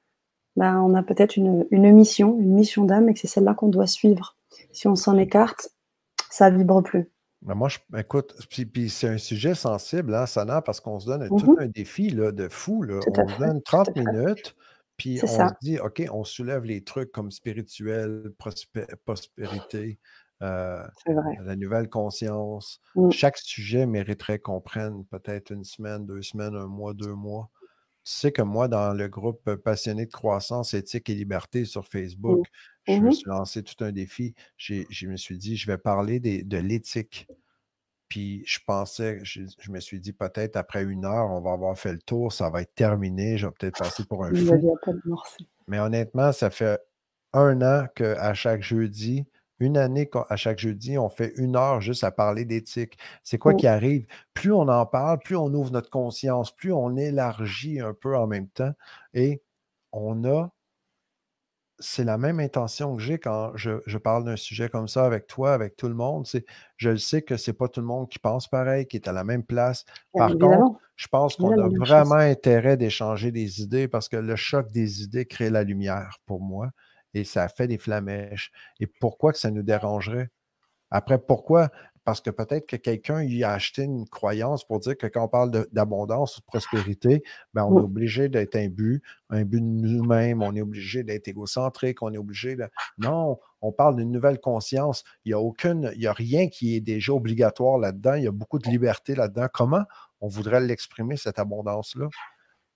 bah, 0.56 0.82
on 0.82 0.94
a 0.96 1.04
peut-être 1.04 1.38
une, 1.38 1.66
mission, 1.72 2.38
une 2.40 2.54
mission 2.54 2.84
d'âme, 2.84 3.10
et 3.10 3.14
que 3.14 3.20
c'est 3.20 3.28
celle-là 3.28 3.54
qu'on 3.54 3.70
doit 3.70 3.88
suivre. 3.88 4.36
Si 4.72 4.88
on 4.88 4.96
s'en 4.96 5.18
écarte, 5.18 5.70
ça 6.30 6.50
vibre 6.50 6.84
plus. 6.84 7.10
Ben, 7.42 7.56
moi, 7.56 7.70
je, 7.70 7.80
écoute, 7.98 8.36
puis, 8.50 8.90
c'est 8.90 9.08
un 9.08 9.18
sujet 9.18 9.56
sensible, 9.56 10.14
hein, 10.14 10.26
Sana, 10.26 10.62
parce 10.62 10.80
qu'on 10.80 11.00
se 11.00 11.08
donne 11.08 11.28
tout 11.28 11.54
mmh 11.54 11.60
un 11.60 11.68
défi 11.68 12.10
là, 12.10 12.32
de 12.32 12.48
fou. 12.50 12.84
Là. 12.84 13.00
on 13.08 13.28
se 13.28 13.40
donne 13.40 13.62
30 13.64 13.96
minutes, 13.96 14.56
puis 14.98 15.20
on 15.24 15.28
se 15.28 15.54
dit, 15.62 15.80
OK, 15.80 16.04
on 16.12 16.24
soulève 16.24 16.64
les 16.64 16.84
trucs 16.84 17.12
comme 17.12 17.32
spirituel, 17.32 18.32
prospérité, 19.06 20.00
euh, 20.42 20.84
la 21.46 21.56
nouvelle 21.56 21.90
conscience. 21.90 22.80
Mmh. 22.96 23.12
Chaque 23.12 23.38
sujet 23.38 23.86
mériterait 23.86 24.40
qu'on 24.40 24.62
prenne 24.62 25.06
peut-être 25.06 25.52
une 25.52 25.64
semaine, 25.64 26.06
deux 26.06 26.22
semaines, 26.22 26.56
un 26.56 26.68
mois, 26.68 26.94
deux 26.94 27.14
mois 27.14 27.50
tu 28.04 28.14
sais 28.14 28.32
que 28.32 28.42
moi, 28.42 28.68
dans 28.68 28.94
le 28.94 29.08
groupe 29.08 29.56
passionné 29.58 30.08
de 30.08 30.12
croissance, 30.12 30.74
éthique 30.74 31.10
et 31.10 31.14
liberté 31.14 31.66
sur 31.66 31.82
mmh. 31.82 31.92
Facebook, 31.92 32.48
je 32.88 32.94
me 32.94 33.10
mmh 33.10 33.12
suis 33.12 33.30
lancé 33.30 33.64
tout 33.64 33.84
un 33.84 33.92
défi. 33.92 34.34
Je 34.58 35.08
me 35.08 35.18
suis 35.18 35.38
dit, 35.38 35.56
je 35.56 35.68
vais 35.68 35.78
parler 35.78 36.20
de 36.20 36.58
l'éthique. 36.58 37.28
Puis 38.12 38.44
je 38.46 38.60
pensais, 38.68 39.20
je, 39.24 39.42
me 39.70 39.80
suis 39.80 40.02
dit, 40.02 40.12
peut-être 40.12 40.58
après 40.58 40.84
une 40.84 41.06
heure, 41.06 41.32
on 41.32 41.40
va 41.40 41.54
avoir 41.54 41.78
fait 41.78 41.94
le 41.94 42.02
tour, 42.02 42.34
ça 42.34 42.50
va 42.50 42.62
être 42.62 42.76
terminé, 42.76 43.38
je 43.38 43.48
vais 43.48 43.54
peut-être 43.58 43.78
passer 43.80 44.04
pour 44.04 44.26
un 44.26 44.36
fou. 44.36 44.78
Mais 45.70 45.80
honnêtement, 45.80 46.34
ça 46.34 46.50
fait 46.50 46.78
un 47.32 47.62
an 47.62 47.88
qu'à 47.96 48.34
chaque 48.34 48.64
jeudi, 48.64 49.26
une 49.60 49.78
année 49.78 50.10
à 50.28 50.36
chaque 50.36 50.60
jeudi, 50.60 50.98
on 50.98 51.08
fait 51.08 51.32
une 51.38 51.56
heure 51.56 51.80
juste 51.80 52.04
à 52.04 52.12
parler 52.12 52.44
d'éthique. 52.44 52.98
C'est 53.24 53.38
quoi 53.38 53.54
qui 53.54 53.66
arrive? 53.66 54.06
Plus 54.34 54.52
on 54.52 54.68
en 54.68 54.86
parle, 54.86 55.20
plus 55.20 55.38
on 55.38 55.54
ouvre 55.54 55.72
notre 55.72 55.90
conscience, 55.90 56.54
plus 56.54 56.74
on 56.74 56.98
élargit 56.98 57.80
un 57.80 57.94
peu 57.94 58.18
en 58.18 58.28
même 58.28 58.50
temps. 58.50 58.74
Et 59.14 59.42
on 59.94 60.26
a, 60.26 60.52
c'est 61.82 62.04
la 62.04 62.18
même 62.18 62.40
intention 62.40 62.96
que 62.96 63.02
j'ai 63.02 63.20
quand 63.20 63.52
je, 63.56 63.98
parle 63.98 64.24
d'un 64.24 64.36
sujet 64.36 64.70
comme 64.70 64.88
ça 64.88 65.06
avec 65.06 65.28
toi, 65.28 65.54
avec 65.54 65.76
tout 65.76 65.88
le 65.88 65.94
monde. 65.94 66.26
C'est, 66.26 66.46
je 66.78 66.90
le 66.90 66.98
sais 66.98 67.22
que 67.22 67.38
c'est 67.38 67.54
pas 67.54 67.68
tout 67.68 67.82
le 67.82 67.88
monde 67.88 68.10
qui 68.10 68.20
pense 68.20 68.48
pareil, 68.48 68.86
qui 68.88 68.98
est 68.98 69.08
à 69.08 69.12
la 69.12 69.24
même 69.24 69.44
place. 69.44 69.86
Par 70.14 70.38
contre, 70.38 70.80
je 70.96 71.08
pense 71.08 71.36
qu'on 71.36 71.60
a 71.60 71.68
vraiment 71.68 72.16
intérêt 72.16 72.78
d'échanger 72.78 73.32
des 73.32 73.62
idées 73.62 73.88
parce 73.88 74.08
que 74.08 74.18
le 74.18 74.36
choc 74.36 74.72
des 74.72 75.04
idées 75.04 75.26
crée 75.26 75.50
la 75.50 75.64
lumière 75.64 76.20
pour 76.26 76.42
moi 76.42 76.70
et 77.14 77.24
ça 77.24 77.48
fait 77.50 77.68
des 77.68 77.78
flamèches. 77.78 78.52
Et 78.80 78.88
pourquoi 78.88 79.34
que 79.34 79.40
ça 79.40 79.52
nous 79.52 79.64
dérangerait? 79.64 80.30
Après, 80.92 81.18
pourquoi? 81.18 81.70
Parce 82.04 82.20
que 82.20 82.32
peut-être 82.32 82.68
que 82.68 82.76
quelqu'un 82.78 83.22
y 83.22 83.44
a 83.44 83.52
acheté 83.52 83.84
une 83.84 84.08
croyance 84.08 84.66
pour 84.66 84.80
dire 84.80 84.98
que 84.98 85.06
quand 85.06 85.24
on 85.24 85.28
parle 85.28 85.52
d'abondance 85.72 86.38
ou 86.38 86.42
de 86.42 86.46
prospérité, 86.46 87.24
ben 87.54 87.66
on 87.66 87.80
est 87.80 87.84
obligé 87.84 88.28
d'être 88.28 88.56
un 88.56 88.70
but, 88.70 89.04
un 89.30 89.44
but 89.44 89.62
de 89.62 89.66
nous-mêmes, 89.66 90.42
on 90.42 90.56
est 90.56 90.62
obligé 90.62 91.04
d'être 91.04 91.28
égocentrique, 91.28 92.02
on 92.02 92.12
est 92.12 92.18
obligé 92.18 92.56
de. 92.56 92.68
Non, 92.98 93.40
on 93.62 93.72
parle 93.72 93.98
d'une 93.98 94.12
nouvelle 94.12 94.40
conscience. 94.40 95.04
Il 95.26 95.30
n'y 95.30 95.34
a 95.34 95.40
aucune, 95.40 95.92
il 95.94 96.00
n'y 96.00 96.08
a 96.08 96.14
rien 96.14 96.48
qui 96.48 96.76
est 96.76 96.82
déjà 96.82 97.14
obligatoire 97.14 97.78
là-dedans. 97.78 98.16
Il 98.16 98.24
y 98.24 98.28
a 98.28 98.32
beaucoup 98.32 98.58
de 98.58 98.68
liberté 98.68 99.14
là-dedans. 99.14 99.48
Comment 99.54 99.84
on 100.22 100.28
voudrait 100.28 100.62
l'exprimer, 100.62 101.18
cette 101.18 101.38
abondance-là? 101.38 102.10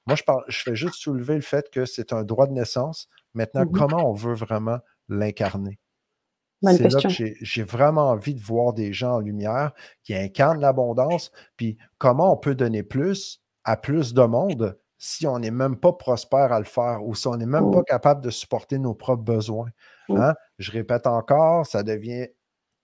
Moi, 0.08 0.16
je, 0.16 0.24
parle, 0.24 0.44
je 0.48 0.60
fais 0.60 0.76
juste 0.76 0.96
soulever 0.96 1.34
le 1.34 1.42
fait 1.42 1.70
que 1.72 1.86
c'est 1.86 2.14
un 2.14 2.24
droit 2.24 2.46
de 2.46 2.54
naissance. 2.54 3.10
Maintenant, 3.34 3.66
mmh 3.66 3.72
comment 3.72 4.10
on 4.10 4.14
veut 4.14 4.36
vraiment 4.36 4.78
l'incarner? 5.10 5.80
C'est 6.64 6.92
là 6.92 7.02
que 7.02 7.34
j'ai 7.42 7.64
vraiment 7.64 8.10
envie 8.10 8.34
de 8.34 8.42
voir 8.42 8.74
des 8.74 8.94
gens 8.94 9.16
en 9.16 9.20
lumière 9.20 9.72
qui 10.04 10.16
incarnent 10.16 10.62
l'abondance, 10.62 11.32
puis 11.58 11.78
comment 11.98 12.34
on 12.34 12.38
peut 12.38 12.56
donner 12.56 12.84
plus 12.84 13.42
à 13.64 13.78
plus 13.78 14.14
de 14.14 14.24
monde 14.24 14.78
si 14.98 15.28
on 15.28 15.40
n'est 15.40 15.52
même 15.52 15.76
pas 15.76 15.94
prospère 15.94 16.52
à 16.52 16.60
le 16.60 16.66
faire 16.66 17.04
ou 17.04 17.14
si 17.14 17.28
on 17.28 17.36
n'est 17.36 17.46
même 17.46 17.70
pas 17.72 17.82
mmh. 17.82 17.86
capable 17.86 18.22
de 18.24 18.30
supporter 18.30 18.80
nos 18.80 18.94
propres 18.94 19.24
besoins. 19.24 19.70
Mmh. 20.10 20.18
Hein? 20.18 20.34
Je 20.58 20.72
répète 20.72 21.06
encore, 21.06 21.68
ça 21.68 21.84
devient 21.84 22.28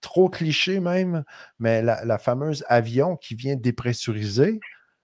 trop 0.01 0.29
cliché 0.29 0.79
même, 0.79 1.23
mais 1.57 1.81
la, 1.81 2.03
la 2.03 2.17
fameuse 2.17 2.65
avion 2.67 3.15
qui 3.15 3.35
vient 3.35 3.55
dépressuriser, 3.55 4.59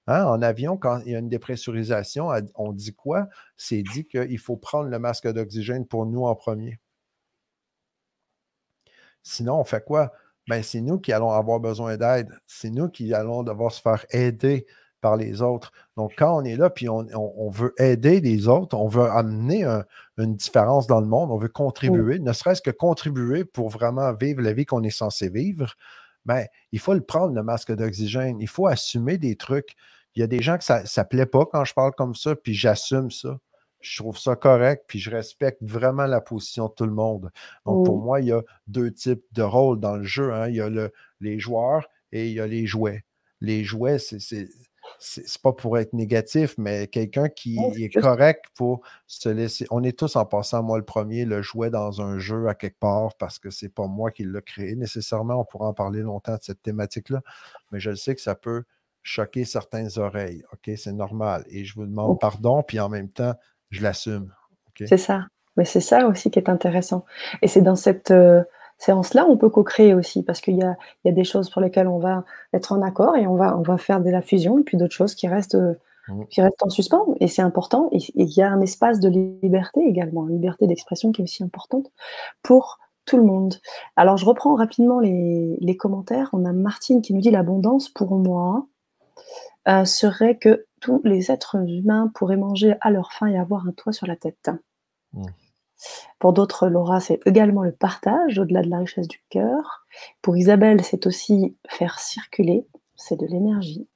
Hein, 0.07 0.23
en 0.25 0.41
avion, 0.41 0.77
quand 0.77 1.01
il 1.05 1.11
y 1.11 1.15
a 1.15 1.19
une 1.19 1.27
dépressurisation, 1.27 2.29
on 2.55 2.71
dit 2.71 2.95
quoi? 2.95 3.27
C'est 3.57 3.83
dit 3.83 4.05
qu'il 4.05 4.39
faut 4.39 4.55
prendre 4.55 4.89
le 4.89 4.99
masque 4.99 5.27
d'oxygène 5.27 5.85
pour 5.85 6.05
nous 6.05 6.23
en 6.23 6.33
premier. 6.33 6.79
Sinon, 9.27 9.59
on 9.59 9.63
fait 9.63 9.83
quoi? 9.83 10.13
Ben, 10.47 10.63
c'est 10.63 10.79
nous 10.79 10.99
qui 10.99 11.11
allons 11.11 11.31
avoir 11.31 11.59
besoin 11.59 11.97
d'aide. 11.97 12.29
C'est 12.47 12.69
nous 12.69 12.87
qui 12.87 13.13
allons 13.13 13.43
devoir 13.43 13.71
se 13.73 13.81
faire 13.81 14.05
aider 14.11 14.65
par 15.01 15.17
les 15.17 15.41
autres. 15.41 15.71
Donc, 15.97 16.13
quand 16.17 16.35
on 16.37 16.45
est 16.45 16.55
là, 16.55 16.69
puis 16.69 16.87
on, 16.89 17.49
veut 17.49 17.73
aider 17.77 18.21
les 18.21 18.47
autres, 18.47 18.75
on 18.77 18.87
veut 18.87 19.09
amener 19.09 19.65
une 20.17 20.35
différence 20.35 20.87
dans 20.87 21.01
le 21.01 21.07
monde, 21.07 21.29
on 21.31 21.37
veut 21.37 21.49
contribuer, 21.49 22.19
ne 22.19 22.33
serait-ce 22.33 22.61
que 22.61 22.71
contribuer 22.71 23.43
pour 23.43 23.69
vraiment 23.69 24.13
vivre 24.13 24.41
la 24.41 24.53
vie 24.53 24.65
qu'on 24.65 24.83
est 24.83 24.89
censé 24.89 25.29
vivre, 25.29 25.75
ben, 26.25 26.45
il 26.71 26.79
faut 26.79 26.93
le 26.93 27.01
prendre, 27.01 27.35
le 27.35 27.43
masque 27.43 27.73
d'oxygène. 27.73 28.39
Il 28.39 28.47
faut 28.47 28.67
assumer 28.67 29.17
des 29.17 29.35
trucs. 29.35 29.75
Il 30.15 30.21
y 30.21 30.23
a 30.23 30.27
des 30.27 30.41
gens 30.41 30.57
que 30.57 30.63
ça 30.63 30.81
ne 30.83 31.03
plaît 31.03 31.25
pas 31.25 31.45
quand 31.45 31.65
je 31.65 31.73
parle 31.73 31.91
comme 31.95 32.15
ça, 32.15 32.35
puis 32.35 32.53
j'assume 32.53 33.11
ça. 33.11 33.37
Je 33.79 34.01
trouve 34.01 34.17
ça 34.17 34.35
correct, 34.35 34.85
puis 34.87 34.99
je 34.99 35.11
respecte 35.11 35.61
vraiment 35.61 36.05
la 36.05 36.21
position 36.21 36.67
de 36.67 36.73
tout 36.73 36.85
le 36.85 36.91
monde. 36.91 37.31
Donc, 37.65 37.85
pour 37.85 37.99
moi, 37.99 38.21
il 38.21 38.27
y 38.27 38.31
a 38.31 38.41
deux 38.67 38.91
types 38.91 39.23
de 39.33 39.43
rôles 39.43 39.79
dans 39.79 39.97
le 39.97 40.03
jeu. 40.03 40.33
Hein. 40.33 40.49
Il 40.49 40.55
y 40.55 40.61
a 40.61 40.69
le, 40.69 40.91
les 41.21 41.39
joueurs 41.39 41.87
et 42.11 42.27
il 42.27 42.33
y 42.33 42.39
a 42.39 42.47
les 42.47 42.65
jouets. 42.65 43.05
Les 43.39 43.63
jouets, 43.63 43.99
c'est 43.99 44.19
c'est 44.99 45.41
pas 45.41 45.53
pour 45.53 45.77
être 45.77 45.93
négatif, 45.93 46.55
mais 46.57 46.87
quelqu'un 46.87 47.29
qui 47.29 47.57
est 47.77 47.89
correct 47.89 48.45
pour 48.55 48.81
se 49.05 49.29
laisser. 49.29 49.65
On 49.69 49.83
est 49.83 49.97
tous 49.97 50.15
en 50.15 50.25
passant, 50.25 50.63
moi 50.63 50.77
le 50.77 50.85
premier, 50.85 51.25
le 51.25 51.41
jouet 51.41 51.69
dans 51.69 52.01
un 52.01 52.19
jeu 52.19 52.47
à 52.47 52.55
quelque 52.55 52.79
part 52.79 53.15
parce 53.17 53.39
que 53.39 53.49
c'est 53.49 53.69
pas 53.69 53.87
moi 53.87 54.11
qui 54.11 54.23
l'ai 54.23 54.41
créé 54.41 54.75
nécessairement. 54.75 55.39
On 55.41 55.45
pourra 55.45 55.67
en 55.67 55.73
parler 55.73 56.01
longtemps 56.01 56.35
de 56.35 56.41
cette 56.41 56.61
thématique-là, 56.61 57.21
mais 57.71 57.79
je 57.79 57.93
sais 57.93 58.15
que 58.15 58.21
ça 58.21 58.35
peut 58.35 58.63
choquer 59.03 59.45
certaines 59.45 59.97
oreilles. 59.97 60.43
OK, 60.51 60.75
c'est 60.77 60.93
normal. 60.93 61.45
Et 61.49 61.63
je 61.63 61.75
vous 61.75 61.85
demande 61.85 62.19
pardon, 62.19 62.63
puis 62.63 62.79
en 62.79 62.89
même 62.89 63.09
temps, 63.09 63.35
je 63.69 63.81
l'assume. 63.81 64.33
C'est 64.85 64.97
ça. 64.97 65.25
Mais 65.55 65.65
c'est 65.65 65.81
ça 65.81 66.07
aussi 66.07 66.29
qui 66.29 66.39
est 66.39 66.49
intéressant. 66.49 67.03
Et 67.41 67.47
c'est 67.47 67.61
dans 67.61 67.75
cette 67.75 68.11
euh, 68.11 68.43
séance-là, 68.77 69.25
on 69.27 69.37
peut 69.37 69.49
co-créer 69.49 69.93
aussi, 69.93 70.23
parce 70.23 70.39
qu'il 70.39 70.55
y 70.57 70.63
a, 70.63 70.75
des 71.03 71.23
choses 71.23 71.49
pour 71.49 71.61
lesquelles 71.61 71.87
on 71.87 71.97
va 71.97 72.23
être 72.53 72.71
en 72.71 72.81
accord 72.83 73.15
et 73.15 73.25
on 73.25 73.35
va, 73.35 73.57
on 73.57 73.63
va 73.63 73.77
faire 73.77 74.01
de 74.01 74.09
la 74.09 74.21
fusion, 74.21 74.59
et 74.59 74.63
puis 74.63 74.77
d'autres 74.77 74.93
choses 74.93 75.15
qui 75.15 75.27
restent, 75.27 75.55
euh, 75.55 75.73
mmh. 76.09 76.25
qui 76.29 76.41
restent 76.41 76.61
en 76.61 76.69
suspens. 76.69 77.15
Et 77.19 77.27
c'est 77.27 77.41
important. 77.41 77.89
Et 77.91 77.97
il 78.13 78.29
y 78.29 78.43
a 78.43 78.51
un 78.51 78.61
espace 78.61 78.99
de 78.99 79.09
liberté 79.09 79.81
également, 79.81 80.27
une 80.27 80.35
liberté 80.35 80.67
d'expression 80.67 81.11
qui 81.11 81.21
est 81.21 81.23
aussi 81.23 81.43
importante 81.43 81.91
pour 82.43 82.77
tout 83.05 83.17
le 83.17 83.23
monde. 83.23 83.55
Alors, 83.95 84.17
je 84.17 84.25
reprends 84.25 84.55
rapidement 84.55 84.99
les, 84.99 85.57
les 85.59 85.77
commentaires. 85.77 86.29
On 86.33 86.45
a 86.45 86.51
Martine 86.51 87.01
qui 87.01 87.13
nous 87.13 87.21
dit 87.21 87.31
l'abondance 87.31 87.89
pour 87.89 88.11
moi 88.11 88.67
euh, 89.67 89.85
serait 89.85 90.37
que 90.37 90.66
tous 90.79 91.01
les 91.03 91.31
êtres 91.31 91.57
humains 91.67 92.11
pourraient 92.13 92.37
manger 92.37 92.75
à 92.81 92.91
leur 92.91 93.11
faim 93.11 93.27
et 93.27 93.37
avoir 93.37 93.67
un 93.67 93.71
toit 93.71 93.93
sur 93.93 94.07
la 94.07 94.15
tête. 94.15 94.49
Mmh. 95.13 95.23
Pour 96.19 96.33
d'autres, 96.33 96.67
Laura, 96.67 96.99
c'est 96.99 97.19
également 97.25 97.63
le 97.63 97.71
partage 97.71 98.39
au-delà 98.39 98.63
de 98.63 98.69
la 98.69 98.79
richesse 98.79 99.07
du 99.07 99.21
cœur. 99.29 99.85
Pour 100.21 100.37
Isabelle, 100.37 100.83
c'est 100.83 101.05
aussi 101.05 101.55
faire 101.67 101.99
circuler, 101.99 102.67
c'est 102.95 103.19
de 103.19 103.25
l'énergie. 103.25 103.87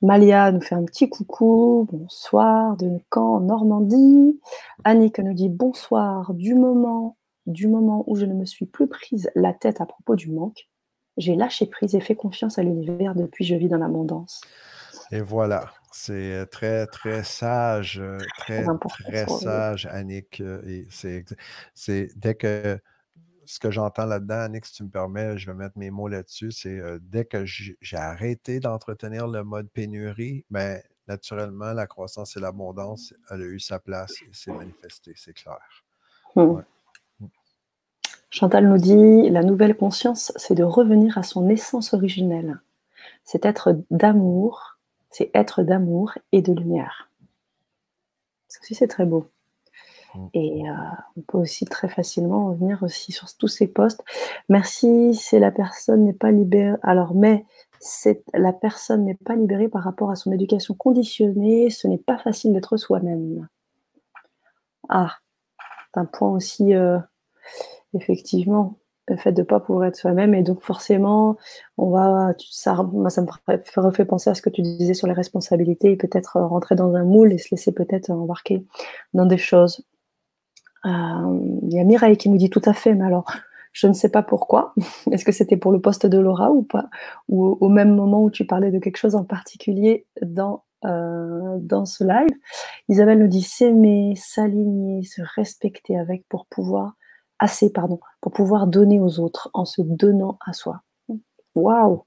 Malia 0.00 0.52
nous 0.52 0.60
fait 0.60 0.76
un 0.76 0.84
petit 0.84 1.08
coucou, 1.08 1.88
bonsoir 1.90 2.76
de 2.76 3.00
Caen, 3.12 3.36
en 3.36 3.40
Normandie. 3.40 4.40
Annick 4.84 5.18
nous 5.18 5.34
dit 5.34 5.48
bonsoir 5.48 6.34
du 6.34 6.54
moment, 6.54 7.16
du 7.46 7.66
moment 7.66 8.04
où 8.06 8.14
je 8.14 8.24
ne 8.24 8.34
me 8.34 8.44
suis 8.44 8.66
plus 8.66 8.86
prise 8.86 9.28
la 9.34 9.52
tête 9.52 9.80
à 9.80 9.86
propos 9.86 10.14
du 10.14 10.30
manque. 10.30 10.68
J'ai 11.16 11.34
lâché 11.34 11.66
prise 11.66 11.96
et 11.96 12.00
fait 12.00 12.14
confiance 12.14 12.60
à 12.60 12.62
l'univers 12.62 13.16
depuis 13.16 13.44
je 13.44 13.56
vis 13.56 13.66
dans 13.66 13.78
l'abondance. 13.78 14.40
Et 15.10 15.20
voilà. 15.20 15.70
C'est 15.90 16.46
très, 16.50 16.86
très 16.86 17.24
sage, 17.24 18.02
très, 18.38 18.64
très 18.88 19.26
sage, 19.26 19.86
Annick. 19.86 20.40
Et 20.40 20.86
c'est 20.90 21.24
dès 22.16 22.34
que 22.34 22.78
ce 23.46 23.58
que 23.58 23.70
j'entends 23.70 24.04
là-dedans, 24.04 24.40
Annick, 24.40 24.66
si 24.66 24.74
tu 24.74 24.84
me 24.84 24.90
permets, 24.90 25.38
je 25.38 25.50
vais 25.50 25.56
mettre 25.56 25.78
mes 25.78 25.90
mots 25.90 26.08
là-dessus, 26.08 26.52
c'est 26.52 26.80
dès 27.00 27.24
que 27.24 27.46
j'ai 27.46 27.96
arrêté 27.96 28.60
d'entretenir 28.60 29.26
le 29.26 29.42
mode 29.44 29.70
pénurie, 29.70 30.44
ben, 30.50 30.82
naturellement, 31.08 31.72
la 31.72 31.86
croissance 31.86 32.36
et 32.36 32.40
l'abondance, 32.40 33.14
elle 33.30 33.40
a 33.40 33.44
eu 33.46 33.58
sa 33.58 33.78
place 33.78 34.12
et 34.22 34.28
s'est 34.32 34.52
manifestée, 34.52 35.14
c'est 35.16 35.32
clair. 35.32 35.56
Mmh. 36.36 36.60
Mmh. 37.20 37.26
Chantal 38.28 38.68
nous 38.68 38.76
dit, 38.76 39.30
la 39.30 39.42
nouvelle 39.42 39.74
conscience, 39.74 40.32
c'est 40.36 40.54
de 40.54 40.64
revenir 40.64 41.16
à 41.16 41.22
son 41.22 41.48
essence 41.48 41.94
originelle. 41.94 42.60
C'est 43.24 43.46
être 43.46 43.82
d'amour, 43.90 44.77
c'est 45.10 45.30
être 45.34 45.62
d'amour 45.62 46.12
et 46.32 46.42
de 46.42 46.52
lumière. 46.52 47.10
Ça 48.48 48.60
aussi, 48.62 48.74
c'est 48.74 48.88
très 48.88 49.06
beau. 49.06 49.26
Mm. 50.14 50.26
Et 50.34 50.68
euh, 50.68 50.74
on 51.16 51.20
peut 51.22 51.38
aussi 51.38 51.64
très 51.64 51.88
facilement 51.88 52.48
revenir 52.48 52.82
aussi 52.82 53.12
sur 53.12 53.28
tous 53.36 53.48
ces 53.48 53.68
postes. 53.68 54.04
Merci, 54.48 55.14
si 55.14 55.38
la 55.38 55.50
personne 55.50 56.04
n'est 56.04 56.12
pas 56.12 56.30
libérée. 56.30 56.76
Alors, 56.82 57.14
mais 57.14 57.44
la 58.34 58.52
personne 58.52 59.04
n'est 59.04 59.14
pas 59.14 59.36
libérée 59.36 59.68
par 59.68 59.82
rapport 59.82 60.10
à 60.10 60.16
son 60.16 60.32
éducation 60.32 60.74
conditionnée, 60.74 61.70
ce 61.70 61.86
n'est 61.86 61.98
pas 61.98 62.18
facile 62.18 62.52
d'être 62.52 62.76
soi-même. 62.76 63.48
Ah, 64.88 65.16
c'est 65.94 66.00
un 66.00 66.04
point 66.04 66.30
aussi, 66.30 66.74
euh, 66.74 66.98
effectivement, 67.94 68.78
le 69.10 69.16
fait 69.16 69.32
de 69.32 69.42
ne 69.42 69.46
pas 69.46 69.60
pouvoir 69.60 69.86
être 69.86 69.96
soi-même. 69.96 70.34
Et 70.34 70.42
donc, 70.42 70.62
forcément, 70.62 71.36
on 71.76 71.90
va, 71.90 72.32
ça, 72.50 72.76
ça 73.08 73.22
me 73.22 73.80
refait 73.82 74.04
penser 74.04 74.30
à 74.30 74.34
ce 74.34 74.42
que 74.42 74.50
tu 74.50 74.62
disais 74.62 74.94
sur 74.94 75.06
les 75.06 75.12
responsabilités 75.12 75.92
et 75.92 75.96
peut-être 75.96 76.36
euh, 76.36 76.46
rentrer 76.46 76.74
dans 76.74 76.94
un 76.94 77.04
moule 77.04 77.32
et 77.32 77.38
se 77.38 77.48
laisser 77.50 77.72
peut-être 77.72 78.10
embarquer 78.10 78.64
dans 79.14 79.26
des 79.26 79.38
choses. 79.38 79.84
Euh, 80.86 81.40
il 81.62 81.74
y 81.74 81.80
a 81.80 81.84
Mireille 81.84 82.16
qui 82.16 82.28
nous 82.28 82.38
dit 82.38 82.50
tout 82.50 82.62
à 82.64 82.72
fait, 82.72 82.94
mais 82.94 83.04
alors, 83.04 83.30
je 83.72 83.86
ne 83.86 83.92
sais 83.92 84.10
pas 84.10 84.22
pourquoi. 84.22 84.74
Est-ce 85.12 85.24
que 85.24 85.32
c'était 85.32 85.56
pour 85.56 85.72
le 85.72 85.80
poste 85.80 86.06
de 86.06 86.18
Laura 86.18 86.50
ou 86.50 86.62
pas? 86.62 86.88
Ou 87.28 87.58
au 87.60 87.68
même 87.68 87.94
moment 87.94 88.22
où 88.22 88.30
tu 88.30 88.44
parlais 88.46 88.70
de 88.70 88.78
quelque 88.78 88.96
chose 88.96 89.14
en 89.14 89.24
particulier 89.24 90.06
dans, 90.22 90.64
euh, 90.84 91.58
dans 91.60 91.84
ce 91.84 92.04
live? 92.04 92.30
Isabelle 92.88 93.18
nous 93.18 93.28
dit 93.28 93.42
s'aimer, 93.42 94.14
s'aligner, 94.16 95.04
se 95.04 95.22
respecter 95.36 95.98
avec 95.98 96.26
pour 96.28 96.46
pouvoir 96.46 96.94
assez, 97.38 97.72
pardon, 97.72 98.00
pour 98.20 98.32
pouvoir 98.32 98.66
donner 98.66 99.00
aux 99.00 99.20
autres 99.20 99.50
en 99.54 99.64
se 99.64 99.82
donnant 99.82 100.38
à 100.46 100.52
soi. 100.52 100.82
Waouh 101.54 102.04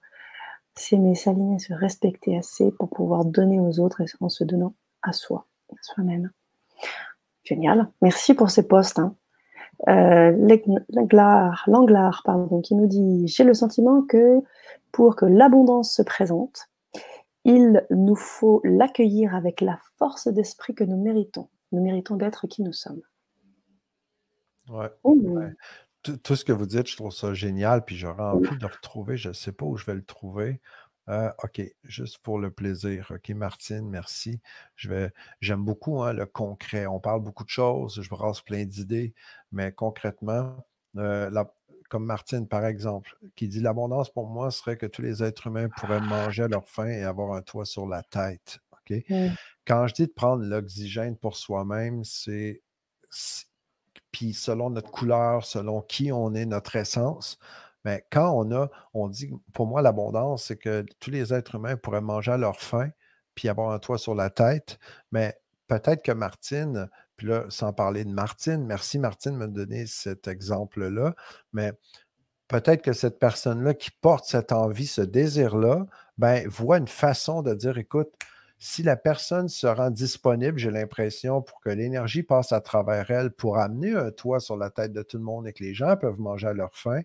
S'aimer, 0.75 1.15
s'aligner, 1.15 1.59
se 1.59 1.73
respecter 1.73 2.37
assez 2.37 2.71
pour 2.71 2.89
pouvoir 2.89 3.25
donner 3.25 3.59
aux 3.59 3.79
autres 3.79 4.01
en 4.21 4.29
se 4.29 4.43
donnant 4.43 4.73
à 5.01 5.11
soi, 5.11 5.45
à 5.71 5.75
soi-même. 5.81 6.31
Génial. 7.43 7.91
Merci 8.01 8.33
pour 8.33 8.49
ces 8.49 8.67
posts. 8.67 8.99
Hein. 8.99 9.15
Euh, 9.87 10.31
Langlard, 11.67 12.21
pardon, 12.23 12.61
qui 12.61 12.75
nous 12.75 12.87
dit 12.87 13.27
J'ai 13.27 13.43
le 13.43 13.53
sentiment 13.53 14.01
que 14.03 14.41
pour 14.91 15.15
que 15.15 15.25
l'abondance 15.25 15.93
se 15.93 16.01
présente, 16.01 16.69
il 17.43 17.85
nous 17.89 18.15
faut 18.15 18.61
l'accueillir 18.63 19.35
avec 19.35 19.61
la 19.61 19.79
force 19.97 20.27
d'esprit 20.27 20.75
que 20.75 20.83
nous 20.83 21.01
méritons. 21.01 21.49
Nous 21.71 21.81
méritons 21.81 22.15
d'être 22.15 22.47
qui 22.47 22.61
nous 22.61 22.73
sommes. 22.73 23.01
Ouais! 24.69 24.89
Tout, 26.03 26.35
ce 26.35 26.43
que 26.43 26.51
vous 26.51 26.65
dites, 26.65 26.89
je 26.89 26.95
trouve 26.95 27.11
ça 27.11 27.33
génial, 27.33 27.85
puis 27.85 27.95
j'aurais 27.95 28.23
envie 28.23 28.49
de 28.49 28.61
le 28.61 28.67
retrouver. 28.67 29.17
Je 29.17 29.29
ne 29.29 29.33
sais 29.33 29.51
pas 29.51 29.65
où 29.65 29.77
je 29.77 29.85
vais 29.85 29.93
le 29.93 30.03
trouver. 30.03 30.59
Euh, 31.09 31.31
OK, 31.43 31.61
juste 31.83 32.19
pour 32.19 32.39
le 32.39 32.51
plaisir. 32.51 33.11
OK, 33.11 33.29
Martine, 33.29 33.87
merci. 33.89 34.39
Je 34.75 34.89
vais, 34.89 35.11
j'aime 35.41 35.63
beaucoup 35.63 36.01
hein, 36.01 36.13
le 36.13 36.25
concret. 36.25 36.85
On 36.87 36.99
parle 36.99 37.21
beaucoup 37.21 37.43
de 37.43 37.49
choses, 37.49 38.01
je 38.01 38.09
brasse 38.09 38.41
plein 38.41 38.65
d'idées, 38.65 39.13
mais 39.51 39.71
concrètement, 39.71 40.65
euh, 40.97 41.29
comme 41.89 42.05
Martine, 42.05 42.47
par 42.47 42.65
exemple, 42.65 43.17
qui 43.35 43.47
dit 43.47 43.59
l'abondance 43.59 44.09
pour 44.09 44.27
moi 44.27 44.51
serait 44.51 44.77
que 44.77 44.85
tous 44.85 45.01
les 45.01 45.23
êtres 45.23 45.47
humains 45.47 45.69
pourraient 45.77 45.99
manger 45.99 46.43
à 46.43 46.47
leur 46.47 46.67
faim 46.67 46.87
et 46.87 47.03
avoir 47.03 47.33
un 47.33 47.41
toit 47.41 47.65
sur 47.65 47.87
la 47.87 48.03
tête. 48.03 48.59
OK? 48.71 49.03
Quand 49.67 49.87
je 49.87 49.93
dis 49.93 50.07
de 50.07 50.13
prendre 50.13 50.43
l'oxygène 50.43 51.17
pour 51.17 51.35
soi-même, 51.35 52.03
c'est 52.05 52.61
puis 54.11 54.33
selon 54.33 54.69
notre 54.69 54.91
couleur, 54.91 55.45
selon 55.45 55.81
qui 55.81 56.11
on 56.11 56.33
est, 56.33 56.45
notre 56.45 56.75
essence. 56.75 57.39
Mais 57.85 58.05
quand 58.11 58.31
on 58.31 58.51
a, 58.51 58.69
on 58.93 59.07
dit, 59.07 59.31
pour 59.53 59.65
moi, 59.65 59.81
l'abondance, 59.81 60.45
c'est 60.45 60.57
que 60.57 60.85
tous 60.99 61.11
les 61.11 61.33
êtres 61.33 61.55
humains 61.55 61.77
pourraient 61.77 62.01
manger 62.01 62.31
à 62.33 62.37
leur 62.37 62.59
faim, 62.59 62.89
puis 63.35 63.49
avoir 63.49 63.71
un 63.71 63.79
toit 63.79 63.97
sur 63.97 64.15
la 64.15 64.29
tête. 64.29 64.77
Mais 65.11 65.35
peut-être 65.67 66.03
que 66.03 66.11
Martine, 66.11 66.89
puis 67.15 67.27
là, 67.27 67.45
sans 67.49 67.73
parler 67.73 68.03
de 68.05 68.11
Martine, 68.11 68.65
merci 68.65 68.99
Martine 68.99 69.33
de 69.33 69.37
me 69.37 69.47
donner 69.47 69.85
cet 69.87 70.27
exemple-là, 70.27 71.15
mais 71.53 71.73
peut-être 72.47 72.81
que 72.83 72.93
cette 72.93 73.19
personne-là 73.19 73.73
qui 73.73 73.91
porte 73.91 74.25
cette 74.25 74.51
envie, 74.51 74.87
ce 74.87 75.01
désir-là, 75.01 75.85
ben, 76.17 76.47
voit 76.47 76.77
une 76.77 76.87
façon 76.87 77.41
de 77.41 77.53
dire, 77.53 77.77
écoute, 77.77 78.11
si 78.63 78.83
la 78.83 78.95
personne 78.95 79.49
se 79.49 79.65
rend 79.65 79.89
disponible, 79.89 80.59
j'ai 80.59 80.69
l'impression, 80.69 81.41
pour 81.41 81.59
que 81.61 81.69
l'énergie 81.71 82.21
passe 82.21 82.51
à 82.51 82.61
travers 82.61 83.09
elle 83.09 83.31
pour 83.31 83.57
amener 83.57 83.95
un 83.95 84.11
toit 84.11 84.39
sur 84.39 84.55
la 84.55 84.69
tête 84.69 84.93
de 84.93 85.01
tout 85.01 85.17
le 85.17 85.23
monde 85.23 85.47
et 85.47 85.53
que 85.53 85.63
les 85.63 85.73
gens 85.73 85.97
peuvent 85.97 86.19
manger 86.19 86.49
à 86.49 86.53
leur 86.53 86.75
faim, 86.75 87.01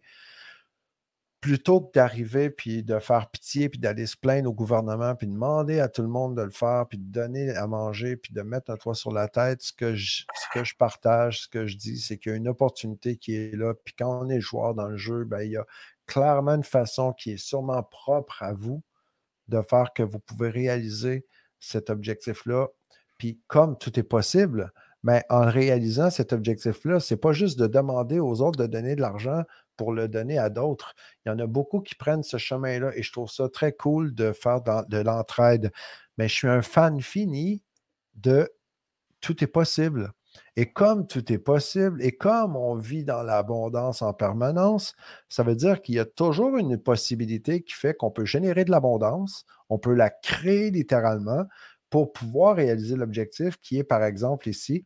plutôt 1.41 1.81
que 1.81 1.93
d'arriver 1.93 2.51
puis 2.51 2.83
de 2.83 2.99
faire 2.99 3.31
pitié 3.31 3.71
puis 3.71 3.81
d'aller 3.81 4.05
se 4.05 4.19
plaindre 4.19 4.51
au 4.51 4.53
gouvernement 4.53 5.15
puis 5.15 5.29
demander 5.29 5.81
à 5.81 5.89
tout 5.89 6.03
le 6.03 6.09
monde 6.09 6.37
de 6.37 6.43
le 6.43 6.51
faire 6.51 6.89
puis 6.89 6.99
de 6.99 7.11
donner 7.11 7.51
à 7.57 7.67
manger 7.67 8.19
puis 8.19 8.35
de 8.35 8.43
mettre 8.43 8.71
un 8.71 8.77
toit 8.77 8.95
sur 8.95 9.11
la 9.11 9.27
tête, 9.27 9.63
ce 9.63 9.73
que 9.73 9.95
je, 9.95 10.25
ce 10.35 10.47
que 10.53 10.63
je 10.63 10.77
partage, 10.77 11.45
ce 11.45 11.49
que 11.49 11.67
je 11.67 11.79
dis, 11.79 11.99
c'est 11.99 12.19
qu'il 12.19 12.33
y 12.33 12.35
a 12.35 12.37
une 12.37 12.49
opportunité 12.49 13.17
qui 13.17 13.35
est 13.35 13.57
là. 13.57 13.73
Puis 13.83 13.95
quand 13.99 14.25
on 14.25 14.29
est 14.29 14.41
joueur 14.41 14.75
dans 14.75 14.89
le 14.89 14.99
jeu, 14.99 15.25
ben, 15.25 15.41
il 15.41 15.53
y 15.53 15.57
a 15.57 15.65
clairement 16.05 16.57
une 16.57 16.65
façon 16.65 17.15
qui 17.15 17.33
est 17.33 17.39
sûrement 17.39 17.83
propre 17.83 18.43
à 18.43 18.53
vous 18.53 18.83
de 19.49 19.63
faire 19.63 19.95
que 19.95 20.03
vous 20.03 20.19
pouvez 20.19 20.51
réaliser 20.51 21.25
cet 21.61 21.91
objectif-là. 21.91 22.69
Puis 23.19 23.41
comme 23.47 23.79
tout 23.79 23.99
est 23.99 24.05
possible, 24.05 24.73
mais 25.03 25.23
en 25.29 25.47
réalisant 25.47 26.11
cet 26.11 26.33
objectif-là, 26.33 27.01
ce 27.01 27.15
n'est 27.15 27.21
pas 27.21 27.33
juste 27.33 27.59
de 27.59 27.67
demander 27.67 28.19
aux 28.19 28.41
autres 28.43 28.59
de 28.59 28.67
donner 28.67 28.97
de 28.97 29.01
l'argent 29.01 29.43
pour 29.77 29.93
le 29.93 30.09
donner 30.09 30.39
à 30.39 30.51
d'autres. 30.51 30.95
Il 31.25 31.29
y 31.29 31.33
en 31.33 31.39
a 31.39 31.47
beaucoup 31.47 31.81
qui 31.81 31.95
prennent 31.95 32.23
ce 32.23 32.39
chemin-là 32.39 32.91
et 32.97 33.03
je 33.03 33.13
trouve 33.13 33.31
ça 33.31 33.49
très 33.49 33.73
cool 33.73 34.15
de 34.15 34.33
faire 34.33 34.63
de 34.63 34.99
l'entraide. 34.99 35.71
Mais 36.19 36.29
je 36.29 36.35
suis 36.35 36.49
un 36.49 36.63
fan 36.63 37.01
fini 37.01 37.63
de 38.15 38.51
tout 39.21 39.45
est 39.45 39.49
possible. 39.49 40.13
Et 40.57 40.73
comme 40.73 41.07
tout 41.07 41.33
est 41.33 41.39
possible 41.39 42.03
et 42.03 42.13
comme 42.13 42.57
on 42.57 42.77
vit 42.77 43.05
dans 43.05 43.23
l'abondance 43.23 44.03
en 44.03 44.13
permanence, 44.13 44.95
ça 45.29 45.43
veut 45.43 45.55
dire 45.57 45.83
qu'il 45.83 45.95
y 45.95 45.99
a 45.99 46.05
toujours 46.05 46.57
une 46.57 46.79
possibilité 46.79 47.63
qui 47.63 47.75
fait 47.75 47.95
qu'on 47.95 48.11
peut 48.11 48.25
générer 48.25 48.65
de 48.65 48.71
l'abondance, 48.71 49.45
on 49.69 49.79
peut 49.79 49.95
la 49.95 50.11
créer 50.11 50.71
littéralement 50.71 51.45
pour 51.91 52.13
pouvoir 52.13 52.57
réaliser 52.57 52.97
l'objectif 52.97 53.57
qui 53.59 53.79
est, 53.79 53.85
par 53.85 54.03
exemple, 54.03 54.49
ici, 54.49 54.85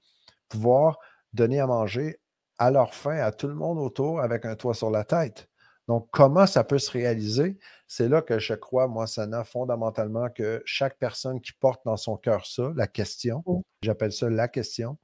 pouvoir 0.49 0.99
donner 1.33 1.61
à 1.61 1.67
manger 1.67 2.21
à 2.59 2.71
leur 2.71 2.95
faim 2.95 3.19
à 3.19 3.33
tout 3.33 3.49
le 3.49 3.55
monde 3.55 3.79
autour 3.79 4.21
avec 4.21 4.45
un 4.45 4.55
toit 4.55 4.75
sur 4.75 4.91
la 4.91 5.05
tête. 5.05 5.49
Donc, 5.89 6.09
comment 6.13 6.47
ça 6.47 6.63
peut 6.63 6.79
se 6.79 6.91
réaliser? 6.91 7.59
C'est 7.89 8.09
là 8.09 8.23
que 8.23 8.39
je 8.39 8.55
crois, 8.55 8.87
moi, 8.87 9.07
Sana, 9.09 9.43
fondamentalement, 9.43 10.29
que 10.29 10.63
chaque 10.65 10.99
personne 10.99 11.41
qui 11.41 11.53
porte 11.53 11.81
dans 11.85 11.97
son 11.97 12.17
cœur 12.17 12.47
ça, 12.47 12.71
la 12.77 12.87
question, 12.87 13.43
mmh. 13.47 13.61
j'appelle 13.83 14.13
ça 14.13 14.31
la 14.31 14.47
question, 14.47 14.99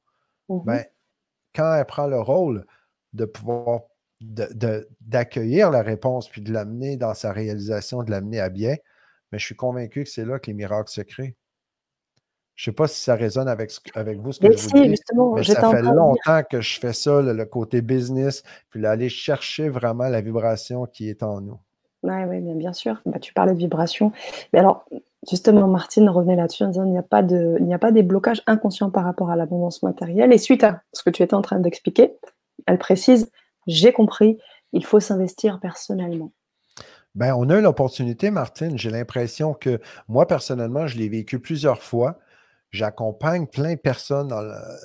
Mmh 0.48 0.60
ben, 0.64 0.84
quand 1.54 1.74
elle 1.74 1.86
prend 1.86 2.06
le 2.06 2.20
rôle 2.20 2.66
de 3.12 3.24
pouvoir 3.24 3.80
d'accueillir 4.20 5.70
la 5.70 5.82
réponse 5.82 6.28
puis 6.28 6.40
de 6.40 6.52
l'amener 6.52 6.96
dans 6.96 7.14
sa 7.14 7.32
réalisation, 7.32 8.02
de 8.02 8.10
l'amener 8.10 8.40
à 8.40 8.48
bien, 8.48 8.76
mais 9.30 9.38
je 9.38 9.44
suis 9.44 9.56
convaincu 9.56 10.04
que 10.04 10.10
c'est 10.10 10.24
là 10.24 10.38
que 10.38 10.46
les 10.46 10.54
miracles 10.54 10.90
se 10.90 11.02
créent. 11.02 11.36
Je 12.54 12.70
ne 12.70 12.72
sais 12.72 12.74
pas 12.74 12.88
si 12.88 13.02
ça 13.02 13.14
résonne 13.14 13.48
avec, 13.48 13.70
avec 13.94 14.18
vous, 14.18 14.32
ce 14.32 14.40
que 14.40 14.50
je 14.50 14.56
vous 14.56 14.70
dis, 14.70 14.88
mais 14.88 15.44
ça 15.44 15.70
fait 15.70 15.82
longtemps 15.82 16.42
que 16.50 16.62
je 16.62 16.80
fais 16.80 16.94
ça, 16.94 17.20
le, 17.20 17.44
côté 17.44 17.82
business, 17.82 18.42
puis 18.70 18.84
aller 18.86 19.10
chercher 19.10 19.68
vraiment 19.68 20.08
la 20.08 20.22
vibration 20.22 20.86
qui 20.86 21.10
est 21.10 21.22
en 21.22 21.42
nous. 21.42 21.58
Oui, 22.02 22.14
ouais, 22.14 22.40
bien, 22.40 22.54
bien 22.54 22.72
sûr. 22.72 23.02
Bah, 23.04 23.18
tu 23.18 23.34
parlais 23.34 23.52
de 23.52 23.58
vibration. 23.58 24.10
Mais 24.52 24.60
alors, 24.60 24.86
Justement, 25.28 25.66
Martine 25.66 26.08
revenait 26.08 26.36
là-dessus 26.36 26.64
en 26.64 26.68
disant 26.68 26.82
qu'il 26.84 26.92
n'y 26.92 26.98
a, 26.98 27.02
pas 27.02 27.22
de, 27.22 27.56
il 27.60 27.72
a 27.72 27.78
pas 27.78 27.90
des 27.90 28.02
blocages 28.02 28.42
inconscients 28.46 28.90
par 28.90 29.04
rapport 29.04 29.30
à 29.30 29.36
l'abondance 29.36 29.82
matérielle. 29.82 30.32
Et 30.32 30.38
suite 30.38 30.62
à 30.62 30.82
ce 30.92 31.02
que 31.02 31.10
tu 31.10 31.22
étais 31.22 31.34
en 31.34 31.42
train 31.42 31.58
d'expliquer, 31.58 32.16
elle 32.66 32.78
précise, 32.78 33.30
j'ai 33.66 33.92
compris, 33.92 34.38
il 34.72 34.84
faut 34.84 35.00
s'investir 35.00 35.58
personnellement. 35.60 36.32
Ben, 37.16 37.34
on 37.34 37.48
a 37.48 37.60
l'opportunité, 37.60 38.30
Martine. 38.30 38.78
J'ai 38.78 38.90
l'impression 38.90 39.54
que 39.54 39.80
moi, 40.06 40.26
personnellement, 40.26 40.86
je 40.86 40.98
l'ai 40.98 41.08
vécu 41.08 41.40
plusieurs 41.40 41.82
fois. 41.82 42.18
J'accompagne 42.70 43.46
plein 43.46 43.74
de 43.74 43.80
personnes 43.80 44.32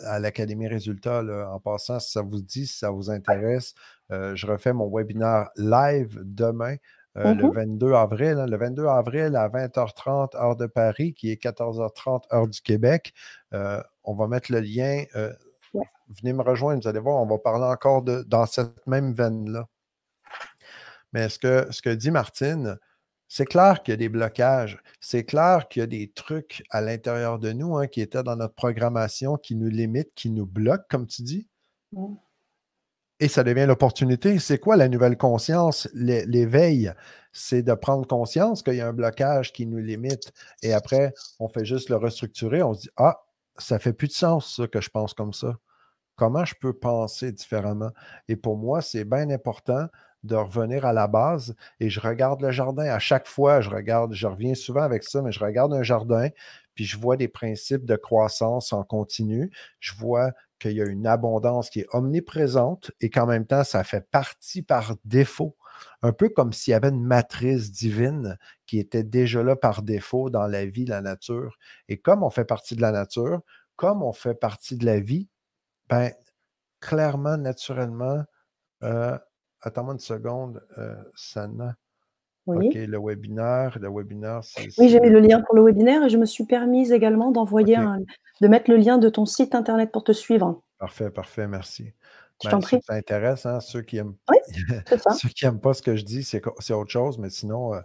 à 0.06 0.20
l'Académie 0.20 0.68
Résultats. 0.68 1.24
en 1.52 1.60
passant, 1.60 2.00
si 2.00 2.12
ça 2.12 2.22
vous 2.22 2.42
dit, 2.42 2.66
si 2.66 2.78
ça 2.78 2.90
vous 2.90 3.12
intéresse, 3.12 3.74
euh, 4.12 4.34
je 4.36 4.48
refais 4.48 4.72
mon 4.72 4.90
webinaire 4.90 5.50
live 5.58 6.20
demain 6.24 6.76
euh, 7.18 7.34
le 7.34 7.44
Mhm. 7.46 7.52
22 7.54 7.94
avril. 7.94 8.38
hein, 8.40 8.46
le 8.48 8.58
22 8.58 8.86
avril 8.88 9.36
à 9.36 9.48
20h30, 9.50 10.36
heure 10.36 10.56
de 10.56 10.66
Paris, 10.68 11.14
qui 11.14 11.32
est 11.32 11.38
14h30, 11.38 12.26
heure 12.34 12.48
du 12.48 12.62
Québec. 12.62 13.14
Euh, 13.54 13.82
on 14.04 14.16
va 14.16 14.28
mettre 14.28 14.52
le 14.52 14.60
lien. 14.62 15.04
euh, 15.16 15.34
Ouais. 15.74 15.84
venez 16.22 16.34
me 16.34 16.42
rejoindre, 16.44 16.82
vous 16.84 16.88
allez 16.90 17.00
voir, 17.00 17.18
on 17.22 17.26
va 17.28 17.38
parler 17.38 17.64
encore 17.66 18.02
de, 18.04 18.24
dans 18.28 18.46
cette 18.46 18.86
même 18.88 19.14
veine-là. 19.14 19.68
Mais 21.14 21.30
ce 21.30 21.40
que, 21.40 21.68
ce 21.72 21.82
que 21.82 21.90
dit 21.90 22.12
Martine, 22.12 22.78
c'est 23.28 23.46
clair 23.46 23.82
qu'il 23.84 23.94
y 23.94 23.96
a 23.96 23.98
des 23.98 24.10
blocages. 24.10 24.82
C'est 25.00 25.24
clair 25.24 25.68
qu'il 25.70 25.80
y 25.82 25.84
a 25.84 25.88
des 25.88 26.12
trucs 26.12 26.64
à 26.70 26.82
l'intérieur 26.82 27.40
de 27.40 27.52
nous 27.54 27.78
hein, 27.78 27.88
qui 27.88 28.02
étaient 28.02 28.24
dans 28.24 28.36
notre 28.36 28.56
programmation, 28.56 29.38
qui 29.38 29.56
nous 29.56 29.70
limitent, 29.70 30.14
qui 30.16 30.30
nous 30.30 30.46
bloquent, 30.46 30.84
comme 30.90 31.08
tu 31.08 31.22
dis. 31.24 31.48
Mm. 31.94 32.16
Et 33.22 33.28
ça 33.30 33.44
devient 33.44 33.66
l'opportunité. 33.68 34.38
C'est 34.40 34.58
quoi 34.58 34.76
la 34.76 34.90
nouvelle 34.90 35.16
conscience, 35.18 35.88
l'é- 35.94 36.26
l'éveil? 36.26 36.92
C'est 37.32 37.62
de 37.62 37.74
prendre 37.74 38.06
conscience 38.06 38.64
qu'il 38.64 38.74
y 38.76 38.82
a 38.82 38.88
un 38.88 38.94
blocage 38.94 39.54
qui 39.54 39.66
nous 39.66 39.78
limite. 39.78 40.34
Et 40.64 40.74
après, 40.74 41.14
on 41.40 41.48
fait 41.48 41.64
juste 41.64 41.90
le 41.90 41.96
restructurer. 41.96 42.64
On 42.64 42.74
se 42.74 42.82
dit, 42.82 42.90
ah, 42.98 43.22
ça 43.58 43.80
fait 43.80 43.94
plus 43.94 44.08
de 44.10 44.14
sens, 44.14 44.56
ça, 44.58 44.68
que 44.68 44.82
je 44.82 44.90
pense 44.90 45.14
comme 45.14 45.34
ça. 45.34 45.56
Comment 46.16 46.46
je 46.46 46.56
peux 46.60 46.74
penser 46.74 47.32
différemment? 47.32 47.92
Et 48.28 48.36
pour 48.36 48.58
moi, 48.58 48.82
c'est 48.82 49.06
bien 49.06 49.30
important 49.30 49.88
de 50.24 50.36
revenir 50.36 50.86
à 50.86 50.94
la 50.94 51.08
base 51.08 51.56
et 51.80 51.90
je 51.90 52.00
regarde 52.00 52.42
le 52.42 52.52
jardin. 52.52 52.86
À 52.86 53.00
chaque 53.00 53.28
fois, 53.28 53.62
je 53.62 53.70
regarde, 53.70 54.14
je 54.14 54.28
reviens 54.28 54.56
souvent 54.56 54.82
avec 54.82 55.04
ça, 55.04 55.22
mais 55.22 55.32
je 55.32 55.40
regarde 55.40 55.74
un 55.74 55.84
jardin, 55.84 56.30
puis 56.76 56.86
je 56.86 56.98
vois 56.98 57.18
des 57.18 57.28
principes 57.28 57.86
de 57.86 57.96
croissance 57.96 58.74
en 58.74 58.84
continu. 58.84 59.52
Je 59.80 59.94
vois 59.96 60.32
qu'il 60.60 60.74
y 60.74 60.82
a 60.82 60.86
une 60.86 61.08
abondance 61.08 61.70
qui 61.70 61.82
est 61.82 61.88
omniprésente 61.92 62.92
et 63.02 63.10
qu'en 63.10 63.26
même 63.26 63.46
temps, 63.48 63.64
ça 63.64 63.84
fait 63.84 64.08
partie 64.12 64.62
par 64.62 64.96
défaut. 65.06 65.58
Un 66.04 66.14
peu 66.14 66.30
comme 66.30 66.54
s'il 66.54 66.72
y 66.72 66.76
avait 66.76 66.90
une 66.90 67.04
matrice 67.04 67.72
divine 67.72 68.38
qui 68.68 68.78
était 68.80 69.04
déjà 69.04 69.42
là 69.44 69.56
par 69.56 69.82
défaut 69.82 70.30
dans 70.30 70.46
la 70.46 70.66
vie, 70.66 70.86
la 70.86 71.02
nature. 71.02 71.58
Et 71.90 71.98
comme 71.98 72.24
on 72.24 72.30
fait 72.30 72.46
partie 72.46 72.76
de 72.76 72.82
la 72.82 72.92
nature, 72.92 73.42
comme 73.76 74.04
on 74.04 74.14
fait 74.14 74.36
partie 74.36 74.78
de 74.78 74.86
la 74.86 75.00
vie, 75.00 75.28
ben, 75.90 76.12
clairement, 76.80 77.38
naturellement, 77.38 78.24
euh, 78.84 79.18
attends-moi 79.62 79.94
une 79.94 80.00
seconde, 80.00 80.64
euh, 80.78 80.96
Sana. 81.16 81.76
Oui. 82.48 82.68
OK, 82.68 82.74
le 82.76 82.98
webinaire, 83.00 83.78
le 83.80 83.90
webinaire, 83.90 84.44
c'est. 84.44 84.68
Oui, 84.80 84.90
j'ai 84.90 85.00
mis 85.00 85.10
le 85.10 85.20
lien 85.20 85.42
pour 85.42 85.56
le 85.56 85.64
webinaire 85.64 86.04
et 86.04 86.10
je 86.10 86.18
me 86.18 86.26
suis 86.26 86.46
permise 86.46 86.92
également 86.92 87.32
d'envoyer 87.32 87.76
un, 87.76 88.00
de 88.42 88.48
mettre 88.48 88.72
le 88.72 88.78
lien 88.78 88.98
de 88.98 89.10
ton 89.10 89.26
site 89.28 89.54
internet 89.54 89.92
pour 89.92 90.04
te 90.04 90.12
suivre. 90.12 90.62
Parfait, 90.80 91.12
parfait, 91.12 91.48
merci. 91.48 91.94
Je 92.44 92.50
Ben, 92.50 92.54
t'en 92.54 92.62
ceux 92.62 92.66
prie. 92.66 92.80
que 92.80 92.86
ça 92.88 92.94
intéresse, 92.96 93.46
hein, 93.46 93.60
ceux 93.60 93.84
qui 93.84 93.98
aiment 93.98 94.16
Oui, 94.32 94.38
c'est 94.88 95.00
ça. 95.00 95.12
ceux 95.12 95.30
qui 95.30 95.46
n'aiment 95.46 95.60
pas 95.60 95.76
ce 95.76 95.84
que 95.84 95.96
je 95.96 96.04
dis, 96.04 96.24
c'est 96.24 96.42
autre 96.74 96.90
chose, 96.90 97.20
mais 97.20 97.30
sinon, 97.30 97.76
euh, 97.76 97.80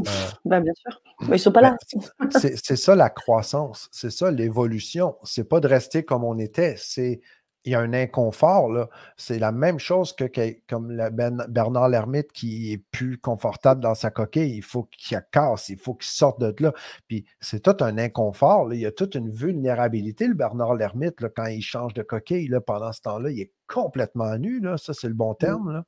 euh, 0.00 0.02
Ben, 0.44 0.60
bien 0.60 0.74
sûr. 0.74 1.00
Ben, 1.28 1.36
ils 1.36 1.38
sont 1.38 1.50
pas 1.52 1.62
ben, 1.62 1.76
là. 2.20 2.28
c'est 2.38 2.54
c'est 2.62 2.76
ça 2.76 2.94
la 2.94 3.08
croissance, 3.08 3.88
c'est 3.92 4.10
ça 4.10 4.30
l'évolution. 4.30 5.16
C'est 5.24 5.48
pas 5.48 5.60
de 5.60 5.68
rester 5.68 6.04
comme 6.04 6.24
on 6.24 6.36
était, 6.38 6.74
c'est 6.76 7.22
il 7.64 7.72
y 7.72 7.74
a 7.74 7.80
un 7.80 7.92
inconfort 7.92 8.70
là. 8.72 8.88
C'est 9.16 9.38
la 9.38 9.52
même 9.52 9.78
chose 9.78 10.12
que, 10.12 10.24
que- 10.24 10.56
comme 10.68 10.90
la 10.90 11.10
Ben- 11.10 11.44
Bernard 11.48 11.88
Lermite 11.88 12.32
qui 12.32 12.72
est 12.72 12.78
plus 12.90 13.18
confortable 13.18 13.80
dans 13.80 13.94
sa 13.94 14.10
coquille. 14.10 14.56
Il 14.56 14.62
faut 14.62 14.84
qu'il 14.90 15.20
casse, 15.30 15.68
il 15.68 15.78
faut 15.78 15.94
qu'il 15.94 16.10
sorte 16.10 16.40
de 16.40 16.54
là. 16.62 16.72
Puis 17.08 17.24
c'est 17.40 17.60
tout 17.60 17.76
un 17.84 17.98
inconfort. 17.98 18.68
là. 18.68 18.74
Il 18.74 18.80
y 18.80 18.86
a 18.86 18.92
toute 18.92 19.14
une 19.14 19.30
vulnérabilité, 19.30 20.26
le 20.26 20.34
Bernard 20.34 20.74
Lermite, 20.74 21.20
là, 21.20 21.28
quand 21.34 21.46
il 21.46 21.62
change 21.62 21.94
de 21.94 22.02
coquille 22.02 22.48
là, 22.48 22.60
pendant 22.60 22.92
ce 22.92 23.00
temps-là, 23.02 23.30
il 23.30 23.40
est 23.40 23.52
complètement 23.68 24.36
nu. 24.38 24.60
Là. 24.60 24.76
Ça, 24.76 24.92
c'est 24.92 25.08
le 25.08 25.14
bon 25.14 25.34
terme. 25.34 25.72
là. 25.72 25.84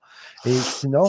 Et 0.47 0.53
sinon. 0.53 1.05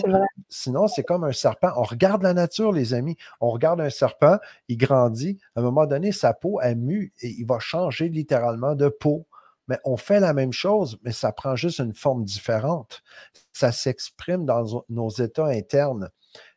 Sinon, 0.49 0.87
c'est 0.87 1.03
comme 1.03 1.23
un 1.23 1.31
serpent. 1.31 1.71
On 1.77 1.83
regarde 1.83 2.23
la 2.23 2.33
nature, 2.33 2.71
les 2.71 2.93
amis. 2.93 3.17
On 3.39 3.49
regarde 3.51 3.79
un 3.81 3.89
serpent, 3.89 4.37
il 4.67 4.77
grandit. 4.77 5.37
À 5.55 5.59
un 5.61 5.63
moment 5.63 5.85
donné, 5.85 6.11
sa 6.11 6.33
peau 6.33 6.59
est 6.61 6.75
mue 6.75 7.13
et 7.21 7.29
il 7.29 7.45
va 7.45 7.59
changer 7.59 8.09
littéralement 8.09 8.75
de 8.75 8.89
peau. 8.89 9.25
Mais 9.67 9.79
on 9.83 9.97
fait 9.97 10.19
la 10.19 10.33
même 10.33 10.53
chose, 10.53 10.99
mais 11.03 11.11
ça 11.11 11.31
prend 11.31 11.55
juste 11.55 11.79
une 11.79 11.93
forme 11.93 12.23
différente. 12.23 13.01
Ça 13.53 13.71
s'exprime 13.71 14.45
dans 14.45 14.83
nos 14.89 15.09
états 15.09 15.47
internes. 15.47 16.09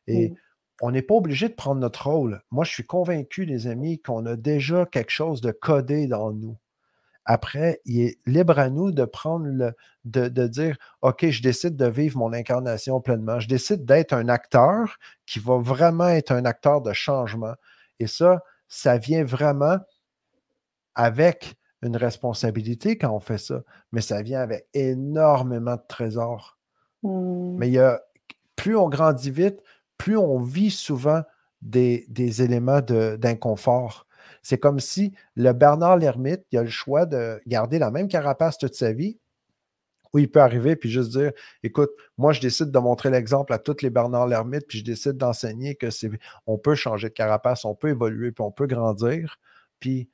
Et 0.07 0.35
on 0.81 0.91
n'est 0.91 1.03
pas 1.03 1.15
obligé 1.15 1.49
de 1.49 1.55
prendre 1.55 1.81
notre 1.81 2.09
rôle. 2.09 2.43
Moi, 2.51 2.65
je 2.65 2.73
suis 2.73 2.87
convaincu, 2.87 3.45
les 3.45 3.67
amis, 3.67 4.01
qu'on 4.01 4.27
a 4.27 4.37
déjà 4.37 4.87
quelque 4.87 5.11
chose 5.11 5.41
de 5.41 5.51
codé 5.51 6.07
dans 6.07 6.33
nous. 6.33 6.57
Après, 7.25 7.83
il 7.85 8.01
est 8.01 8.19
libre 8.27 8.59
à 8.59 8.71
nous 8.71 8.91
de 8.91 9.05
prendre 9.05 9.47
le, 9.47 9.75
de, 10.05 10.29
de 10.29 10.47
dire 10.47 10.79
OK, 11.03 11.29
je 11.29 11.43
décide 11.43 11.77
de 11.77 11.87
vivre 11.87 12.17
mon 12.17 12.33
incarnation 12.33 13.03
pleinement. 13.03 13.39
Je 13.39 13.49
décide 13.49 13.85
d'être 13.85 14.15
un 14.15 14.31
acteur 14.31 14.99
qui 15.27 15.39
va 15.39 15.59
vraiment 15.59 16.09
être 16.09 16.33
un 16.33 16.47
acteur 16.47 16.81
de 16.81 16.95
changement. 16.95 17.53
Et 17.99 18.07
ça, 18.07 18.43
ça 18.69 18.97
vient 18.97 19.25
vraiment 19.25 19.77
avec 20.95 21.58
une 21.83 21.97
responsabilité 21.97 22.99
quand 22.99 23.11
on 23.11 23.21
fait 23.21 23.39
ça, 23.39 23.63
mais 23.93 24.01
ça 24.01 24.23
vient 24.23 24.41
avec 24.41 24.67
énormément 24.75 25.77
de 25.77 25.83
trésors. 25.89 26.59
Mm. 27.03 27.57
Mais 27.59 27.69
il 27.69 27.75
y 27.75 27.79
a, 27.79 28.01
plus 28.57 28.77
on 28.77 28.89
grandit 28.89 29.31
vite, 29.31 29.63
plus 29.97 30.17
on 30.17 30.39
vit 30.39 30.71
souvent 30.71 31.23
des, 31.63 32.07
des 32.09 32.43
éléments 32.43 32.81
de- 32.81 33.17
d'inconfort. 33.17 34.07
C'est 34.43 34.59
comme 34.59 34.81
si 34.81 35.13
le 35.35 35.53
Bernard 35.53 35.97
l'ermite, 35.97 36.45
il 36.53 36.59
a 36.59 36.63
le 36.63 36.69
choix 36.69 37.07
de 37.07 37.41
garder 37.47 37.79
la 37.79 37.91
même 37.91 38.09
carapace 38.09 38.59
toute 38.59 38.75
sa 38.75 38.93
vie, 38.93 39.19
ou 40.15 40.19
il 40.19 40.31
peut 40.31 40.41
arriver 40.41 40.75
puis 40.77 40.91
juste 40.91 41.11
dire 41.11 41.33
écoute, 41.63 41.91
moi, 42.17 42.33
je 42.33 42.41
décide 42.41 42.71
de 42.71 42.79
montrer 42.79 43.11
l'exemple 43.11 43.53
à 43.53 43.59
tous 43.59 43.83
les 43.83 43.91
Bernard 43.91 44.27
l'ermite, 44.27 44.67
puis 44.67 44.79
je 44.79 44.85
décide 44.85 45.17
d'enseigner 45.17 45.75
que 45.75 45.91
c'est 45.91 46.11
on 46.47 46.59
peut 46.59 46.75
changer 46.75 47.09
de 47.09 47.15
carapace, 47.15 47.65
on 47.65 47.75
peut 47.75 47.91
évoluer, 47.91 48.33
puis 48.33 48.43
on 48.43 48.51
peut 48.51 48.67
grandir. 48.67 49.39
Puis 49.81 50.09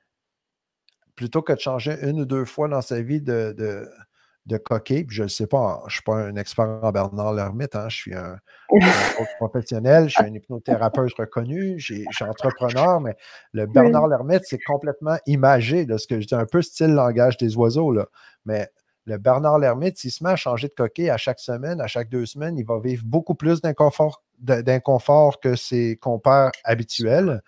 plutôt 1.16 1.42
que 1.42 1.53
de 1.53 1.61
changer 1.61 1.96
une 2.03 2.20
ou 2.20 2.24
deux 2.24 2.44
fois 2.44 2.68
dans 2.68 2.83
sa 2.83 3.00
vie 3.00 3.20
de, 3.20 3.55
de, 3.57 3.88
de 4.46 4.57
coquille, 4.59 5.05
puis 5.05 5.16
je 5.16 5.22
ne 5.24 5.29
sais 5.29 5.46
pas, 5.46 5.81
je 5.83 5.87
ne 5.87 5.90
suis 5.92 6.03
pas 6.03 6.16
un 6.16 6.37
expert 6.37 6.66
en 6.83 6.90
Bernard 6.92 7.33
l'ermite, 7.35 7.74
hein, 7.77 7.88
je 7.88 7.96
suis 7.96 8.14
un, 8.14 8.38
professionnel, 9.38 10.09
je 10.09 10.14
suis 10.14 10.24
un 10.24 10.35
hypnothérapeute 10.35 11.12
reconnu, 11.18 11.79
j'ai- 11.79 12.05
je 12.11 12.16
suis 12.16 12.24
entrepreneur, 12.24 13.00
mais 13.00 13.16
le 13.53 13.66
Bernard 13.66 14.09
l'ermite, 14.09 14.42
c'est 14.44 14.59
complètement 14.66 15.16
imagé, 15.27 15.87
là, 15.87 15.98
ce 15.98 16.07
que 16.07 16.20
je 16.20 16.27
dis, 16.27 16.35
un 16.35 16.46
peu 16.46 16.62
style 16.62 16.92
langage 16.94 17.37
des 17.37 17.57
oiseaux, 17.57 17.92
là. 17.92 18.07
mais 18.44 18.68
le 19.07 19.18
Bernard 19.18 19.59
l'ermite, 19.59 19.98
s'il 19.98 20.11
se 20.11 20.24
met 20.24 20.31
à 20.31 20.37
changer 20.37 20.68
de 20.68 20.72
coquille 20.74 21.11
à 21.11 21.18
chaque 21.18 21.38
semaine, 21.38 21.81
à 21.81 21.87
chaque 21.87 22.09
deux 22.09 22.24
semaines, 22.27 22.57
il 22.57 22.64
va 22.64 22.79
vivre 22.81 23.03
beaucoup 23.05 23.35
plus 23.35 23.61
d'inconfort 23.61 25.40
que 25.40 25.57
ses 25.57 25.96
compères 25.96 26.50
habituels. 26.64 27.42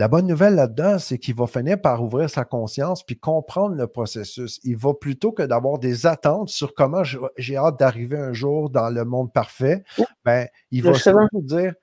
La 0.00 0.08
bonne 0.08 0.26
nouvelle 0.26 0.54
là-dedans, 0.54 0.98
c'est 0.98 1.18
qu'il 1.18 1.34
va 1.34 1.46
finir 1.46 1.78
par 1.78 2.02
ouvrir 2.02 2.30
sa 2.30 2.46
conscience 2.46 3.04
puis 3.04 3.18
comprendre 3.18 3.76
le 3.76 3.86
processus. 3.86 4.58
Il 4.64 4.78
va 4.78 4.94
plutôt 4.94 5.30
que 5.30 5.42
d'avoir 5.42 5.78
des 5.78 6.06
attentes 6.06 6.48
sur 6.48 6.72
comment 6.72 7.02
j'ai 7.36 7.56
hâte 7.58 7.78
d'arriver 7.78 8.16
un 8.16 8.32
jour 8.32 8.70
dans 8.70 8.88
le 8.88 9.04
monde 9.04 9.30
parfait, 9.30 9.84
ben, 10.24 10.48
il 10.70 10.84
va 10.84 10.94
surtout 10.94 11.42
dire 11.42 11.74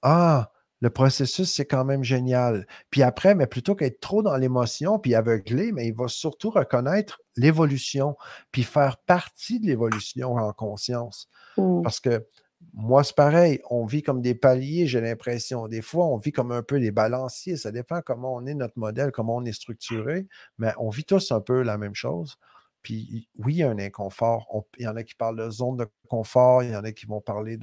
Ah, 0.00 0.50
le 0.80 0.88
processus, 0.88 1.52
c'est 1.52 1.66
quand 1.66 1.84
même 1.84 2.02
génial. 2.02 2.66
Puis 2.88 3.02
après, 3.02 3.34
mais 3.34 3.46
plutôt 3.46 3.74
qu'être 3.74 4.00
trop 4.00 4.22
dans 4.22 4.38
l'émotion 4.38 4.98
puis 4.98 5.14
aveuglé, 5.14 5.70
mais 5.72 5.86
il 5.86 5.94
va 5.94 6.08
surtout 6.08 6.48
reconnaître 6.48 7.20
l'évolution 7.36 8.16
puis 8.52 8.62
faire 8.62 8.96
partie 9.04 9.60
de 9.60 9.66
l'évolution 9.66 10.36
en 10.36 10.54
conscience. 10.54 11.28
Mm. 11.58 11.82
Parce 11.82 12.00
que 12.00 12.26
moi, 12.74 13.02
c'est 13.04 13.16
pareil. 13.16 13.60
On 13.70 13.84
vit 13.84 14.02
comme 14.02 14.20
des 14.22 14.34
paliers, 14.34 14.86
j'ai 14.86 15.00
l'impression. 15.00 15.66
Des 15.68 15.82
fois, 15.82 16.06
on 16.06 16.16
vit 16.18 16.32
comme 16.32 16.52
un 16.52 16.62
peu 16.62 16.78
des 16.80 16.90
balanciers. 16.92 17.56
Ça 17.56 17.72
dépend 17.72 18.00
comment 18.02 18.34
on 18.34 18.46
est 18.46 18.54
notre 18.54 18.78
modèle, 18.78 19.10
comment 19.12 19.36
on 19.36 19.44
est 19.44 19.52
structuré. 19.52 20.26
Mais 20.58 20.72
on 20.78 20.90
vit 20.90 21.04
tous 21.04 21.32
un 21.32 21.40
peu 21.40 21.62
la 21.62 21.78
même 21.78 21.94
chose. 21.94 22.36
Puis 22.82 23.28
oui, 23.38 23.54
il 23.54 23.58
y 23.58 23.62
a 23.62 23.70
un 23.70 23.78
inconfort. 23.78 24.46
On- 24.54 24.64
il 24.78 24.84
y 24.84 24.88
en 24.88 24.96
a 24.96 25.02
qui 25.04 25.14
parlent 25.14 25.36
de 25.36 25.50
zone 25.50 25.76
de 25.76 25.86
confort. 26.08 26.62
Il 26.62 26.70
y 26.70 26.76
en 26.76 26.84
a 26.84 26.92
qui 26.92 27.06
vont 27.06 27.20
parler 27.20 27.58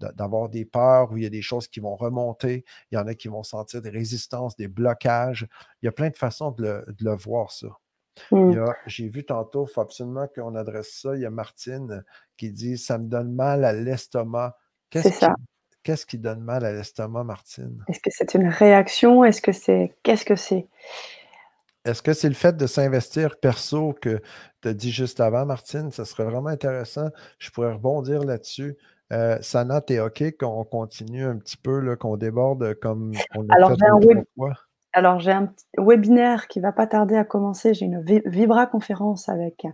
d'avoir 0.00 0.48
des 0.50 0.64
peurs 0.66 1.10
où 1.12 1.16
il 1.16 1.22
y 1.22 1.26
a 1.26 1.30
des 1.30 1.42
choses 1.42 1.68
qui 1.68 1.80
vont 1.80 1.96
remonter. 1.96 2.64
Il 2.90 2.96
y 2.96 2.98
en 2.98 3.06
a 3.06 3.14
qui 3.14 3.28
vont 3.28 3.42
sentir 3.44 3.80
des 3.82 3.90
résistances, 3.90 4.56
des 4.56 4.68
blocages. 4.68 5.46
Il 5.82 5.86
y 5.86 5.88
a 5.88 5.92
plein 5.92 6.10
de 6.10 6.16
façons 6.16 6.50
de 6.52 6.84
le 7.00 7.16
voir, 7.16 7.50
ça. 7.52 7.68
Mm. 8.30 8.58
A- 8.58 8.76
J'ai 8.86 9.08
vu 9.08 9.24
tantôt, 9.24 9.66
il 9.68 9.72
faut 9.72 9.80
absolument 9.80 10.26
qu'on 10.34 10.54
adresse 10.54 10.90
ça. 11.02 11.14
Il 11.14 11.22
y 11.22 11.26
a 11.26 11.30
Martine 11.30 12.04
qui 12.36 12.50
dit 12.50 12.78
Ça 12.78 12.98
me 12.98 13.08
donne 13.08 13.32
mal 13.32 13.64
à 13.64 13.72
l'estomac. 13.72 14.56
Qu'est-ce 14.90 15.08
qui, 16.06 16.06
qui 16.06 16.18
donne 16.18 16.40
mal 16.40 16.64
à 16.64 16.72
l'estomac, 16.72 17.24
Martine? 17.24 17.84
Est-ce 17.88 18.00
que 18.00 18.10
c'est 18.10 18.34
une 18.34 18.48
réaction? 18.48 19.24
Est-ce 19.24 19.40
que 19.42 19.52
c'est. 19.52 19.96
Qu'est-ce 20.02 20.24
que 20.24 20.36
c'est? 20.36 20.66
Est-ce 21.84 22.02
que 22.02 22.12
c'est 22.12 22.28
le 22.28 22.34
fait 22.34 22.56
de 22.56 22.66
s'investir 22.66 23.38
perso 23.38 23.94
que 23.94 24.20
tu 24.60 24.68
as 24.68 24.74
dit 24.74 24.90
juste 24.90 25.20
avant, 25.20 25.46
Martine? 25.46 25.90
Ça 25.90 26.04
serait 26.04 26.24
vraiment 26.24 26.48
intéressant. 26.50 27.08
Je 27.38 27.50
pourrais 27.50 27.72
rebondir 27.72 28.24
là-dessus. 28.24 28.76
Euh, 29.10 29.38
Sana, 29.40 29.80
t'es 29.80 30.00
OK 30.00 30.22
qu'on 30.38 30.64
continue 30.64 31.24
un 31.24 31.38
petit 31.38 31.56
peu, 31.56 31.96
qu'on 31.96 32.18
déborde 32.18 32.74
comme 32.74 33.12
on 33.34 33.42
l'a 33.42 33.54
Alors, 33.54 33.70
fait 33.70 33.86
l'autre 33.88 34.06
web- 34.06 34.24
fois? 34.36 34.52
Alors, 34.98 35.20
j'ai 35.20 35.30
un 35.30 35.46
petit 35.46 35.64
webinaire 35.78 36.48
qui 36.48 36.58
va 36.58 36.72
pas 36.72 36.88
tarder 36.88 37.14
à 37.16 37.22
commencer. 37.22 37.72
J'ai 37.72 37.84
une 37.84 38.02
vi- 38.02 38.20
Vibra 38.26 38.66
conférence 38.66 39.28
avec 39.28 39.64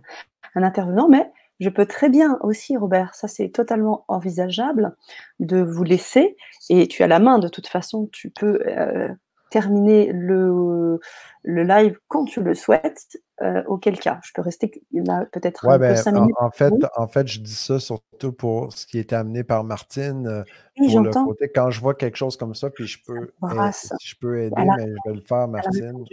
un 0.53 0.61
intervenant, 0.61 1.09
mais 1.09 1.31
je 1.59 1.69
peux 1.69 1.87
très 1.87 2.09
bien 2.09 2.37
aussi, 2.41 2.77
Robert, 2.77 3.15
ça 3.15 3.27
c'est 3.27 3.49
totalement 3.49 4.05
envisageable, 4.07 4.95
de 5.39 5.63
vous 5.63 5.83
laisser, 5.83 6.37
et 6.69 6.87
tu 6.87 7.01
as 7.01 7.07
la 7.07 7.17
main 7.17 7.39
de 7.39 7.47
toute 7.47 7.65
façon, 7.65 8.07
tu 8.11 8.29
peux 8.29 8.59
euh, 8.67 9.09
terminer 9.55 10.11
le, 10.11 10.99
le 11.43 11.63
live 11.63 11.97
quand 12.09 12.25
tu 12.25 12.43
le 12.43 12.53
souhaites, 12.55 13.17
euh, 13.41 13.63
auquel 13.67 13.97
cas 13.97 14.19
je 14.21 14.33
peux 14.33 14.41
rester 14.41 14.83
là 14.91 15.25
peut-être 15.31 15.65
ouais, 15.65 15.79
ben, 15.79 15.95
minutes. 16.13 16.35
En, 16.37 16.51
fait, 16.51 16.73
en 16.97 17.07
fait, 17.07 17.25
je 17.25 17.39
dis 17.39 17.55
ça 17.55 17.79
surtout 17.79 18.33
pour 18.33 18.73
ce 18.73 18.85
qui 18.85 18.99
est 18.99 19.13
amené 19.13 19.45
par 19.45 19.63
Martine. 19.63 20.27
Euh, 20.27 20.43
oui, 20.77 20.91
pour 20.91 20.99
le 21.03 21.11
côté, 21.11 21.49
quand 21.55 21.71
je 21.71 21.79
vois 21.79 21.93
quelque 21.93 22.17
chose 22.17 22.35
comme 22.35 22.53
ça, 22.53 22.69
puis 22.69 22.85
je 22.85 22.99
peux, 23.07 23.31
je 23.41 24.15
peux 24.19 24.41
aider, 24.41 24.55
mais 24.57 24.87
je 24.87 25.09
vais 25.09 25.15
le 25.15 25.21
faire, 25.21 25.47
Martine. 25.47 26.03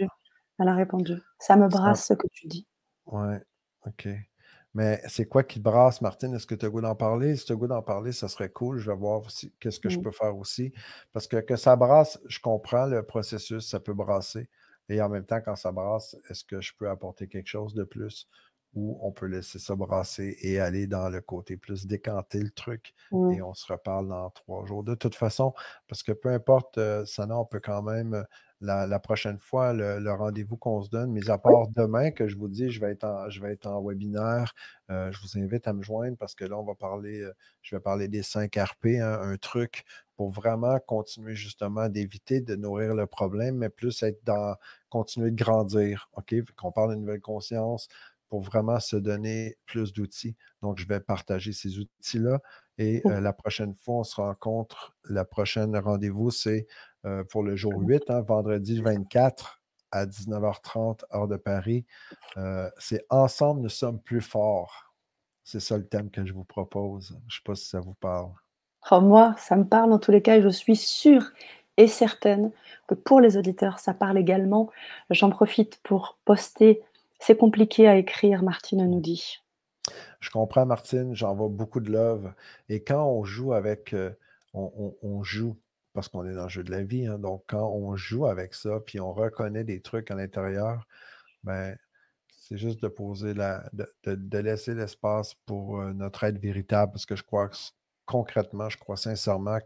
Elle 0.57 0.67
a 0.69 0.73
répondu. 0.73 1.15
Ça 1.37 1.57
me 1.57 1.67
brasse 1.67 2.07
ce 2.07 2.13
que 2.13 2.27
tu 2.31 2.47
dis. 2.47 2.65
Ouais, 3.07 3.41
OK. 3.85 4.07
Mais 4.75 5.01
c'est 5.07 5.27
quoi 5.27 5.43
qui 5.43 5.59
te 5.59 5.63
brasse, 5.63 6.01
Martine? 6.01 6.33
Est-ce 6.33 6.47
que 6.47 6.55
tu 6.55 6.65
as 6.65 6.69
goût 6.69 6.81
d'en 6.81 6.95
parler? 6.95 7.35
Si 7.35 7.45
tu 7.45 7.51
as 7.53 7.55
goût 7.55 7.67
d'en 7.67 7.83
parler, 7.83 8.11
ça 8.11 8.27
serait 8.27 8.49
cool. 8.49 8.79
Je 8.79 8.89
vais 8.89 8.97
voir 8.97 9.21
qu'est-ce 9.59 9.79
que 9.79 9.89
je 9.89 9.99
peux 9.99 10.11
faire 10.11 10.35
aussi. 10.35 10.73
Parce 11.13 11.27
que 11.27 11.37
que 11.37 11.55
ça 11.55 11.75
brasse, 11.75 12.19
je 12.27 12.39
comprends 12.39 12.85
le 12.87 13.03
processus, 13.03 13.67
ça 13.69 13.79
peut 13.79 13.93
brasser. 13.93 14.49
Et 14.89 15.01
en 15.01 15.09
même 15.09 15.25
temps, 15.25 15.41
quand 15.41 15.55
ça 15.55 15.71
brasse, 15.71 16.15
est-ce 16.29 16.43
que 16.43 16.59
je 16.61 16.73
peux 16.77 16.89
apporter 16.89 17.27
quelque 17.27 17.47
chose 17.47 17.73
de 17.75 17.83
plus? 17.83 18.27
Ou 18.75 18.97
on 19.01 19.11
peut 19.11 19.27
laisser 19.27 19.59
ça 19.59 19.75
brasser 19.75 20.37
et 20.41 20.59
aller 20.59 20.87
dans 20.87 21.09
le 21.09 21.21
côté 21.21 21.57
plus 21.57 21.85
décanter 21.85 22.39
le 22.39 22.49
truc 22.49 22.93
mmh. 23.11 23.31
et 23.33 23.41
on 23.41 23.53
se 23.53 23.71
reparle 23.71 24.07
dans 24.07 24.29
trois 24.31 24.65
jours. 24.65 24.83
De 24.83 24.95
toute 24.95 25.15
façon, 25.15 25.53
parce 25.87 26.01
que 26.01 26.11
peu 26.11 26.29
importe, 26.29 26.77
euh, 26.77 27.05
ça 27.05 27.27
on 27.29 27.45
peut 27.45 27.59
quand 27.59 27.83
même 27.83 28.25
la, 28.63 28.99
prochaine 28.99 29.37
fois, 29.37 29.73
le, 29.73 30.11
rendez-vous 30.11 30.57
qu'on 30.57 30.81
se 30.81 30.89
donne, 30.89 31.11
mis 31.11 31.29
à 31.29 31.37
part 31.37 31.67
demain, 31.75 32.11
que 32.11 32.27
je 32.27 32.37
vous 32.37 32.47
dis, 32.47 32.71
je 32.71 32.79
vais 32.79 32.91
être 32.91 33.03
en, 33.03 33.29
je 33.29 33.41
vais 33.41 33.53
être 33.53 33.67
en 33.67 33.81
webinaire. 33.83 34.53
Euh, 34.89 35.11
je 35.11 35.19
vous 35.21 35.37
invite 35.37 35.67
à 35.67 35.73
me 35.73 35.83
joindre 35.83 36.17
parce 36.17 36.35
que 36.35 36.45
là, 36.45 36.57
on 36.57 36.63
va 36.63 36.75
parler, 36.75 37.21
euh, 37.21 37.33
je 37.61 37.75
vais 37.75 37.81
parler 37.81 38.07
des 38.07 38.23
5 38.23 38.55
RP, 38.55 38.99
hein, 39.01 39.19
un 39.21 39.37
truc 39.37 39.83
pour 40.15 40.29
vraiment 40.29 40.79
continuer 40.79 41.35
justement 41.35 41.89
d'éviter 41.89 42.39
de 42.39 42.55
nourrir 42.55 42.93
le 42.93 43.07
problème, 43.07 43.57
mais 43.57 43.69
plus 43.69 44.03
être 44.03 44.23
dans 44.23 44.55
continuer 44.89 45.31
de 45.31 45.35
grandir. 45.35 46.09
OK? 46.13 46.35
Qu'on 46.55 46.71
parle 46.71 46.91
de 46.91 46.95
nouvelle 46.95 47.21
conscience 47.21 47.87
pour 48.33 48.41
vraiment 48.41 48.79
se 48.79 48.95
donner 48.95 49.59
plus 49.67 49.93
d'outils. 49.93 50.35
Donc, 50.63 50.79
je 50.79 50.87
vais 50.87 50.99
partager 50.99 51.53
ces 51.53 51.77
outils-là. 51.77 52.39
Et 52.79 53.03
euh, 53.05 53.21
la 53.21 53.31
prochaine 53.31 53.75
fois, 53.75 53.97
on 53.97 54.03
se 54.03 54.15
rencontre. 54.15 54.95
La 55.07 55.23
prochaine 55.23 55.77
rendez-vous, 55.77 56.31
c'est 56.31 56.65
euh, 57.05 57.23
pour 57.25 57.43
le 57.43 57.55
jour 57.55 57.73
8, 57.77 58.09
hein, 58.09 58.21
vendredi 58.21 58.81
24 58.81 59.61
à 59.91 60.07
19h30, 60.07 61.01
heure 61.13 61.27
de 61.27 61.37
Paris. 61.37 61.85
Euh, 62.37 62.71
c'est 62.79 63.05
Ensemble, 63.11 63.61
nous 63.61 63.69
sommes 63.69 64.01
plus 64.01 64.21
forts. 64.21 64.95
C'est 65.43 65.59
ça 65.59 65.77
le 65.77 65.85
thème 65.85 66.09
que 66.09 66.25
je 66.25 66.33
vous 66.33 66.43
propose. 66.43 67.09
Je 67.09 67.35
ne 67.35 67.37
sais 67.37 67.43
pas 67.45 67.53
si 67.53 67.67
ça 67.67 67.81
vous 67.81 67.93
parle. 67.93 68.31
Oh, 68.89 68.99
moi, 68.99 69.35
ça 69.37 69.55
me 69.55 69.63
parle 69.63 69.93
en 69.93 69.99
tous 69.99 70.09
les 70.09 70.23
cas 70.23 70.41
je 70.41 70.49
suis 70.49 70.75
sûre 70.75 71.33
et 71.77 71.87
certaine 71.87 72.49
que 72.87 72.95
pour 72.95 73.21
les 73.21 73.37
auditeurs, 73.37 73.77
ça 73.77 73.93
parle 73.93 74.17
également. 74.17 74.71
J'en 75.11 75.29
profite 75.29 75.79
pour 75.83 76.17
poster. 76.25 76.81
C'est 77.25 77.37
compliqué 77.37 77.87
à 77.87 77.95
écrire, 77.95 78.43
Martine 78.43 78.85
nous 78.85 78.99
dit. 78.99 79.37
Je 80.19 80.29
comprends, 80.29 80.65
Martine, 80.65 81.15
j'envoie 81.15 81.47
beaucoup 81.47 81.79
de 81.79 81.89
love. 81.89 82.33
Et 82.67 82.83
quand 82.83 83.05
on 83.05 83.23
joue 83.23 83.53
avec, 83.53 83.93
euh, 83.93 84.11
on, 84.53 85.23
joue 85.23 85.57
parce 85.93 86.09
qu'on 86.09 86.25
est 86.29 86.33
dans 86.33 86.43
le 86.43 86.49
jeu 86.49 86.65
de 86.65 86.71
la 86.71 86.83
vie. 86.83 87.05
Hein. 87.05 87.19
donc, 87.19 87.45
quand 87.47 87.65
on 87.65 87.95
joue 87.95 88.25
avec 88.25 88.53
ça, 88.53 88.81
puis 88.85 88.99
on 88.99 89.13
reconnaît 89.13 89.63
des 89.63 89.79
trucs 89.79 90.11
à 90.11 90.15
l'intérieur, 90.15 90.85
ben, 91.43 91.77
c'est 92.27 92.57
juste 92.57 92.81
de 92.81 92.89
poser 92.89 93.33
la, 93.33 93.69
de, 93.71 94.37
laisser 94.39 94.75
l'espace 94.75 95.33
pour 95.45 95.79
euh, 95.79 95.93
notre 95.93 96.25
aide 96.25 96.39
véritable, 96.39 96.91
parce 96.91 97.05
que 97.05 97.15
je 97.15 97.23
crois 97.23 97.47
que 97.47 97.55
concrètement, 98.05 98.67
je 98.67 98.77
crois 98.77 98.97
sincèrement 98.97 99.59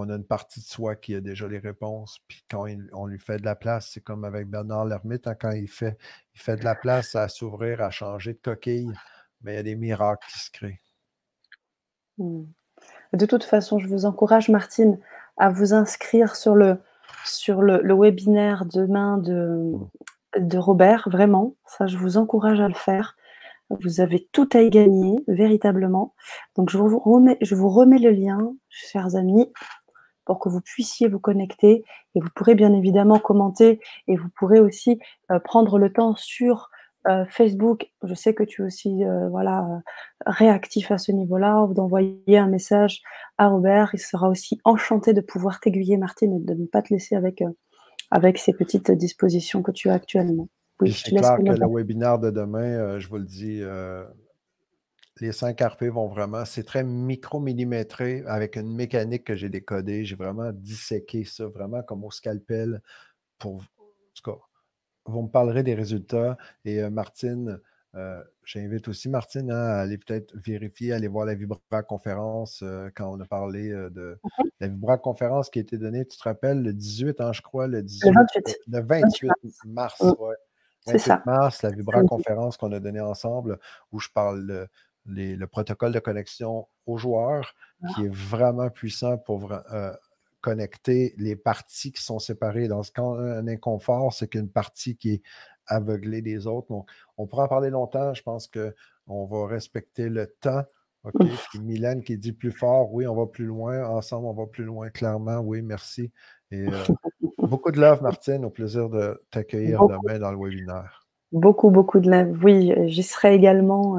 qu'on 0.00 0.10
a 0.10 0.16
une 0.16 0.24
partie 0.24 0.60
de 0.60 0.66
soi 0.66 0.96
qui 0.96 1.14
a 1.14 1.20
déjà 1.20 1.46
les 1.46 1.58
réponses, 1.58 2.20
puis 2.26 2.42
quand 2.50 2.66
on 2.92 3.06
lui 3.06 3.18
fait 3.18 3.38
de 3.38 3.44
la 3.44 3.54
place, 3.54 3.90
c'est 3.92 4.00
comme 4.00 4.24
avec 4.24 4.48
Bernard 4.48 4.86
Lermite, 4.86 5.26
hein, 5.26 5.34
quand 5.34 5.50
il 5.50 5.68
fait, 5.68 5.96
de 6.46 6.64
la 6.64 6.74
place 6.74 7.14
à 7.14 7.28
s'ouvrir, 7.28 7.82
à 7.82 7.90
changer 7.90 8.32
de 8.32 8.38
coquille, 8.38 8.92
mais 9.42 9.54
il 9.54 9.56
y 9.56 9.58
a 9.58 9.62
des 9.62 9.76
miracles 9.76 10.26
qui 10.32 10.38
se 10.38 10.50
créent. 10.50 10.80
Mmh. 12.18 12.44
De 13.12 13.26
toute 13.26 13.44
façon, 13.44 13.78
je 13.78 13.88
vous 13.88 14.06
encourage, 14.06 14.48
Martine, 14.48 14.98
à 15.36 15.50
vous 15.50 15.74
inscrire 15.74 16.36
sur 16.36 16.54
le, 16.54 16.78
sur 17.24 17.60
webinaire 17.60 18.64
demain 18.66 19.18
de, 19.18 19.72
de 20.38 20.58
Robert, 20.58 21.08
vraiment. 21.10 21.54
Ça, 21.66 21.86
je 21.86 21.98
vous 21.98 22.16
encourage 22.16 22.60
à 22.60 22.68
le 22.68 22.74
faire. 22.74 23.16
Vous 23.70 24.00
avez 24.00 24.28
tout 24.32 24.48
à 24.52 24.62
y 24.62 24.70
gagner, 24.70 25.22
véritablement. 25.28 26.14
Donc, 26.56 26.70
je 26.70 26.78
vous 26.78 26.98
remets 26.98 27.38
le 27.40 28.10
lien, 28.10 28.54
chers 28.68 29.14
amis, 29.14 29.52
pour 30.30 30.38
que 30.38 30.48
vous 30.48 30.60
puissiez 30.60 31.08
vous 31.08 31.18
connecter. 31.18 31.82
Et 32.14 32.20
vous 32.20 32.28
pourrez 32.36 32.54
bien 32.54 32.72
évidemment 32.72 33.18
commenter 33.18 33.80
et 34.06 34.14
vous 34.14 34.28
pourrez 34.38 34.60
aussi 34.60 35.00
euh, 35.32 35.40
prendre 35.40 35.76
le 35.76 35.92
temps 35.92 36.14
sur 36.14 36.70
euh, 37.08 37.24
Facebook, 37.28 37.90
je 38.04 38.14
sais 38.14 38.32
que 38.32 38.44
tu 38.44 38.62
es 38.62 38.64
aussi 38.64 39.04
euh, 39.04 39.28
voilà, 39.28 39.66
réactif 40.24 40.92
à 40.92 40.98
ce 40.98 41.10
niveau-là, 41.10 41.66
d'envoyer 41.74 42.38
un 42.38 42.46
message 42.46 43.02
à 43.38 43.48
Robert. 43.48 43.90
Il 43.92 43.98
sera 43.98 44.28
aussi 44.28 44.60
enchanté 44.62 45.14
de 45.14 45.20
pouvoir 45.20 45.58
t'aiguiller, 45.58 45.96
Martine, 45.96 46.32
et 46.32 46.38
de 46.38 46.54
ne 46.54 46.66
pas 46.66 46.82
te 46.82 46.94
laisser 46.94 47.16
avec, 47.16 47.42
avec 48.12 48.38
ces 48.38 48.52
petites 48.52 48.92
dispositions 48.92 49.62
que 49.62 49.72
tu 49.72 49.90
as 49.90 49.94
actuellement. 49.94 50.48
Oui, 50.80 50.92
c'est 50.92 51.10
clair 51.10 51.38
que 51.38 51.42
le 51.42 51.66
webinaire 51.66 52.20
de 52.20 52.30
demain, 52.30 53.00
je 53.00 53.08
vous 53.08 53.18
le 53.18 53.24
dis, 53.24 53.62
les 55.20 55.32
5 55.32 55.60
RP 55.60 55.84
vont 55.84 56.08
vraiment, 56.08 56.44
c'est 56.44 56.64
très 56.64 56.82
micro-millimétré 56.84 58.22
avec 58.26 58.56
une 58.56 58.74
mécanique 58.74 59.24
que 59.24 59.34
j'ai 59.34 59.48
décodée. 59.48 60.04
J'ai 60.04 60.16
vraiment 60.16 60.50
disséqué 60.52 61.24
ça, 61.24 61.46
vraiment 61.46 61.82
comme 61.82 62.04
au 62.04 62.10
scalpel 62.10 62.80
pour, 63.38 63.56
en 63.56 63.84
tout 64.14 64.30
cas, 64.30 64.38
vous 65.06 65.22
me 65.22 65.28
parlerez 65.28 65.62
des 65.62 65.74
résultats. 65.74 66.36
Et 66.64 66.80
euh, 66.80 66.90
Martine, 66.90 67.60
euh, 67.94 68.22
j'invite 68.44 68.88
aussi 68.88 69.08
Martine 69.08 69.50
hein, 69.50 69.66
à 69.66 69.80
aller 69.80 69.98
peut-être 69.98 70.34
vérifier, 70.36 70.92
aller 70.92 71.08
voir 71.08 71.26
la 71.26 71.34
Vibra 71.34 71.82
conférence 71.82 72.60
euh, 72.62 72.88
quand 72.94 73.12
on 73.12 73.20
a 73.20 73.26
parlé 73.26 73.70
de 73.70 74.18
la 74.60 74.68
Vibra 74.68 74.98
conférence 74.98 75.50
qui 75.50 75.58
a 75.58 75.62
été 75.62 75.76
donnée, 75.76 76.06
tu 76.06 76.16
te 76.16 76.22
rappelles, 76.22 76.62
le 76.62 76.72
18, 76.72 77.20
hein, 77.20 77.32
je 77.32 77.42
crois, 77.42 77.66
le 77.66 77.82
18, 77.82 78.12
le 78.68 78.80
28, 78.80 79.30
mars. 79.66 80.00
Mmh. 80.00 80.12
Ouais. 80.18 80.36
28 80.86 81.26
mars, 81.26 81.62
la 81.62 81.70
Vibra 81.70 82.02
conférence 82.04 82.56
qu'on 82.56 82.72
a 82.72 82.80
donnée 82.80 83.00
ensemble, 83.00 83.58
où 83.92 84.00
je 84.00 84.08
parle 84.08 84.68
le 85.10 85.46
protocole 85.46 85.92
de 85.92 85.98
connexion 85.98 86.66
aux 86.86 86.98
joueurs, 86.98 87.54
qui 87.94 88.04
est 88.04 88.12
vraiment 88.12 88.70
puissant 88.70 89.18
pour 89.18 89.52
connecter 90.40 91.14
les 91.18 91.36
parties 91.36 91.92
qui 91.92 92.02
sont 92.02 92.18
séparées. 92.18 92.68
Dans 92.68 92.82
ce 92.82 92.92
cas, 92.92 93.02
un 93.02 93.46
inconfort, 93.46 94.12
c'est 94.12 94.28
qu'une 94.28 94.48
partie 94.48 94.96
qui 94.96 95.10
est 95.10 95.22
aveuglée 95.66 96.22
des 96.22 96.46
autres. 96.46 96.68
Donc, 96.68 96.90
on 97.16 97.26
pourra 97.26 97.44
en 97.44 97.48
parler 97.48 97.70
longtemps. 97.70 98.14
Je 98.14 98.22
pense 98.22 98.48
qu'on 98.48 99.26
va 99.26 99.46
respecter 99.46 100.08
le 100.08 100.26
temps. 100.40 100.64
OK? 101.04 101.26
Puis 101.50 101.60
Mylène 101.60 102.02
qui 102.02 102.18
dit 102.18 102.32
plus 102.32 102.52
fort, 102.52 102.92
oui, 102.92 103.06
on 103.06 103.14
va 103.14 103.26
plus 103.26 103.46
loin. 103.46 103.86
Ensemble, 103.86 104.26
on 104.26 104.34
va 104.34 104.46
plus 104.46 104.64
loin, 104.64 104.90
clairement. 104.90 105.38
Oui, 105.38 105.62
merci. 105.62 106.10
Et 106.50 106.66
euh, 106.66 106.84
beaucoup 107.38 107.70
de 107.70 107.80
love, 107.80 108.02
Martine. 108.02 108.44
Au 108.44 108.50
plaisir 108.50 108.88
de 108.88 109.22
t'accueillir 109.30 109.80
demain 109.86 110.18
dans 110.18 110.32
le 110.32 110.38
webinaire. 110.38 110.99
Beaucoup, 111.32 111.70
beaucoup 111.70 112.00
de 112.00 112.10
love. 112.10 112.36
Oui, 112.42 112.72
j'y 112.86 113.02
serai 113.02 113.34
également. 113.34 113.98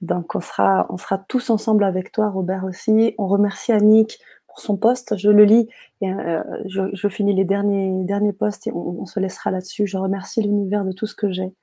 Donc, 0.00 0.34
on 0.34 0.40
sera, 0.40 0.86
on 0.88 0.96
sera 0.96 1.18
tous 1.18 1.50
ensemble 1.50 1.84
avec 1.84 2.10
toi, 2.10 2.30
Robert 2.30 2.64
aussi. 2.64 3.14
On 3.18 3.26
remercie 3.26 3.72
Annick 3.72 4.18
pour 4.50 4.60
son 4.60 4.76
poste. 4.76 5.16
Je 5.16 5.30
le 5.30 5.44
lis 5.44 5.68
et 6.00 6.10
euh, 6.10 6.42
je, 6.66 7.08
finis 7.08 7.34
les 7.34 7.44
derniers, 7.44 8.04
derniers 8.04 8.32
posts 8.32 8.66
et 8.66 8.72
on, 8.72 9.06
se 9.06 9.20
laissera 9.20 9.50
là-dessus. 9.50 9.86
Je 9.86 9.98
remercie 9.98 10.42
l'univers 10.42 10.84
de 10.84 10.92
tout 10.92 11.06
ce 11.06 11.14
que 11.14 11.30
j'ai, 11.30 11.54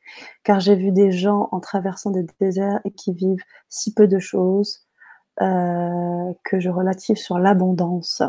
car 0.44 0.60
j'ai 0.60 0.76
vu 0.76 0.92
des 0.92 1.12
gens 1.12 1.50
en 1.52 1.60
traversant 1.60 2.12
des 2.12 2.26
déserts 2.40 2.80
et 2.86 2.92
qui 2.92 3.14
vivent 3.14 3.44
si 3.70 3.94
peu 3.94 4.08
de 4.08 4.20
choses. 4.20 4.87
Euh, 5.40 6.34
que 6.44 6.60
je 6.60 6.70
relative 6.70 7.16
sur 7.16 7.38
l'abondance. 7.38 8.24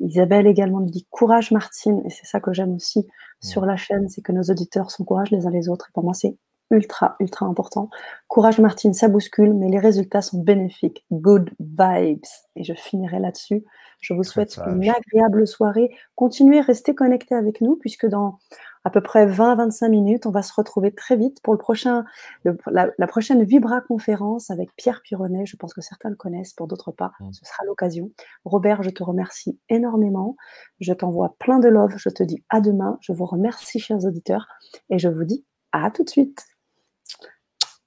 Isabelle 0.00 0.48
également 0.48 0.80
me 0.80 0.88
dit 0.88 1.06
courage 1.08 1.52
Martine, 1.52 2.02
et 2.04 2.10
c'est 2.10 2.26
ça 2.26 2.40
que 2.40 2.52
j'aime 2.52 2.74
aussi 2.74 3.06
sur 3.40 3.64
la 3.64 3.76
chaîne, 3.76 4.08
c'est 4.08 4.22
que 4.22 4.32
nos 4.32 4.42
auditeurs 4.42 4.90
s'encouragent 4.90 5.30
les 5.30 5.46
uns 5.46 5.50
les 5.50 5.68
autres. 5.68 5.86
Et 5.88 5.92
pour 5.92 6.02
moi, 6.02 6.14
c'est 6.14 6.36
ultra, 6.72 7.16
ultra 7.20 7.46
important. 7.46 7.90
Courage 8.26 8.58
Martine, 8.58 8.92
ça 8.92 9.08
bouscule, 9.08 9.54
mais 9.54 9.68
les 9.68 9.78
résultats 9.78 10.22
sont 10.22 10.38
bénéfiques. 10.38 11.04
Good 11.12 11.50
vibes. 11.60 12.24
Et 12.56 12.64
je 12.64 12.74
finirai 12.74 13.20
là-dessus. 13.20 13.64
Je 14.00 14.14
vous 14.14 14.24
souhaite 14.24 14.58
une 14.66 14.90
agréable 14.90 15.46
soirée. 15.46 15.90
Continuez, 16.16 16.60
restez 16.60 16.94
connectés 16.94 17.36
avec 17.36 17.60
nous, 17.60 17.76
puisque 17.76 18.06
dans 18.06 18.38
à 18.84 18.90
peu 18.90 19.00
près 19.00 19.26
20-25 19.26 19.88
minutes, 19.88 20.26
on 20.26 20.30
va 20.30 20.42
se 20.42 20.52
retrouver 20.52 20.92
très 20.92 21.16
vite 21.16 21.40
pour 21.42 21.54
le 21.54 21.58
prochain, 21.58 22.04
la, 22.44 23.06
prochaine 23.06 23.44
Vibra 23.44 23.80
conférence 23.80 24.50
avec 24.50 24.74
Pierre 24.76 25.02
Pironnet. 25.02 25.46
Je 25.46 25.56
pense 25.56 25.72
que 25.72 25.80
certains 25.80 26.10
le 26.10 26.16
connaissent, 26.16 26.52
pour 26.52 26.66
d'autres 26.66 26.90
pas. 26.90 27.12
Mmh. 27.20 27.32
Ce 27.32 27.44
sera 27.44 27.64
l'occasion. 27.64 28.10
Robert, 28.44 28.82
je 28.82 28.90
te 28.90 29.02
remercie 29.02 29.58
énormément. 29.68 30.36
Je 30.80 30.92
t'envoie 30.92 31.36
plein 31.38 31.60
de 31.60 31.68
love. 31.68 31.94
Je 31.96 32.08
te 32.08 32.22
dis 32.22 32.42
à 32.48 32.60
demain. 32.60 32.98
Je 33.00 33.12
vous 33.12 33.26
remercie, 33.26 33.78
chers 33.78 34.04
auditeurs, 34.04 34.46
et 34.90 34.98
je 34.98 35.08
vous 35.08 35.24
dis 35.24 35.44
à 35.70 35.90
tout 35.90 36.04
de 36.04 36.10
suite. 36.10 36.44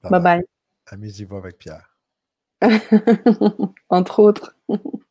Bye 0.04 0.22
bye. 0.22 0.43
Amusez-vous 0.88 1.36
avec 1.36 1.58
Pierre. 1.58 1.98
Entre 3.89 4.20
autres. 4.20 4.56